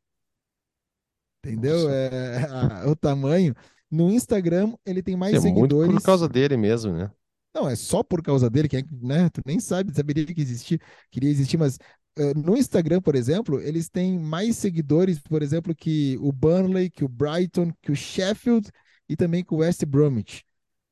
Entendeu? 1.45 1.88
É, 1.88 2.45
a- 2.45 2.88
o 2.91 2.97
tamanho. 2.97 3.55
No 3.91 4.11
Instagram, 4.11 4.75
ele 4.85 5.03
tem 5.03 5.17
mais 5.17 5.35
É 5.35 5.41
muito 5.41 5.77
por 5.77 5.85
seguidores. 5.85 6.05
causa 6.05 6.29
dele 6.29 6.57
mesmo, 6.57 6.93
né? 6.93 7.11
Não, 7.55 7.69
é 7.69 7.75
só 7.75 8.03
por 8.03 8.23
causa 8.23 8.51
dele, 8.51 8.69
que 8.69 8.77
é, 8.77 8.83
né? 9.01 9.31
Tu 9.31 9.41
nem 9.47 9.59
sabe, 9.59 9.95
saberia 9.95 10.27
que 10.27 10.41
existir, 10.41 10.81
queria 11.11 11.31
existir, 11.31 11.57
mas 11.57 11.79
eh, 12.19 12.35
no 12.35 12.57
Instagram, 12.57 13.01
por 13.01 13.14
exemplo, 13.14 13.61
eles 13.61 13.88
têm 13.88 14.19
mais 14.19 14.57
seguidores, 14.57 15.19
por 15.21 15.43
exemplo, 15.43 15.75
que 15.75 16.19
o 16.21 16.31
Burnley, 16.33 16.91
que 16.91 17.05
o 17.05 17.09
Brighton, 17.09 17.73
que 17.81 17.91
o 17.93 17.97
Sheffield 17.97 18.69
e 19.09 19.17
também 19.17 19.43
que 19.43 19.55
o 19.55 19.59
West 19.59 19.85
Bromwich, 19.87 20.45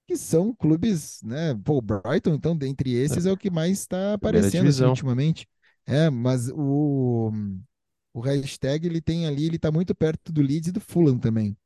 que 0.06 0.16
são 0.16 0.54
clubes, 0.54 1.20
né? 1.22 1.54
Pô, 1.64 1.78
o 1.78 1.82
Brighton, 1.82 2.34
então, 2.34 2.56
dentre 2.56 2.92
esses, 2.94 3.26
é 3.26 3.32
o 3.32 3.36
que 3.36 3.50
mais 3.50 3.80
está 3.80 4.14
aparecendo 4.14 4.68
assim, 4.70 4.84
ultimamente. 4.84 5.48
É, 5.86 6.10
mas 6.10 6.48
o, 6.50 7.32
o 8.12 8.20
hashtag 8.20 8.86
ele 8.86 9.00
tem 9.00 9.26
ali, 9.26 9.46
ele 9.46 9.56
está 9.56 9.70
muito 9.70 9.94
perto 9.94 10.32
do 10.32 10.42
Leeds 10.42 10.68
e 10.68 10.72
do 10.72 10.80
Fulham 10.80 11.18
também. 11.18 11.56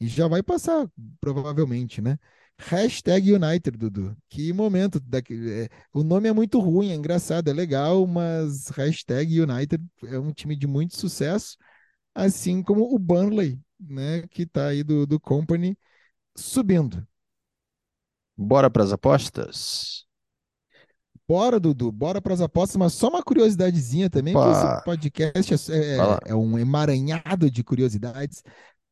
E 0.00 0.08
já 0.08 0.28
vai 0.28 0.42
passar, 0.42 0.88
provavelmente, 1.20 2.02
né? 2.02 2.18
Hashtag 2.58 3.32
United, 3.34 3.76
Dudu. 3.78 4.16
Que 4.28 4.52
momento. 4.52 5.00
daqui- 5.00 5.34
é, 5.50 5.68
o 5.92 6.02
nome 6.04 6.28
é 6.28 6.32
muito 6.32 6.58
ruim, 6.60 6.90
é 6.90 6.94
engraçado, 6.94 7.48
é 7.48 7.52
legal, 7.52 8.06
mas 8.06 8.68
hashtag 8.70 9.40
United 9.42 9.84
é 10.04 10.18
um 10.18 10.32
time 10.32 10.56
de 10.56 10.66
muito 10.66 10.96
sucesso, 10.96 11.56
assim 12.14 12.62
como 12.62 12.94
o 12.94 12.98
Burnley, 12.98 13.60
né? 13.80 14.26
Que 14.28 14.46
tá 14.46 14.68
aí 14.68 14.82
do, 14.84 15.06
do 15.06 15.20
Company 15.20 15.76
subindo. 16.36 17.06
Bora 18.36 18.70
para 18.70 18.84
as 18.84 18.92
apostas? 18.92 20.04
Bora, 21.28 21.58
Dudu, 21.58 21.90
bora 21.90 22.22
para 22.22 22.34
as 22.34 22.40
apostas, 22.40 22.76
mas 22.76 22.92
só 22.92 23.08
uma 23.08 23.22
curiosidadezinha 23.22 24.08
também, 24.08 24.32
porque 24.34 24.48
esse 24.50 24.84
podcast 24.84 25.72
é, 25.72 25.96
é- 25.96 26.18
é 26.26 26.34
um 26.34 26.56
emaranhado 26.58 27.50
de 27.50 27.64
curiosidades. 27.64 28.42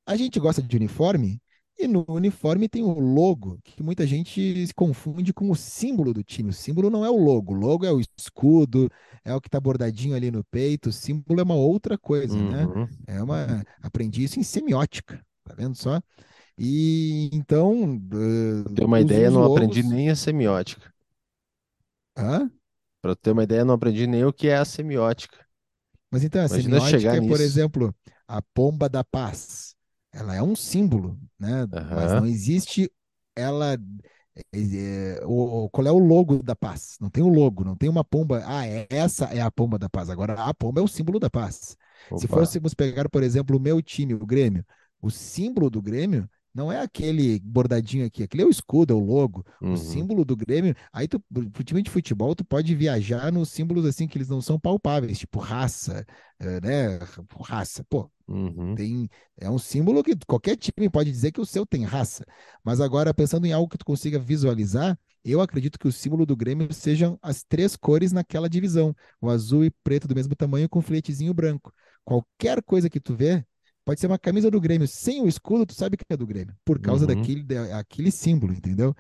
A 0.06 0.16
gente 0.16 0.40
gosta 0.40 0.60
de 0.60 0.76
uniforme 0.76 1.40
e 1.78 1.86
no 1.86 2.04
uniforme 2.08 2.68
tem 2.68 2.82
o 2.82 2.98
logo, 2.98 3.58
que 3.64 3.82
muita 3.82 4.06
gente 4.06 4.66
se 4.66 4.74
confunde 4.74 5.32
com 5.32 5.50
o 5.50 5.54
símbolo 5.56 6.12
do 6.12 6.24
time. 6.24 6.50
O 6.50 6.52
símbolo 6.52 6.90
não 6.90 7.04
é 7.04 7.10
o 7.10 7.16
logo, 7.16 7.52
o 7.54 7.56
logo 7.56 7.86
é 7.86 7.92
o 7.92 8.00
escudo, 8.18 8.88
é 9.24 9.34
o 9.34 9.40
que 9.40 9.48
está 9.48 9.60
bordadinho 9.60 10.16
ali 10.16 10.30
no 10.30 10.42
peito. 10.44 10.88
O 10.88 10.92
símbolo 10.92 11.40
é 11.40 11.42
uma 11.44 11.54
outra 11.54 11.96
coisa, 11.96 12.36
né? 12.36 12.64
Uhum. 12.66 12.88
É 13.06 13.22
uma. 13.22 13.64
Aprendi 13.82 14.24
isso 14.24 14.40
em 14.40 14.42
semiótica, 14.42 15.24
tá 15.44 15.54
vendo 15.56 15.76
só? 15.76 16.00
E 16.58 17.30
então, 17.32 17.96
Pra 18.62 18.72
ter 18.72 18.84
uh, 18.84 18.86
uma 18.86 19.00
ideia, 19.00 19.30
não 19.30 19.44
aprendi 19.44 19.82
logos. 19.82 19.84
nem 19.84 20.10
a 20.10 20.16
semiótica. 20.16 20.92
Hã? 22.16 22.50
Para 23.00 23.14
ter 23.14 23.30
uma 23.32 23.44
ideia, 23.44 23.64
não 23.64 23.74
aprendi 23.74 24.06
nem 24.06 24.24
o 24.24 24.32
que 24.32 24.48
é 24.48 24.56
a 24.56 24.64
semiótica. 24.64 25.46
Mas 26.10 26.24
então, 26.24 26.42
a 26.42 26.48
Imagina 26.48 26.80
semiótica 26.80 27.16
é, 27.16 27.20
por 27.20 27.40
nisso. 27.40 27.42
exemplo, 27.42 27.94
a 28.26 28.40
pomba 28.42 28.88
da 28.88 29.02
paz. 29.04 29.74
Ela 30.12 30.34
é 30.36 30.42
um 30.42 30.54
símbolo, 30.54 31.18
né? 31.38 31.66
Mas 31.90 32.14
não 32.14 32.26
existe 32.26 32.90
ela. 33.34 33.76
é, 34.52 35.20
o, 35.26 35.68
qual 35.70 35.86
é 35.86 35.90
o 35.92 35.98
logo 35.98 36.42
da 36.42 36.54
paz? 36.56 36.96
Não 37.00 37.10
tem 37.10 37.22
o 37.22 37.28
logo, 37.28 37.64
não 37.64 37.76
tem 37.76 37.88
uma 37.88 38.04
pomba. 38.04 38.42
Ah, 38.46 38.66
é, 38.66 38.86
essa 38.90 39.26
é 39.26 39.40
a 39.40 39.50
pomba 39.50 39.78
da 39.78 39.88
paz. 39.88 40.08
Agora, 40.10 40.34
a 40.34 40.54
pomba 40.54 40.80
é 40.80 40.84
o 40.84 40.88
símbolo 40.88 41.18
da 41.18 41.30
paz. 41.30 41.76
Se 42.14 42.26
Opa. 42.26 42.28
fôssemos 42.28 42.74
pegar, 42.74 43.08
por 43.08 43.22
exemplo, 43.22 43.56
o 43.56 43.60
meu 43.60 43.82
time, 43.82 44.14
o 44.14 44.26
Grêmio, 44.26 44.64
o 45.00 45.10
símbolo 45.10 45.68
do 45.70 45.82
Grêmio 45.82 46.28
não 46.54 46.70
é 46.72 46.80
aquele 46.80 47.40
bordadinho 47.40 48.06
aqui, 48.06 48.22
aquele 48.22 48.42
é 48.44 48.46
o 48.46 48.50
escudo, 48.50 48.92
é 48.92 48.96
o 48.96 49.00
logo. 49.00 49.44
O 49.66 49.66
Uhum. 49.66 49.76
símbolo 49.76 50.24
do 50.24 50.36
Grêmio, 50.36 50.74
aí 50.92 51.08
tu, 51.08 51.18
pro 51.52 51.64
time 51.64 51.82
de 51.82 51.90
futebol, 51.90 52.34
tu 52.34 52.44
pode 52.44 52.74
viajar 52.74 53.32
nos 53.32 53.50
símbolos 53.50 53.84
assim 53.86 54.06
que 54.06 54.16
eles 54.16 54.28
não 54.28 54.40
são 54.40 54.58
palpáveis, 54.58 55.18
tipo 55.18 55.38
raça, 55.40 56.06
eh, 56.38 56.60
né? 56.60 56.98
Raça, 57.42 57.84
pô, 57.88 58.10
Uhum. 58.28 58.74
tem, 58.74 59.08
é 59.38 59.50
um 59.50 59.58
símbolo 59.58 60.02
que 60.02 60.14
qualquer 60.26 60.56
time 60.56 60.88
pode 60.88 61.10
dizer 61.10 61.32
que 61.32 61.40
o 61.40 61.46
seu 61.46 61.66
tem 61.66 61.84
raça. 61.84 62.24
Mas 62.62 62.80
agora, 62.80 63.12
pensando 63.12 63.46
em 63.46 63.52
algo 63.52 63.68
que 63.68 63.78
tu 63.78 63.84
consiga 63.84 64.18
visualizar, 64.18 64.98
eu 65.24 65.40
acredito 65.40 65.78
que 65.78 65.88
o 65.88 65.92
símbolo 65.92 66.26
do 66.26 66.36
Grêmio 66.36 66.72
sejam 66.72 67.18
as 67.22 67.42
três 67.42 67.76
cores 67.76 68.12
naquela 68.12 68.48
divisão: 68.48 68.94
o 69.20 69.28
azul 69.30 69.64
e 69.64 69.70
preto 69.82 70.06
do 70.08 70.14
mesmo 70.14 70.34
tamanho 70.36 70.68
com 70.68 70.80
filetezinho 70.82 71.32
branco. 71.34 71.72
Qualquer 72.04 72.62
coisa 72.62 72.90
que 72.90 73.00
tu 73.00 73.14
vê, 73.14 73.44
pode 73.84 74.00
ser 74.00 74.06
uma 74.06 74.18
camisa 74.18 74.50
do 74.50 74.60
Grêmio 74.60 74.88
sem 74.88 75.20
o 75.22 75.28
escudo, 75.28 75.66
tu 75.66 75.74
sabe 75.74 75.96
que 75.96 76.04
é 76.08 76.16
do 76.16 76.26
Grêmio, 76.26 76.54
por 76.64 76.78
causa 76.80 77.06
Uhum. 77.06 77.06
daquele, 77.06 77.42
da- 77.42 77.78
aquele 77.78 78.10
símbolo, 78.10 78.52
entendeu? 78.52 78.94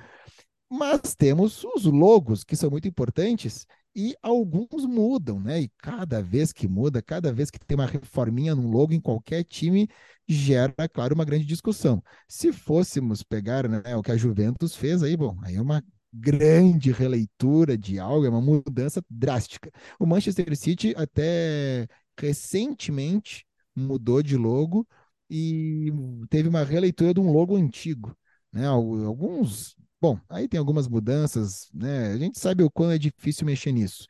Mas 0.70 1.14
temos 1.14 1.64
os 1.64 1.84
logos, 1.84 2.42
que 2.42 2.56
são 2.56 2.70
muito 2.70 2.88
importantes, 2.88 3.66
e 3.94 4.14
alguns 4.22 4.84
mudam, 4.86 5.38
né? 5.40 5.60
E 5.62 5.70
cada 5.78 6.20
vez 6.20 6.52
que 6.52 6.66
muda, 6.66 7.00
cada 7.00 7.32
vez 7.32 7.50
que 7.50 7.58
tem 7.60 7.76
uma 7.76 7.86
reforminha 7.86 8.54
num 8.54 8.68
logo 8.70 8.92
em 8.92 9.00
qualquer 9.00 9.44
time, 9.44 9.88
gera, 10.26 10.74
claro, 10.92 11.14
uma 11.14 11.24
grande 11.24 11.44
discussão. 11.44 12.02
Se 12.28 12.52
fôssemos 12.52 13.22
pegar, 13.22 13.68
né, 13.68 13.94
o 13.96 14.02
que 14.02 14.10
a 14.10 14.16
Juventus 14.16 14.74
fez, 14.74 15.02
aí, 15.02 15.16
bom, 15.16 15.38
aí 15.44 15.54
é 15.56 15.60
uma 15.62 15.82
grande 16.12 16.90
releitura 16.92 17.76
de 17.78 17.98
algo, 17.98 18.26
é 18.26 18.28
uma 18.30 18.40
mudança 18.40 19.02
drástica. 19.08 19.70
O 19.98 20.06
Manchester 20.06 20.56
City 20.56 20.94
até 20.96 21.86
recentemente 22.18 23.44
mudou 23.74 24.22
de 24.22 24.36
logo 24.36 24.86
e 25.30 25.90
teve 26.30 26.48
uma 26.48 26.64
releitura 26.64 27.14
de 27.14 27.20
um 27.20 27.32
logo 27.32 27.56
antigo, 27.56 28.16
né? 28.52 28.66
Al- 28.66 29.04
Alguns 29.06 29.76
Bom, 30.00 30.20
aí 30.28 30.46
tem 30.46 30.58
algumas 30.58 30.86
mudanças, 30.86 31.70
né? 31.72 32.12
A 32.12 32.18
gente 32.18 32.38
sabe 32.38 32.62
o 32.62 32.70
quão 32.70 32.90
é 32.90 32.98
difícil 32.98 33.46
mexer 33.46 33.72
nisso. 33.72 34.06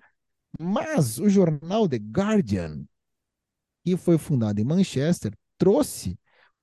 Mas 0.61 1.19
o 1.19 1.29
jornal 1.29 1.89
The 1.89 1.99
Guardian, 1.99 2.85
que 3.85 3.97
foi 3.97 4.19
fundado 4.19 4.61
em 4.61 4.65
Manchester, 4.65 5.33
trouxe 5.59 6.19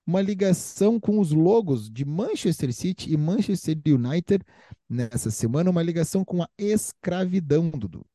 uma 0.05 0.21
ligação 0.21 0.99
com 0.99 1.19
os 1.19 1.31
logos 1.31 1.89
de 1.89 2.03
Manchester 2.05 2.73
City 2.73 3.13
e 3.13 3.17
Manchester 3.17 3.77
United 3.87 4.43
nessa 4.89 5.29
semana, 5.31 5.69
uma 5.69 5.83
ligação 5.83 6.25
com 6.25 6.41
a 6.43 6.49
escravidão, 6.57 7.69
Dudu. 7.69 8.05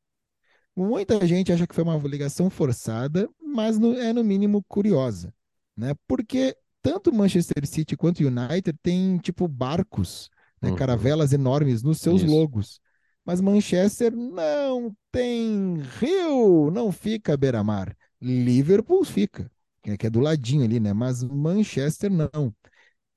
Muita 0.77 1.25
gente 1.25 1.51
acha 1.51 1.65
que 1.65 1.73
foi 1.73 1.83
uma 1.83 1.97
ligação 1.97 2.49
forçada, 2.49 3.27
mas 3.41 3.79
no- 3.79 3.93
é 3.95 4.13
no 4.13 4.23
mínimo 4.23 4.63
curiosa, 4.67 5.33
né? 5.75 5.93
Porque 6.07 6.55
tanto 6.83 7.11
Manchester 7.13 7.65
City 7.67 7.97
quanto 7.97 8.19
United 8.23 8.77
têm 8.83 9.17
tipo 9.17 9.47
barcos, 9.47 10.29
né, 10.61 10.69
Uhum. 10.69 10.75
caravelas 10.75 11.33
enormes 11.33 11.81
nos 11.81 11.99
seus 11.99 12.21
Isso. 12.21 12.31
logos. 12.31 12.79
Mas 13.25 13.41
Manchester 13.41 14.15
não 14.15 14.95
tem 15.11 15.77
rio, 15.99 16.69
não 16.71 16.91
fica 16.91 17.35
beira-mar. 17.35 17.95
Liverpool 18.21 19.03
fica, 19.03 19.51
que 19.81 19.91
é- 19.91 19.97
que 19.97 20.07
é 20.07 20.09
do 20.09 20.19
ladinho 20.19 20.63
ali, 20.63 20.79
né? 20.79 20.93
Mas 20.93 21.23
Manchester 21.23 22.11
não. 22.11 22.53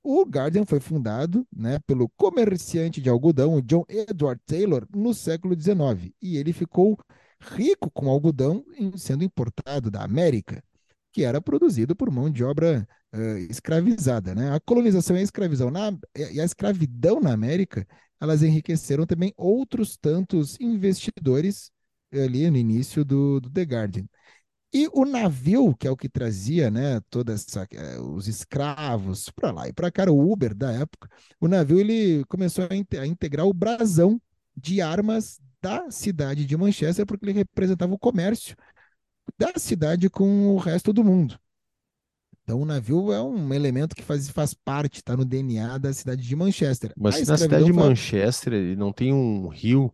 O 0.03 0.23
Guardian 0.25 0.65
foi 0.65 0.79
fundado 0.79 1.47
né, 1.55 1.79
pelo 1.85 2.09
comerciante 2.17 2.99
de 3.01 3.09
algodão, 3.09 3.55
o 3.55 3.61
John 3.61 3.85
Edward 3.87 4.41
Taylor, 4.45 4.87
no 4.95 5.13
século 5.13 5.55
XIX. 5.55 6.13
E 6.21 6.37
ele 6.37 6.53
ficou 6.53 6.97
rico 7.41 7.89
com 7.91 8.09
algodão 8.09 8.63
sendo 8.95 9.23
importado 9.23 9.89
da 9.89 10.03
América, 10.03 10.63
que 11.11 11.23
era 11.23 11.41
produzido 11.41 11.95
por 11.95 12.09
mão 12.11 12.29
de 12.29 12.43
obra 12.43 12.87
uh, 13.13 13.37
escravizada. 13.49 14.33
Né? 14.33 14.53
A 14.53 14.59
colonização 14.59 15.15
e 15.17 15.19
a 15.19 15.23
escravidão 15.23 15.69
na, 15.69 15.91
e 16.15 16.39
a 16.39 16.45
escravidão 16.45 17.19
na 17.19 17.33
América, 17.33 17.85
elas 18.19 18.43
enriqueceram 18.43 19.05
também 19.05 19.33
outros 19.35 19.97
tantos 19.97 20.57
investidores 20.59 21.71
ali 22.13 22.49
no 22.49 22.57
início 22.57 23.03
do, 23.03 23.39
do 23.39 23.49
The 23.49 23.63
Guardian. 23.63 24.05
E 24.73 24.87
o 24.93 25.03
navio, 25.03 25.75
que 25.75 25.85
é 25.85 25.91
o 25.91 25.97
que 25.97 26.07
trazia, 26.07 26.71
né, 26.71 27.01
toda 27.09 27.35
eh, 27.35 27.99
os 27.99 28.27
escravos 28.29 29.29
para 29.29 29.51
lá 29.51 29.67
e 29.67 29.73
para 29.73 29.91
cá, 29.91 30.09
o 30.09 30.31
Uber 30.31 30.55
da 30.55 30.71
época, 30.71 31.09
o 31.41 31.47
navio 31.47 31.77
ele 31.77 32.23
começou 32.25 32.65
a, 32.69 32.75
in 32.75 32.85
a, 32.97 33.05
integrar 33.05 33.45
o 33.45 33.53
brasão 33.53 34.21
de 34.55 34.79
armas 34.79 35.41
da 35.61 35.89
cidade 35.91 36.45
de 36.45 36.57
Manchester, 36.57 37.05
porque 37.05 37.25
ele 37.25 37.33
representava 37.33 37.93
o 37.93 37.99
comércio 37.99 38.55
da 39.37 39.53
cidade 39.57 40.09
com 40.09 40.55
o 40.55 40.57
resto 40.57 40.91
do 40.91 41.03
mundo. 41.03 41.39
Então 42.43 42.61
o 42.61 42.65
navio 42.65 43.11
é 43.13 43.21
um 43.21 43.53
elemento 43.53 43.95
que 43.95 44.01
faz, 44.01 44.29
faz 44.29 44.53
parte, 44.53 44.97
está 44.97 45.15
no 45.15 45.23
DNA 45.23 45.77
da 45.77 45.93
cidade 45.93 46.21
de 46.23 46.35
Manchester. 46.35 46.91
Mas 46.97 47.27
na 47.27 47.37
cidade 47.37 47.65
de 47.65 47.73
Manchester 47.73 48.53
ele 48.53 48.75
não 48.75 48.91
tem 48.91 49.13
um 49.13 49.47
rio 49.47 49.93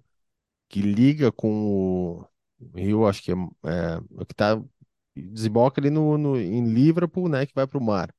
que 0.69 0.81
liga 0.81 1.31
com 1.31 2.25
o 2.59 2.77
rio, 2.77 3.05
acho 3.05 3.21
que 3.21 3.31
é, 3.31 3.35
é 3.35 4.25
que 4.25 4.33
tá 4.33 4.61
desemboca 5.15 5.81
ali 5.81 5.89
no, 5.89 6.17
no, 6.17 6.39
em 6.39 6.65
Liverpool, 6.65 7.27
né, 7.27 7.45
que 7.45 7.53
vai 7.53 7.67
para 7.67 7.77
o 7.77 7.83
mar. 7.83 8.13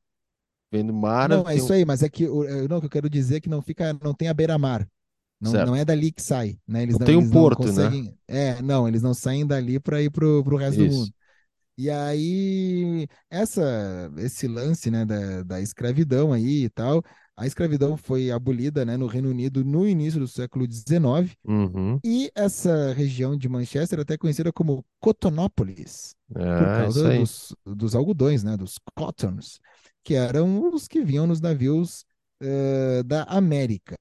Vem 0.70 0.84
do 0.84 0.92
mar. 0.92 1.28
Não, 1.28 1.48
é 1.48 1.56
isso 1.56 1.72
um... 1.72 1.76
aí, 1.76 1.84
mas 1.84 2.02
é 2.02 2.08
que 2.08 2.26
não, 2.68 2.76
o 2.76 2.80
que 2.80 2.86
eu 2.86 2.90
quero 2.90 3.08
dizer 3.08 3.36
é 3.36 3.40
que 3.40 3.48
não 3.48 3.62
fica, 3.62 3.92
não 4.02 4.12
tem 4.12 4.28
a 4.28 4.34
beira-mar. 4.34 4.86
Não, 5.40 5.52
não 5.52 5.76
é 5.76 5.84
dali 5.84 6.10
que 6.10 6.22
sai, 6.22 6.58
né? 6.66 6.82
Eles 6.82 6.94
não, 6.94 7.00
não 7.00 7.06
tem 7.06 7.16
um 7.16 7.30
porto, 7.30 7.72
né? 7.72 8.12
É, 8.26 8.60
não, 8.60 8.88
eles 8.88 9.02
não 9.02 9.14
saem 9.14 9.46
dali 9.46 9.78
para 9.78 10.02
ir 10.02 10.10
pro, 10.10 10.42
pro 10.42 10.56
resto 10.56 10.82
isso. 10.82 10.90
do 10.90 10.98
mundo. 11.00 11.12
E 11.78 11.88
aí, 11.88 13.06
essa, 13.30 14.10
esse 14.16 14.48
lance, 14.48 14.90
né, 14.90 15.04
da, 15.04 15.44
da 15.44 15.60
escravidão 15.60 16.32
aí 16.32 16.64
e 16.64 16.68
tal, 16.68 17.04
a 17.38 17.46
escravidão 17.46 17.96
foi 17.96 18.32
abolida 18.32 18.84
né, 18.84 18.96
no 18.96 19.06
Reino 19.06 19.30
Unido 19.30 19.64
no 19.64 19.86
início 19.86 20.18
do 20.18 20.26
século 20.26 20.66
XIX. 20.68 21.36
Uhum. 21.44 22.00
E 22.04 22.32
essa 22.34 22.92
região 22.92 23.36
de 23.36 23.48
Manchester 23.48 24.00
é 24.00 24.02
até 24.02 24.18
conhecida 24.18 24.52
como 24.52 24.84
Cotonópolis, 24.98 26.16
é, 26.34 26.58
por 26.58 26.66
causa 26.66 27.16
dos, 27.16 27.54
dos, 27.64 27.94
algodões, 27.94 28.42
né, 28.42 28.56
dos 28.56 28.74
cottons, 28.96 29.60
que 30.02 30.14
eram 30.14 30.74
os 30.74 30.88
que 30.88 31.00
vinham 31.00 31.28
nos 31.28 31.40
navios 31.40 32.04
uh, 32.42 33.04
da 33.04 33.22
América. 33.22 33.94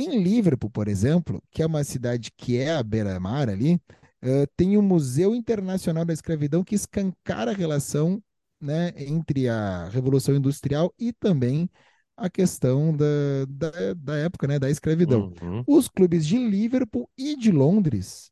Em 0.00 0.22
Liverpool, 0.22 0.70
por 0.70 0.88
exemplo, 0.88 1.42
que 1.50 1.62
é 1.62 1.66
uma 1.66 1.84
cidade 1.84 2.30
que 2.36 2.56
é 2.56 2.74
à 2.74 2.82
beira-mar 2.82 3.48
ali, 3.48 3.74
uh, 3.74 4.46
tem 4.56 4.76
o 4.76 4.82
Museu 4.82 5.34
Internacional 5.34 6.04
da 6.04 6.12
Escravidão 6.12 6.64
que 6.64 6.74
escancara 6.74 7.50
a 7.50 7.54
relação 7.54 8.22
né, 8.60 8.92
entre 8.96 9.48
a 9.48 9.88
Revolução 9.88 10.34
Industrial 10.34 10.92
e 10.98 11.12
também 11.12 11.68
a 12.16 12.28
questão 12.28 12.94
da, 12.94 13.04
da, 13.48 13.94
da 13.94 14.16
época, 14.16 14.46
né, 14.46 14.58
da 14.58 14.70
escravidão. 14.70 15.32
Uhum. 15.42 15.64
Os 15.66 15.88
clubes 15.88 16.26
de 16.26 16.36
Liverpool 16.36 17.08
e 17.16 17.34
de 17.34 17.50
Londres, 17.50 18.30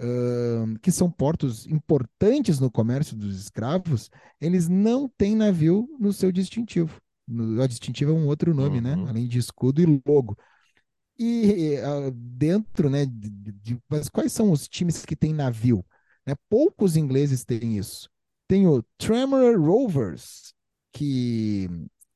uh, 0.00 0.78
que 0.80 0.92
são 0.92 1.10
portos 1.10 1.66
importantes 1.66 2.60
no 2.60 2.70
comércio 2.70 3.16
dos 3.16 3.38
escravos, 3.38 4.10
eles 4.40 4.68
não 4.68 5.08
têm 5.08 5.34
navio 5.34 5.88
no 5.98 6.12
seu 6.12 6.30
distintivo. 6.30 7.00
No, 7.26 7.62
o 7.62 7.68
distintivo 7.68 8.10
é 8.10 8.14
um 8.14 8.26
outro 8.26 8.54
nome, 8.54 8.80
né, 8.80 8.94
uhum. 8.94 9.04
né, 9.04 9.10
além 9.10 9.26
de 9.26 9.38
escudo 9.38 9.80
e 9.80 10.02
logo. 10.06 10.36
E 11.18 11.76
uh, 11.78 12.10
dentro, 12.10 12.90
né, 12.90 13.06
de, 13.06 13.30
de, 13.30 13.78
mas 13.88 14.08
quais 14.08 14.32
são 14.32 14.50
os 14.50 14.66
times 14.66 15.04
que 15.04 15.14
têm 15.14 15.32
navio? 15.32 15.84
Né? 16.26 16.34
Poucos 16.48 16.96
ingleses 16.96 17.44
têm 17.44 17.78
isso. 17.78 18.08
Tem 18.48 18.66
o 18.66 18.82
Tremor 18.98 19.60
Rovers, 19.60 20.54
que 20.92 21.68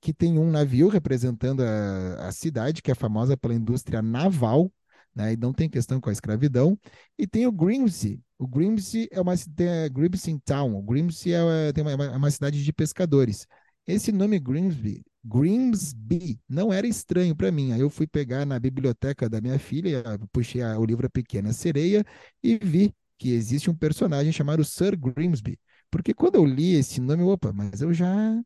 que 0.07 0.12
tem 0.12 0.38
um 0.38 0.53
navio 0.53 0.88
representando 0.88 1.62
a, 1.62 2.28
a 2.28 2.32
cidade, 2.32 2.80
que 2.80 2.92
é 2.92 2.94
famosa 2.94 3.36
pela 3.36 3.55
indústria 3.55 4.01
naval, 4.01 4.72
né, 5.12 5.32
e 5.32 5.36
não 5.36 5.53
tem 5.53 5.68
questão 5.68 6.01
com 6.01 6.09
a 6.09 6.12
escravidão. 6.12 6.78
E 7.18 7.26
tem 7.26 7.44
o 7.44 7.51
Grimsby. 7.51 8.22
O 8.38 8.47
Grimsby 8.47 9.09
é 9.11 9.20
uma 9.20 9.34
é 9.34 9.88
Grimsby 9.88 10.38
Town. 10.44 10.76
O 10.76 10.82
Grimsby 10.82 11.32
é, 11.32 11.72
tem 11.72 11.82
uma, 11.82 12.05
é 12.05 12.16
uma 12.16 12.30
cidade 12.30 12.62
de 12.62 12.72
pescadores. 12.72 13.49
Esse 13.84 14.12
nome 14.12 14.38
Grimsby, 14.38 15.03
Grimsby, 15.26 16.38
não 16.48 16.72
era 16.72 16.86
estranho 16.86 17.34
para 17.34 17.50
mim. 17.50 17.72
Aí 17.72 17.80
eu 17.80 17.90
fui 17.90 18.06
pegar 18.06 18.46
na 18.46 18.58
biblioteca 18.58 19.28
da 19.28 19.40
minha 19.40 19.58
filha, 19.58 20.02
puxei 20.32 20.62
o 20.62 20.84
livro 20.84 21.06
A 21.06 21.10
Pequena 21.10 21.52
Sereia 21.52 22.04
e 22.42 22.58
vi 22.58 22.94
que 23.18 23.30
existe 23.32 23.70
um 23.70 23.74
personagem 23.74 24.32
chamado 24.32 24.64
Sir 24.64 24.96
Grimsby. 24.96 25.58
Porque 25.90 26.14
quando 26.14 26.36
eu 26.36 26.44
li 26.44 26.74
esse 26.74 27.00
nome, 27.00 27.22
opa, 27.22 27.52
mas 27.52 27.80
eu 27.80 27.92
já 27.92 28.40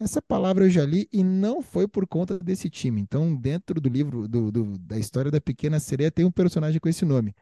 essa 0.00 0.22
palavra 0.22 0.64
eu 0.64 0.70
já 0.70 0.82
li 0.84 1.06
e 1.12 1.22
não 1.22 1.60
foi 1.60 1.86
por 1.86 2.06
conta 2.06 2.38
desse 2.38 2.70
time. 2.70 3.02
Então, 3.02 3.36
dentro 3.36 3.78
do 3.78 3.88
livro 3.88 4.26
do, 4.26 4.50
do, 4.50 4.78
da 4.78 4.98
história 4.98 5.30
da 5.30 5.40
Pequena 5.42 5.78
Sereia, 5.78 6.10
tem 6.10 6.24
um 6.24 6.30
personagem 6.30 6.80
com 6.80 6.88
esse 6.88 7.04
nome. 7.04 7.34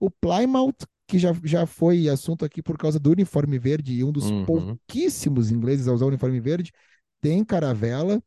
O 0.00 0.10
Plymouth, 0.10 0.86
que 1.06 1.18
já, 1.18 1.36
já 1.44 1.66
foi 1.66 2.08
assunto 2.08 2.42
aqui 2.42 2.62
por 2.62 2.78
causa 2.78 2.98
do 2.98 3.10
uniforme 3.10 3.58
verde, 3.58 3.92
e 3.92 4.02
um 4.02 4.10
dos 4.10 4.30
uhum. 4.30 4.46
pouquíssimos 4.46 5.50
ingleses 5.50 5.86
a 5.86 5.92
usar 5.92 6.06
o 6.06 6.08
uniforme 6.08 6.40
verde, 6.40 6.72
tem 7.20 7.44
caravela. 7.44 8.22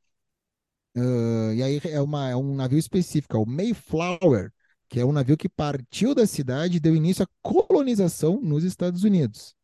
Uh, 0.95 1.53
e 1.53 1.63
aí 1.63 1.81
é, 1.85 2.01
uma, 2.01 2.29
é 2.29 2.35
um 2.35 2.55
navio 2.55 2.79
específico, 2.79 3.37
é 3.37 3.39
o 3.39 3.45
Mayflower, 3.45 4.51
que 4.89 4.99
é 4.99 5.05
um 5.05 5.11
navio 5.11 5.37
que 5.37 5.47
partiu 5.47 6.15
da 6.15 6.25
cidade 6.25 6.77
e 6.77 6.79
deu 6.79 6.95
início 6.95 7.23
à 7.23 7.27
colonização 7.41 8.41
nos 8.41 8.63
Estados 8.63 9.03
Unidos. 9.03 9.55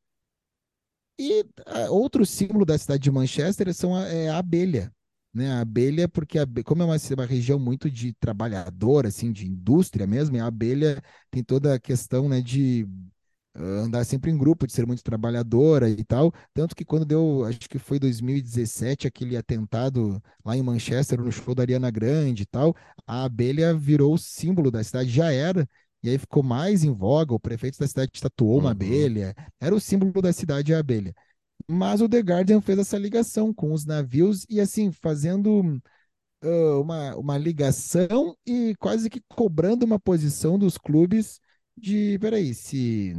E 1.19 1.45
a, 1.65 1.89
outro 1.89 2.25
símbolo 2.25 2.65
da 2.65 2.77
cidade 2.77 3.03
de 3.03 3.11
Manchester 3.11 3.73
são 3.73 3.95
a, 3.95 4.07
é 4.07 4.29
a 4.29 4.37
abelha. 4.37 4.93
Né? 5.33 5.51
A 5.51 5.61
abelha, 5.61 6.07
porque 6.07 6.39
a, 6.39 6.45
como 6.63 6.83
é 6.83 6.85
uma, 6.85 6.95
uma, 6.95 7.25
região 7.25 7.59
muito 7.59 7.89
de 7.89 8.13
trabalhador, 8.13 9.05
assim, 9.05 9.31
de 9.31 9.45
indústria 9.47 10.07
mesmo, 10.07 10.41
a 10.41 10.45
abelha 10.45 11.01
tem 11.29 11.43
toda 11.43 11.73
a 11.73 11.79
questão 11.79 12.29
né, 12.29 12.41
de 12.41 12.87
andar 13.55 14.03
sempre 14.03 14.31
em 14.31 14.37
grupo, 14.37 14.67
de 14.67 14.73
ser 14.73 14.85
muito 14.85 15.03
trabalhadora 15.03 15.89
e 15.89 16.03
tal. 16.03 16.33
Tanto 16.53 16.75
que 16.75 16.83
quando 16.83 17.05
deu, 17.05 17.45
acho 17.45 17.59
que 17.69 17.79
foi 17.79 17.99
2017, 17.99 19.07
aquele 19.07 19.37
atentado 19.37 20.21
lá 20.43 20.55
em 20.57 20.61
Manchester, 20.61 21.21
no 21.21 21.31
show 21.31 21.55
da 21.55 21.63
Ariana 21.63 21.89
Grande 21.89 22.43
e 22.43 22.45
tal, 22.45 22.75
a 23.07 23.23
abelha 23.23 23.73
virou 23.73 24.13
o 24.13 24.17
símbolo 24.17 24.69
da 24.69 24.83
cidade, 24.83 25.09
já 25.09 25.31
era, 25.31 25.67
e 26.03 26.09
aí 26.09 26.17
ficou 26.17 26.43
mais 26.43 26.83
em 26.83 26.91
voga, 26.91 27.33
o 27.33 27.39
prefeito 27.39 27.79
da 27.79 27.87
cidade 27.87 28.11
tatuou 28.21 28.59
uma 28.59 28.65
uhum. 28.65 28.71
abelha, 28.71 29.35
era 29.59 29.73
o 29.73 29.79
símbolo 29.79 30.21
da 30.21 30.33
cidade 30.33 30.73
a 30.73 30.79
abelha. 30.79 31.13
Mas 31.67 32.01
o 32.01 32.09
The 32.09 32.19
Guardian 32.19 32.61
fez 32.61 32.77
essa 32.79 32.97
ligação 32.97 33.53
com 33.53 33.73
os 33.73 33.85
navios 33.85 34.45
e 34.49 34.59
assim, 34.59 34.91
fazendo 34.91 35.81
uh, 36.43 36.81
uma, 36.81 37.15
uma 37.15 37.37
ligação 37.37 38.35
e 38.45 38.75
quase 38.79 39.09
que 39.09 39.21
cobrando 39.29 39.85
uma 39.85 39.99
posição 39.99 40.59
dos 40.59 40.77
clubes 40.77 41.39
de, 41.77 42.17
peraí, 42.19 42.53
se 42.53 43.13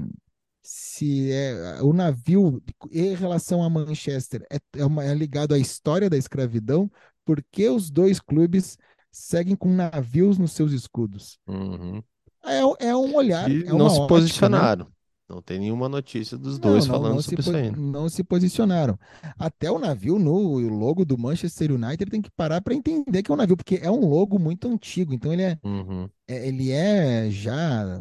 se 0.67 1.31
é, 1.31 1.81
o 1.81 1.93
navio 1.93 2.61
em 2.91 3.15
relação 3.15 3.63
a 3.63 3.71
Manchester 3.71 4.45
é, 4.51 4.59
é, 4.77 4.85
uma, 4.85 5.05
é 5.05 5.15
ligado 5.15 5.55
à 5.55 5.59
história 5.59 6.11
da 6.11 6.17
escravidão, 6.17 6.91
porque 7.25 7.69
os 7.69 7.89
dois 7.89 8.19
clubes 8.19 8.77
seguem 9.13 9.55
com 9.55 9.73
navios 9.73 10.39
nos 10.39 10.53
seus 10.53 10.73
escudos. 10.73 11.39
Uhum. 11.47 12.03
É, 12.45 12.89
é 12.89 12.97
um 12.97 13.15
olhar. 13.15 13.49
E 13.49 13.63
é 13.63 13.73
não 13.73 13.89
se 13.89 14.01
ótica, 14.01 14.03
né? 14.03 14.09
posicionaram. 14.09 14.85
Né? 14.87 14.91
Não 15.29 15.41
tem 15.41 15.59
nenhuma 15.61 15.89
notícia 15.89 16.37
dos 16.37 16.59
dois 16.59 16.87
não, 16.87 16.95
não, 16.95 17.01
falando 17.01 17.15
não 17.15 17.23
sobre 17.23 17.41
isso 17.41 17.57
ainda. 17.57 17.77
Não 17.77 18.09
se 18.09 18.25
posicionaram. 18.25 18.99
Até 19.39 19.71
o 19.71 19.79
navio, 19.79 20.19
no 20.19 20.59
logo 20.59 21.05
do 21.05 21.17
Manchester 21.17 21.73
United, 21.73 22.11
tem 22.11 22.23
que 22.23 22.31
parar 22.31 22.61
para 22.61 22.75
entender 22.75 23.23
que 23.23 23.31
é 23.31 23.35
um 23.35 23.39
navio, 23.39 23.57
porque 23.57 23.79
é 23.81 23.91
um 23.91 24.09
logo 24.09 24.39
muito 24.39 24.69
antigo. 24.69 25.13
Então 25.15 25.33
ele 25.33 25.43
é, 25.43 25.59
uhum. 25.65 26.09
é 26.27 26.49
ele 26.49 26.71
é 26.71 27.29
já 27.31 28.01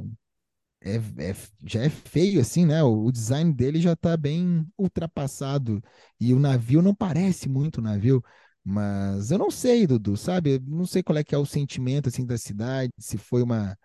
é, 0.85 0.97
é, 1.31 1.35
já 1.65 1.81
é 1.83 1.89
feio 1.89 2.39
assim, 2.39 2.65
né? 2.65 2.83
O, 2.83 3.05
o 3.05 3.11
design 3.11 3.51
dele 3.51 3.81
já 3.81 3.93
está 3.93 4.15
bem 4.15 4.65
ultrapassado 4.77 5.81
e 6.19 6.33
o 6.33 6.39
navio 6.39 6.81
não 6.81 6.93
parece 6.93 7.49
muito 7.49 7.81
navio. 7.81 8.23
Mas 8.63 9.31
eu 9.31 9.37
não 9.37 9.51
sei, 9.51 9.85
Dudu, 9.87 10.15
sabe? 10.17 10.55
Eu 10.55 10.61
não 10.61 10.85
sei 10.85 11.03
qual 11.03 11.17
é 11.17 11.23
que 11.23 11.35
é 11.35 11.37
o 11.37 11.45
sentimento 11.45 12.09
assim 12.09 12.25
da 12.25 12.37
cidade, 12.37 12.91
se 12.99 13.17
foi 13.17 13.41
uma 13.43 13.77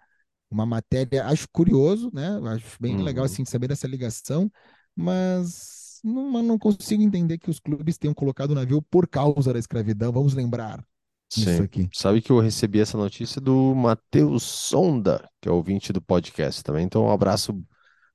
uma 0.50 0.66
matéria, 0.66 1.26
acho 1.26 1.48
curioso, 1.52 2.10
né? 2.12 2.28
Acho 2.54 2.76
bem 2.80 2.96
uhum. 2.96 3.02
legal 3.04 3.24
assim 3.24 3.44
saber 3.44 3.68
dessa 3.68 3.86
ligação, 3.86 4.50
mas 4.96 6.00
não, 6.04 6.42
não 6.42 6.58
consigo 6.58 7.02
entender 7.02 7.38
que 7.38 7.50
os 7.50 7.60
clubes 7.60 7.98
tenham 7.98 8.14
colocado 8.14 8.50
o 8.50 8.54
navio 8.54 8.82
por 8.82 9.06
causa 9.08 9.52
da 9.52 9.58
escravidão. 9.58 10.12
Vamos 10.12 10.34
lembrar 10.34 10.84
Sim. 11.30 11.52
isso 11.52 11.62
aqui. 11.62 11.88
Sabe 11.94 12.20
que 12.20 12.30
eu 12.32 12.40
recebi 12.40 12.80
essa 12.80 12.98
notícia 12.98 13.40
do 13.40 13.74
Matheus 13.74 14.42
Sonda, 14.42 15.28
que 15.40 15.48
é 15.48 15.52
ouvinte 15.52 15.92
do 15.92 16.02
podcast 16.02 16.62
também. 16.62 16.84
Então, 16.84 17.04
um 17.04 17.10
abraço 17.10 17.52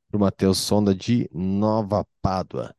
para 0.09 0.17
o 0.17 0.19
Matheus 0.19 0.57
Sonda 0.57 0.93
de 0.93 1.29
Nova 1.33 2.05
Pádua. 2.21 2.75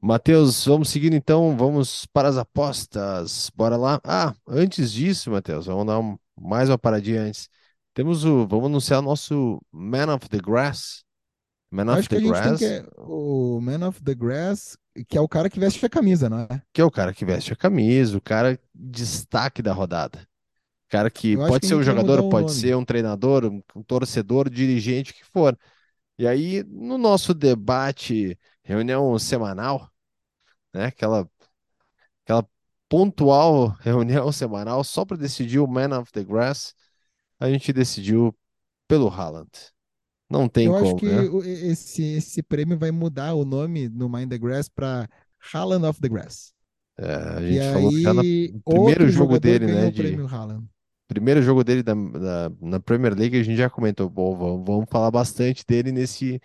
Matheus, 0.00 0.64
vamos 0.64 0.90
seguindo 0.90 1.14
então, 1.14 1.56
vamos 1.56 2.06
para 2.06 2.28
as 2.28 2.36
apostas. 2.36 3.50
Bora 3.54 3.76
lá. 3.76 4.00
Ah, 4.04 4.32
antes 4.46 4.92
disso, 4.92 5.30
Matheus, 5.30 5.66
vamos 5.66 5.86
dar 5.86 5.98
um, 5.98 6.16
mais 6.40 6.70
uma 6.70 6.78
paradinha 6.78 7.22
antes. 7.22 7.48
Temos 7.92 8.24
o. 8.24 8.46
Vamos 8.46 8.66
anunciar 8.66 9.00
o 9.00 9.02
nosso 9.02 9.60
Man 9.72 10.14
of 10.14 10.28
the 10.28 10.38
Grass. 10.38 11.02
Man 11.70 11.90
of 11.90 11.98
acho 11.98 12.08
que 12.08 12.16
the 12.16 12.22
a 12.22 12.24
gente 12.24 12.60
tem 12.60 12.70
Grass, 12.70 12.86
que. 12.86 12.90
O 12.96 13.60
Man 13.60 13.88
of 13.88 14.02
the 14.02 14.14
Grass, 14.14 14.78
que 15.08 15.18
é 15.18 15.20
o 15.20 15.28
cara 15.28 15.50
que 15.50 15.58
veste 15.58 15.84
a 15.84 15.88
camisa, 15.88 16.30
não 16.30 16.40
é? 16.40 16.62
que 16.72 16.80
é 16.80 16.84
o 16.84 16.90
cara 16.90 17.12
que 17.12 17.24
veste 17.24 17.52
a 17.52 17.56
camisa, 17.56 18.16
o 18.16 18.20
cara 18.20 18.58
destaque 18.88 19.62
da 19.62 19.72
rodada. 19.72 20.26
Cara 20.88 21.10
que 21.10 21.36
Eu 21.36 21.42
acho 21.42 21.48
pode 21.48 21.62
que 21.62 21.68
ser 21.68 21.74
um 21.76 21.82
jogador, 21.82 22.24
pode 22.24 22.52
nome. 22.52 22.52
ser 22.52 22.76
um 22.76 22.84
treinador, 22.84 23.44
um, 23.46 23.62
torcedor, 23.84 24.50
dirigente, 24.50 25.14
que 25.14 25.24
for. 25.26 25.58
E 26.18 26.26
aí, 26.26 26.64
no 26.64 26.98
nosso 26.98 27.34
debate, 27.34 28.38
reunião 28.64 29.18
semanal, 29.18 29.90
né? 30.74 30.86
Aquela, 30.86 31.28
aquela 32.24 32.46
pontual 32.88 33.68
reunião 33.80 34.32
semanal 34.32 34.84
só 34.84 35.04
para 35.04 35.16
decidir 35.16 35.58
o 35.60 35.66
Man 35.66 35.98
of 35.98 36.12
the 36.12 36.24
Grass, 36.24 36.74
a 37.40 37.50
gente 37.50 37.72
decidiu 37.72 38.36
pelo 38.88 39.08
Haaland. 39.08 39.50
Não 40.30 40.48
tem 40.48 40.70
Eu 40.70 40.74
acho 40.74 40.94
como, 40.94 40.94
que 40.94 41.06
né? 41.06 41.28
o- 41.28 41.44
e- 41.44 41.68
esse, 41.70 42.02
esse 42.02 42.42
prêmio 42.42 42.78
vai 42.78 42.90
mudar 42.90 43.34
o 43.34 43.44
nome 43.44 43.88
no 43.88 44.08
Mind 44.08 44.28
the 44.30 44.38
Grass 44.38 44.68
para 44.68 45.08
Haaland 45.52 45.86
of 45.86 46.00
the 46.00 46.08
Grass. 46.08 46.52
É, 46.98 47.14
a 47.38 47.42
E 47.46 47.52
gente 47.52 47.68
falou 47.68 47.92
já 48.04 48.12
no 48.14 48.24
aí, 48.24 48.62
primeiro 48.68 49.08
jogo 49.08 49.38
dele, 49.38 49.68
né? 49.68 49.90
De 49.90 50.22
primeiro 51.08 51.42
jogo 51.42 51.64
dele 51.64 51.82
da, 51.82 51.94
da- 51.94 52.50
na 52.60 52.80
Premier 52.80 53.14
League, 53.14 53.38
a 53.38 53.42
gente 53.42 53.56
já 53.58 53.70
comentou, 53.70 54.08
bom, 54.10 54.36
vamos, 54.36 54.66
vamos 54.66 54.86
falar 54.90 55.10
bastante 55.10 55.64
dele 55.66 55.92
nesse 55.92 56.40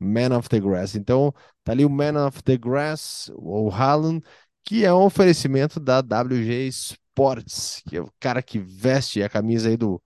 Man 0.00 0.36
of 0.38 0.48
the 0.48 0.60
Grass. 0.60 0.96
Então, 0.96 1.34
tá 1.64 1.72
ali 1.72 1.84
o 1.84 1.90
Man 1.90 2.26
of 2.26 2.42
the 2.44 2.56
Grass, 2.58 3.30
o 3.36 3.70
Haaland, 3.70 4.22
que 4.64 4.84
é 4.84 4.92
um 4.94 5.04
oferecimento 5.04 5.80
da 5.80 6.00
WG 6.02 6.68
Sports, 6.68 7.82
que 7.88 7.96
é 7.96 8.02
o 8.02 8.10
cara 8.20 8.42
que 8.42 8.58
veste 8.58 9.22
a 9.22 9.28
camisa 9.30 9.68
aí 9.70 9.76
do, 9.76 10.02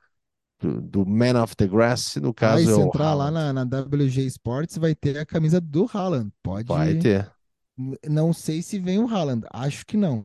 do, 0.61 0.80
do 0.82 1.07
Man 1.07 1.43
of 1.43 1.57
the 1.57 1.66
Grass, 1.68 2.16
no 2.16 2.34
Ah, 2.43 2.61
e 2.61 2.66
caso 2.66 2.70
é 2.70 2.74
se 2.74 2.80
o 2.80 2.80
entrar 2.80 3.14
lá 3.14 3.30
Haaland. 3.30 3.30
na, 3.30 3.53
na 3.53 3.64
WG 3.64 4.26
Sports, 4.26 4.76
vai 4.78 4.95
ter 4.95 5.18
a 5.18 5.26
camisa 5.26 5.61
do 5.61 5.86
Haaland. 5.93 6.32
Vai 6.66 6.95
Pode. 6.95 6.95
ter. 6.95 7.30
Não 8.09 8.33
sei 8.33 8.62
se 8.62 8.78
vem 8.78 8.99
o 8.99 9.07
Haaland. 9.09 9.47
Acho 9.53 9.85
que 9.87 9.97
não. 9.97 10.24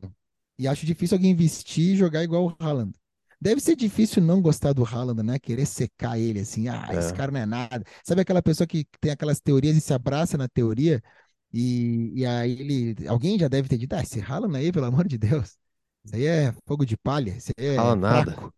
E 0.58 0.66
acho 0.68 0.86
difícil 0.86 1.16
alguém 1.16 1.34
vestir 1.34 1.94
e 1.94 1.96
jogar 1.96 2.22
igual 2.24 2.46
o 2.46 2.56
Haaland. 2.64 2.92
Deve 3.40 3.60
ser 3.60 3.76
difícil 3.76 4.22
não 4.22 4.40
gostar 4.40 4.72
do 4.72 4.84
Haaland, 4.84 5.22
né? 5.22 5.38
Querer 5.38 5.66
secar 5.66 6.18
ele 6.18 6.40
assim. 6.40 6.68
Ah, 6.68 6.88
esse 6.94 7.12
É. 7.12 7.12
cara 7.12 7.30
não 7.30 7.40
é 7.40 7.46
nada. 7.46 7.84
Sabe 8.04 8.22
aquela 8.22 8.42
pessoa 8.42 8.66
que 8.66 8.86
tem 9.00 9.10
aquelas 9.12 9.40
teorias 9.40 9.76
e 9.76 9.80
se 9.80 9.92
abraça 9.92 10.38
na 10.38 10.48
teoria? 10.48 11.02
E, 11.52 12.12
e 12.20 12.26
aí 12.26 12.52
ele. 12.52 13.08
Alguém 13.08 13.38
já 13.38 13.48
deve 13.48 13.68
ter 13.68 13.78
dito: 13.78 13.92
ah, 13.94 14.02
esse 14.02 14.20
Haaland 14.20 14.56
aí, 14.56 14.72
pelo 14.72 14.86
amor 14.86 15.06
de 15.06 15.18
Deus. 15.18 15.56
Isso 16.04 16.14
aí 16.16 16.24
é 16.26 16.52
fogo 16.66 16.84
de 16.86 16.96
palha. 16.96 17.32
Isso 17.36 17.52
aí 17.58 17.76
Fala 17.76 17.92
é 17.92 17.94
nada. 17.96 18.32
fraco. 18.32 18.54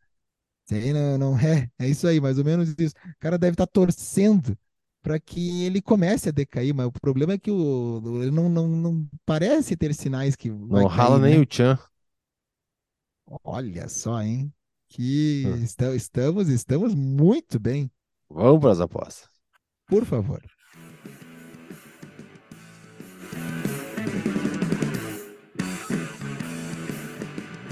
Isso 0.66 0.74
aí 0.74 0.92
não, 0.92 1.18
não 1.18 1.38
é. 1.38 1.70
É 1.78 1.88
isso 1.88 2.06
aí, 2.06 2.20
mais 2.20 2.38
ou 2.38 2.44
menos 2.44 2.74
isso. 2.78 2.94
O 2.96 3.14
cara 3.20 3.38
deve 3.38 3.54
estar 3.54 3.66
torcendo 3.66 4.56
para 5.02 5.18
que 5.20 5.64
ele 5.64 5.80
comece 5.82 6.28
a 6.28 6.32
decair, 6.32 6.74
mas 6.74 6.86
o 6.86 6.92
problema 6.92 7.34
é 7.34 7.38
que 7.38 7.50
o, 7.50 8.02
ele 8.22 8.30
não, 8.30 8.48
não, 8.48 8.68
não 8.68 9.08
parece 9.24 9.76
ter 9.76 9.94
sinais 9.94 10.36
que 10.36 10.50
Não 10.70 10.86
rala 10.86 11.18
cair, 11.18 11.20
nem 11.20 11.38
né? 11.38 11.40
o 11.40 11.46
Chan. 11.48 11.78
Olha 13.44 13.88
só, 13.88 14.20
hein? 14.22 14.52
Que 14.88 15.44
Hum. 15.44 15.62
esta- 15.62 15.94
estamos, 15.94 16.48
estamos 16.48 16.94
muito 16.94 17.58
bem. 17.60 17.90
Vamos 18.30 18.60
para 18.60 18.72
as 18.72 18.80
apostas. 18.80 19.28
Por 19.86 20.04
favor. 20.04 20.42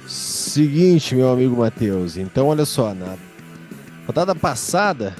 Seguinte, 0.08 1.14
meu 1.14 1.30
amigo 1.30 1.56
Matheus. 1.56 2.16
Então, 2.16 2.46
olha 2.48 2.64
só, 2.64 2.94
na 2.94 3.16
rodada 4.06 4.34
passada, 4.34 5.14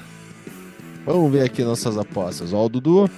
vamos 1.07 1.31
ver 1.31 1.43
aqui 1.43 1.63
nossas 1.63 1.97
apostas. 1.97 2.53
Ó, 2.53 2.65
o 2.65 2.69
Dudu 2.69 3.09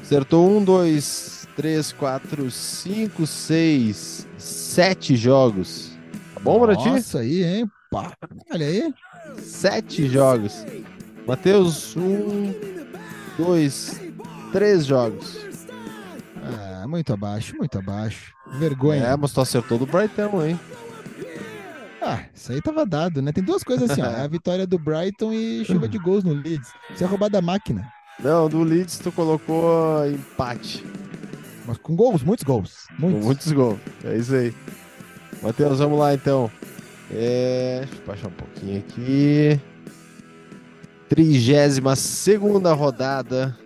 acertou 0.00 0.48
um, 0.48 0.62
dois, 0.62 1.48
três, 1.56 1.92
quatro, 1.92 2.50
cinco, 2.50 3.26
seis, 3.26 4.26
sete 4.38 5.16
jogos. 5.16 5.90
Tá 6.34 6.40
bom 6.40 6.60
pra 6.60 6.76
ti? 6.76 6.88
Nossa, 6.88 7.20
aí, 7.20 7.42
hein? 7.42 7.70
Pá, 7.90 8.12
olha 8.52 8.66
aí. 8.66 8.94
Sete 9.38 10.06
jogos. 10.08 10.64
Matheus, 11.26 11.96
um, 11.96 12.54
dois, 13.36 14.00
três 14.52 14.86
jogos. 14.86 15.38
Ah, 16.42 16.86
muito 16.86 17.12
abaixo, 17.12 17.56
muito 17.56 17.78
abaixo. 17.78 18.32
Vergonha. 18.58 19.02
É, 19.02 19.16
mas 19.16 19.32
tu 19.32 19.40
acertou 19.40 19.78
do 19.78 19.86
Brighton, 19.86 20.44
hein? 20.44 20.60
Ah, 22.08 22.24
isso 22.32 22.52
aí 22.52 22.62
tava 22.62 22.86
dado, 22.86 23.20
né? 23.20 23.32
Tem 23.32 23.42
duas 23.42 23.64
coisas 23.64 23.90
assim, 23.90 24.00
ó. 24.00 24.06
É 24.06 24.20
a 24.22 24.28
vitória 24.28 24.64
do 24.64 24.78
Brighton 24.78 25.32
e 25.32 25.64
chuva 25.64 25.88
de 25.88 25.98
gols 25.98 26.22
no 26.22 26.34
Leeds. 26.34 26.70
Isso 26.94 27.02
é 27.02 27.06
roubar 27.06 27.28
da 27.28 27.42
máquina. 27.42 27.90
Não, 28.20 28.48
do 28.48 28.62
Leeds 28.62 28.98
tu 28.98 29.10
colocou 29.10 30.06
empate. 30.08 30.84
Mas 31.66 31.78
com 31.78 31.96
gols, 31.96 32.22
muitos 32.22 32.44
gols. 32.44 32.86
Com 32.88 33.08
Muitos. 33.08 33.24
muitos 33.24 33.52
gols. 33.52 33.78
É 34.04 34.16
isso 34.16 34.34
aí. 34.34 34.54
Matheus, 35.42 35.80
vamos 35.80 35.98
lá 35.98 36.14
então. 36.14 36.48
É... 37.10 37.80
Deixa 37.80 38.00
eu 38.00 38.06
baixar 38.06 38.28
um 38.28 38.32
pouquinho 38.32 38.78
aqui. 38.78 39.60
32 41.08 41.98
segunda 41.98 42.72
rodada. 42.72 43.58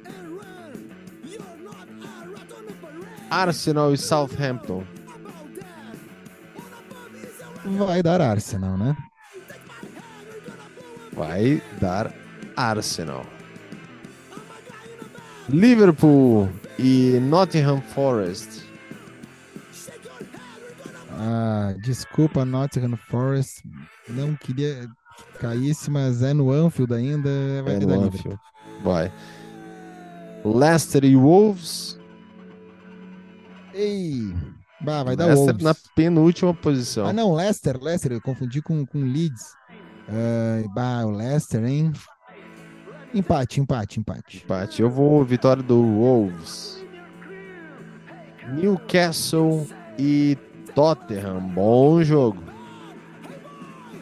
Arsenal 3.31 3.93
e 3.93 3.99
Southampton. 3.99 4.83
Vai 7.65 8.03
dar 8.03 8.21
Arsenal, 8.21 8.77
né? 8.77 8.97
Vai 11.13 11.63
dar 11.81 12.13
Arsenal. 12.57 13.27
Liverpool 15.49 16.49
e 16.79 17.19
Nottingham 17.21 17.81
Forest. 17.81 18.65
Ah, 21.13 21.75
desculpa, 21.83 22.45
Nottingham 22.45 22.97
Forest. 22.97 23.63
Não 24.09 24.35
queria 24.35 24.89
que 25.17 25.39
caísse, 25.39 25.91
mas 25.91 26.23
é 26.23 26.33
no 26.33 26.51
Anfield 26.51 26.95
ainda. 26.95 27.29
Vai 27.65 27.75
É 27.75 27.79
dar 27.81 27.97
Liverpool. 27.97 28.07
Anfield. 28.07 28.41
Vai. 28.83 29.13
Leicester 30.45 31.05
e 31.05 31.17
Wolves. 31.17 31.99
Ei, 33.75 34.35
bah, 34.81 35.03
vai 35.03 35.17
dar 35.17 35.27
Leicester 35.27 35.55
Wolves. 35.55 35.65
na 35.65 35.75
penúltima 35.95 36.55
posição. 36.55 37.07
Ah, 37.07 37.13
não, 37.13 37.35
Leicester, 37.35 37.79
Leicester, 37.83 38.13
eu 38.13 38.21
confundi 38.21 38.61
com, 38.63 38.85
com 38.87 39.01
Leeds. 39.01 39.55
Ah, 40.09 40.63
bah, 40.75 41.05
o 41.07 41.11
Leicester, 41.11 41.65
hein? 41.65 41.93
Empate, 43.15 43.61
empate, 43.61 43.99
empate. 43.99 44.39
Empate. 44.45 44.83
Eu 44.83 44.91
vou 44.91 45.25
vitória 45.25 45.63
do 45.63 45.83
Wolves. 45.83 46.85
Newcastle 48.55 49.67
e 49.99 50.37
Tottenham. 50.75 51.41
Bom 51.41 52.03
jogo. 52.03 52.43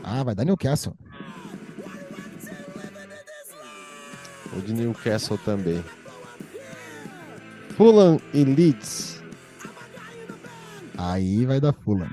Ah, 0.02 0.22
vai 0.22 0.34
dar 0.34 0.44
Newcastle. 0.44 0.94
O 4.56 4.60
de 4.60 4.72
Newcastle 4.72 5.38
também. 5.38 5.84
Fulham 7.76 8.20
e 8.32 8.44
Leeds. 8.44 9.17
Aí 10.98 11.46
vai 11.46 11.60
dar 11.60 11.72
Fulham. 11.72 12.10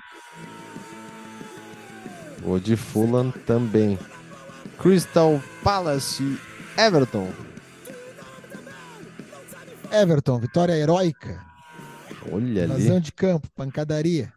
O 2.43 2.59
de 2.59 2.75
Fulham 2.75 3.31
também. 3.47 3.97
Crystal 4.77 5.41
Palace 5.63 6.21
e 6.23 6.79
Everton. 6.79 7.33
Everton, 9.91 10.39
vitória 10.39 10.73
heróica. 10.73 11.43
Olha 12.31 12.63
ali. 12.63 12.73
Invasão 12.73 12.99
de 12.99 13.11
campo, 13.11 13.47
pancadaria. 13.55 14.31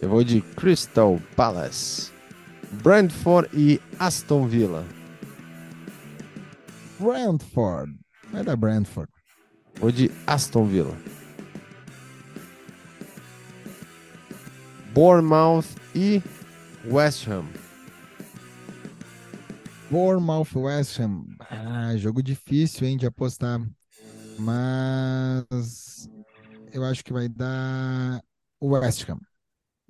Eu 0.00 0.08
vou 0.08 0.24
de 0.24 0.40
Crystal 0.40 1.20
Palace. 1.34 2.10
Brentford 2.82 3.50
e 3.52 3.80
Aston 3.98 4.46
Villa. 4.46 4.84
Brentford. 6.98 7.92
Vai 8.32 8.42
dar 8.42 8.56
Brentford. 8.56 9.10
Vou 9.78 9.90
de 9.90 10.10
Aston 10.26 10.64
Villa. 10.64 10.96
Bournemouth 14.96 15.66
e 15.94 16.22
West 16.86 17.28
Ham. 17.28 17.46
Bournemouth, 19.90 20.56
West 20.56 20.98
Ham. 20.98 21.36
Ah, 21.50 21.94
jogo 21.98 22.22
difícil, 22.22 22.88
hein, 22.88 22.96
de 22.96 23.04
apostar. 23.04 23.60
Mas 24.38 26.08
eu 26.72 26.82
acho 26.82 27.04
que 27.04 27.12
vai 27.12 27.28
dar 27.28 28.24
o 28.58 28.68
West 28.68 29.06
Ham. 29.06 29.20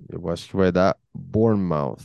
Eu 0.09 0.27
acho 0.27 0.49
que 0.49 0.57
vai 0.57 0.73
dar 0.73 0.99
Bournemouth. 1.13 2.03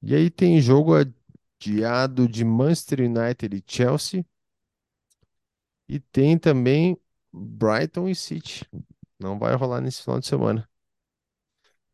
E 0.00 0.14
aí 0.14 0.30
tem 0.30 0.60
jogo 0.60 0.92
adiado 0.94 2.28
de 2.28 2.44
Manchester 2.44 3.00
United 3.00 3.56
e 3.56 3.64
Chelsea. 3.66 4.24
E 5.88 5.98
tem 5.98 6.38
também 6.38 6.96
Brighton 7.32 8.08
e 8.08 8.14
City. 8.14 8.64
Não 9.18 9.40
vai 9.40 9.56
rolar 9.56 9.80
nesse 9.80 10.02
final 10.02 10.20
de 10.20 10.26
semana. 10.28 10.71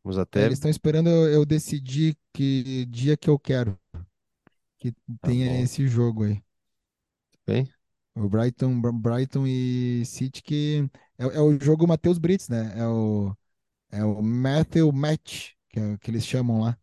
Vamos 0.08 0.18
É, 0.34 0.44
até. 0.44 0.46
Eles 0.46 0.58
estão 0.58 0.70
esperando 0.70 1.08
eu, 1.10 1.28
eu 1.32 1.46
decidir 1.46 2.16
que 2.32 2.86
dia 2.86 3.16
que 3.16 3.28
eu 3.30 3.38
quero 3.38 3.78
que 4.78 4.92
tenha 5.22 5.46
bom. 5.46 5.62
esse 5.62 5.86
jogo 5.86 6.24
aí. 6.24 6.42
Bem? 7.46 7.72
O 8.14 8.28
Brighton, 8.28 8.80
Brighton 9.00 9.46
e 9.46 10.02
City 10.04 10.42
que 10.42 10.90
é, 11.18 11.24
é 11.24 11.40
o 11.40 11.58
jogo 11.60 11.86
Matheus 11.86 12.18
Brits, 12.18 12.48
né? 12.48 12.72
É 12.76 12.86
o, 12.86 13.34
é 13.90 14.04
o 14.04 14.22
Matthew 14.22 14.92
Match, 14.92 15.52
que, 15.70 15.80
é, 15.80 15.98
que 15.98 16.10
eles 16.10 16.26
chamam 16.26 16.60
lá. 16.62 16.78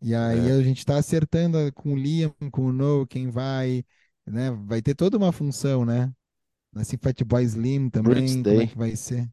E 0.00 0.14
aí 0.14 0.50
É. 0.50 0.50
a 0.50 0.62
gente 0.62 0.84
tá 0.84 0.96
acertando 0.98 1.72
com 1.72 1.94
o 1.94 1.96
Liam, 1.96 2.34
com 2.50 2.66
o 2.66 2.72
No, 2.72 3.06
quem 3.06 3.30
vai, 3.30 3.84
né? 4.26 4.50
Vai 4.50 4.82
ter 4.82 4.94
toda 4.94 5.16
uma 5.16 5.32
função, 5.32 5.84
né? 5.84 6.12
Assim, 6.76 6.96
Fat 6.98 7.22
Boy 7.24 7.44
Slim 7.44 7.90
Brits 7.94 8.36
também, 8.36 8.44
como 8.44 8.62
é 8.62 8.66
Day. 8.66 8.68
que 8.68 8.78
vai 8.78 8.96
ser? 8.96 9.30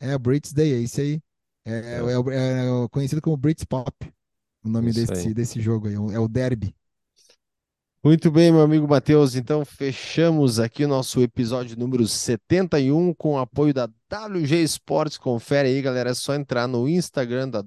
É 0.00 0.14
o 0.16 0.18
Brits 0.18 0.52
Day, 0.54 0.72
é 0.74 0.78
isso 0.78 1.00
aí. 1.00 1.20
É, 1.66 1.72
é, 1.72 2.00
É, 2.32 2.84
é 2.84 2.88
conhecido 2.90 3.20
como 3.20 3.36
Brits 3.36 3.64
Pop, 3.64 3.92
o 4.64 4.68
nome 4.68 4.90
isso 4.90 5.12
aí. 5.12 5.18
desse, 5.18 5.34
desse 5.34 5.60
jogo 5.60 5.88
aí, 5.88 5.94
é 5.94 5.98
o 6.00 6.12
é 6.12 6.18
o 6.20 6.28
Derby. 6.28 6.74
Muito 8.04 8.30
bem, 8.30 8.52
meu 8.52 8.60
amigo 8.62 8.86
Matheus. 8.86 9.34
Então, 9.34 9.64
fechamos 9.64 10.60
aqui 10.60 10.84
o 10.84 10.88
nosso 10.88 11.20
episódio 11.20 11.76
número 11.76 12.06
71 12.06 13.12
com 13.12 13.32
o 13.34 13.38
apoio 13.38 13.74
da 13.74 13.88
WG 14.08 14.62
Esportes. 14.62 15.18
Confere 15.18 15.68
aí, 15.68 15.82
galera. 15.82 16.10
É 16.10 16.14
só 16.14 16.34
entrar 16.34 16.68
no 16.68 16.88
Instagram 16.88 17.48
da 17.48 17.64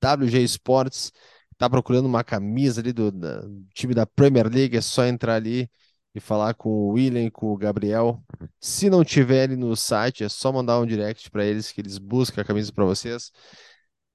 WG 0.00 0.42
Esportes. 0.42 1.12
Tá 1.58 1.68
procurando 1.68 2.06
uma 2.06 2.24
camisa 2.24 2.80
ali 2.80 2.92
do, 2.92 3.12
da- 3.12 3.42
do 3.42 3.66
time 3.74 3.92
da 3.94 4.06
Premier 4.06 4.48
League? 4.48 4.76
É 4.76 4.80
só 4.80 5.04
entrar 5.04 5.34
ali 5.34 5.70
e 6.14 6.20
falar 6.20 6.54
com 6.54 6.68
o 6.70 6.88
William 6.90 7.30
com 7.30 7.52
o 7.52 7.56
Gabriel. 7.56 8.22
Se 8.60 8.90
não 8.90 9.04
tiver 9.04 9.44
ali 9.44 9.56
no 9.56 9.74
site, 9.76 10.24
é 10.24 10.28
só 10.28 10.52
mandar 10.52 10.78
um 10.80 10.86
direct 10.86 11.30
para 11.30 11.44
eles 11.44 11.72
que 11.72 11.80
eles 11.80 11.98
buscam 11.98 12.42
a 12.42 12.44
camisa 12.44 12.72
para 12.72 12.84
vocês. 12.84 13.30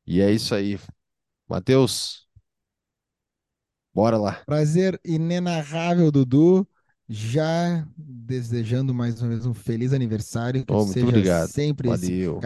E 0.06 0.22
é 0.22 0.32
isso 0.32 0.54
aí. 0.56 0.80
Matheus, 1.50 2.28
bora 3.94 4.18
lá. 4.18 4.42
Prazer 4.46 5.00
inenarrável, 5.04 6.12
Dudu. 6.12 6.68
Já 7.10 7.88
desejando 7.96 8.94
mais 8.94 9.22
uma 9.22 9.30
vez 9.30 9.46
um 9.46 9.54
feliz 9.54 9.94
aniversário, 9.94 10.66
que 10.66 10.74
Oh, 10.74 10.80
muito 10.84 10.92
seja 10.94 11.08
obrigado. 11.08 11.48
sempre 11.48 11.90
esse 11.90 12.26
Valeu. 12.26 12.40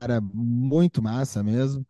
cara 0.00 0.20
muito 0.20 1.00
massa 1.00 1.40
mesmo. 1.42 1.86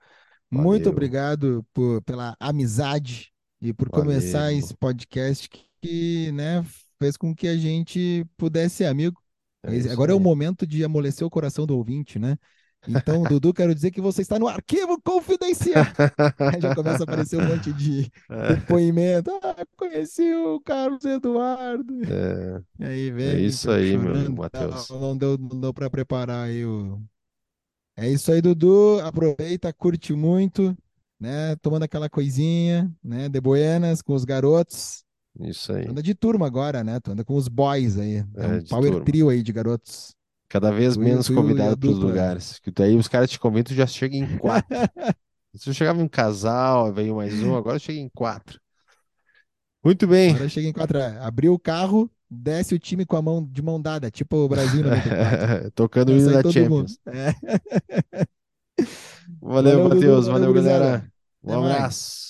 Muito 0.50 0.84
Valeu. 0.84 0.92
obrigado 0.92 1.66
por, 1.72 2.03
pela 2.03 2.36
amizade 2.38 3.32
e 3.62 3.72
por 3.72 3.88
começar 3.88 4.40
Valeu. 4.42 4.59
esse 4.59 4.74
podcast 4.76 5.48
que, 5.80 6.30
né, 6.32 6.62
fez 7.03 7.16
com 7.16 7.34
que 7.34 7.48
a 7.48 7.57
gente 7.57 8.24
pudesse 8.36 8.76
ser 8.76 8.86
amigo. 8.86 9.20
É 9.64 9.90
Agora 9.92 10.12
é 10.12 10.14
o 10.14 10.20
momento 10.20 10.66
de 10.66 10.84
amolecer 10.84 11.26
o 11.26 11.30
coração 11.30 11.66
do 11.66 11.76
ouvinte, 11.76 12.18
né? 12.18 12.36
Então, 12.86 13.22
Dudu, 13.28 13.55
quero 13.55 13.74
dizer 13.74 13.90
que 13.92 14.00
você 14.00 14.22
está 14.22 14.38
no 14.38 14.48
arquivo 14.48 15.00
confidencial. 15.03 15.84
Já 16.61 16.70
começa 16.74 17.03
a 17.03 17.05
aparecer 17.05 17.38
um 17.38 17.42
monte 17.42 17.72
de 17.72 18.11
depoimento. 18.44 19.30
Ah, 19.42 19.64
conheci 19.76 20.34
o 20.34 20.61
Carlos 20.61 21.05
Eduardo. 21.05 21.94
É, 22.05 22.62
E 22.78 22.84
aí 22.84 23.11
é 23.24 23.36
vem 23.36 23.46
isso 23.46 23.70
aí, 23.70 23.96
meu. 23.96 24.32
Matheus. 24.32 24.88
Não, 24.90 25.00
não 25.00 25.16
deu, 25.16 25.38
não 25.38 25.61
deu 25.61 25.72
para 25.74 25.90
preparar 25.90 26.46
aí 26.46 26.64
o. 26.64 27.00
É 27.96 28.09
isso 28.09 28.32
aí, 28.32 28.40
Dudu. 28.40 29.00
Aproveita, 29.00 29.72
curte 29.72 30.12
muito, 30.14 30.76
né? 31.20 31.57
Tomando 31.57 31.84
aquela 31.84 32.09
coisinha, 32.09 32.90
né? 33.03 33.28
De 33.28 33.40
buenas 33.40 34.03
com 34.03 34.14
os 34.14 34.24
garotos. 34.24 35.05
Isso 35.41 35.72
aí. 35.72 35.87
Anda 35.89 36.03
de 36.03 36.14
turma 36.14 36.47
agora, 36.47 36.85
né? 36.85 37.01
Tu 37.01 37.11
anda 37.11 37.24
com 37.24 37.35
os 37.35 37.49
boys 37.49 37.99
aí. 37.99 38.16
É 38.16 38.24
É, 38.37 38.47
um 38.47 38.64
power 38.64 38.91
turma. 38.91 39.05
trio 39.05 39.28
aí 39.28 39.43
de 39.43 39.53
garotos. 39.53 40.14
Cada 40.49 40.70
vez 40.70 40.95
Tu 40.95 41.01
menos 41.01 41.26
tu 41.26 41.35
convidado 41.35 41.76
para 41.78 41.89
os 41.89 41.99
lugares. 41.99 42.59
Que 42.59 42.70
daí 42.70 42.95
os 42.97 43.09
caras 43.09 43.30
te 43.30 43.39
convidam, 43.41 43.72
tu 43.72 43.74
já 43.76 43.87
chega 43.87 44.14
em 44.16 44.37
quatro. 44.39 44.68
Se 45.57 45.68
eu 45.68 45.74
chegava 45.74 46.01
em 46.01 46.05
um 46.05 46.09
casal, 46.09 46.93
veio 46.93 47.16
mais 47.16 47.43
um, 47.43 47.55
agora 47.57 47.78
chega 47.78 47.99
em 47.99 48.09
quatro. 48.09 48.61
Muito 49.85 50.07
bem. 50.07 50.35
Agora 50.35 50.49
chega 50.49 50.68
em 50.68 50.72
quatro. 50.72 50.99
é, 50.99 51.18
Abriu 51.18 51.53
o 51.55 51.59
carro, 51.59 52.11
desce 52.30 52.74
o 52.74 52.78
time 52.78 53.05
com 53.05 53.16
a 53.16 53.22
mão 53.22 53.45
de 53.51 53.61
mão 53.62 53.80
dada, 53.80 54.11
tipo 54.11 54.37
o 54.37 54.49
Brasil 54.49 54.80
em 54.80 54.85
94. 54.85 55.70
Tocando 55.74 56.12
o 56.12 56.16
hino 56.16 56.43
da. 56.43 56.51
Champions. 56.51 56.99
É. 57.07 57.35
Valeu, 59.41 59.83
Valeu. 59.83 59.89
Matheus. 59.89 60.26
Valeu, 60.26 60.53
Valeu, 60.53 60.55
galera. 60.55 61.12
Um 61.43 61.64
abraço. 61.64 62.22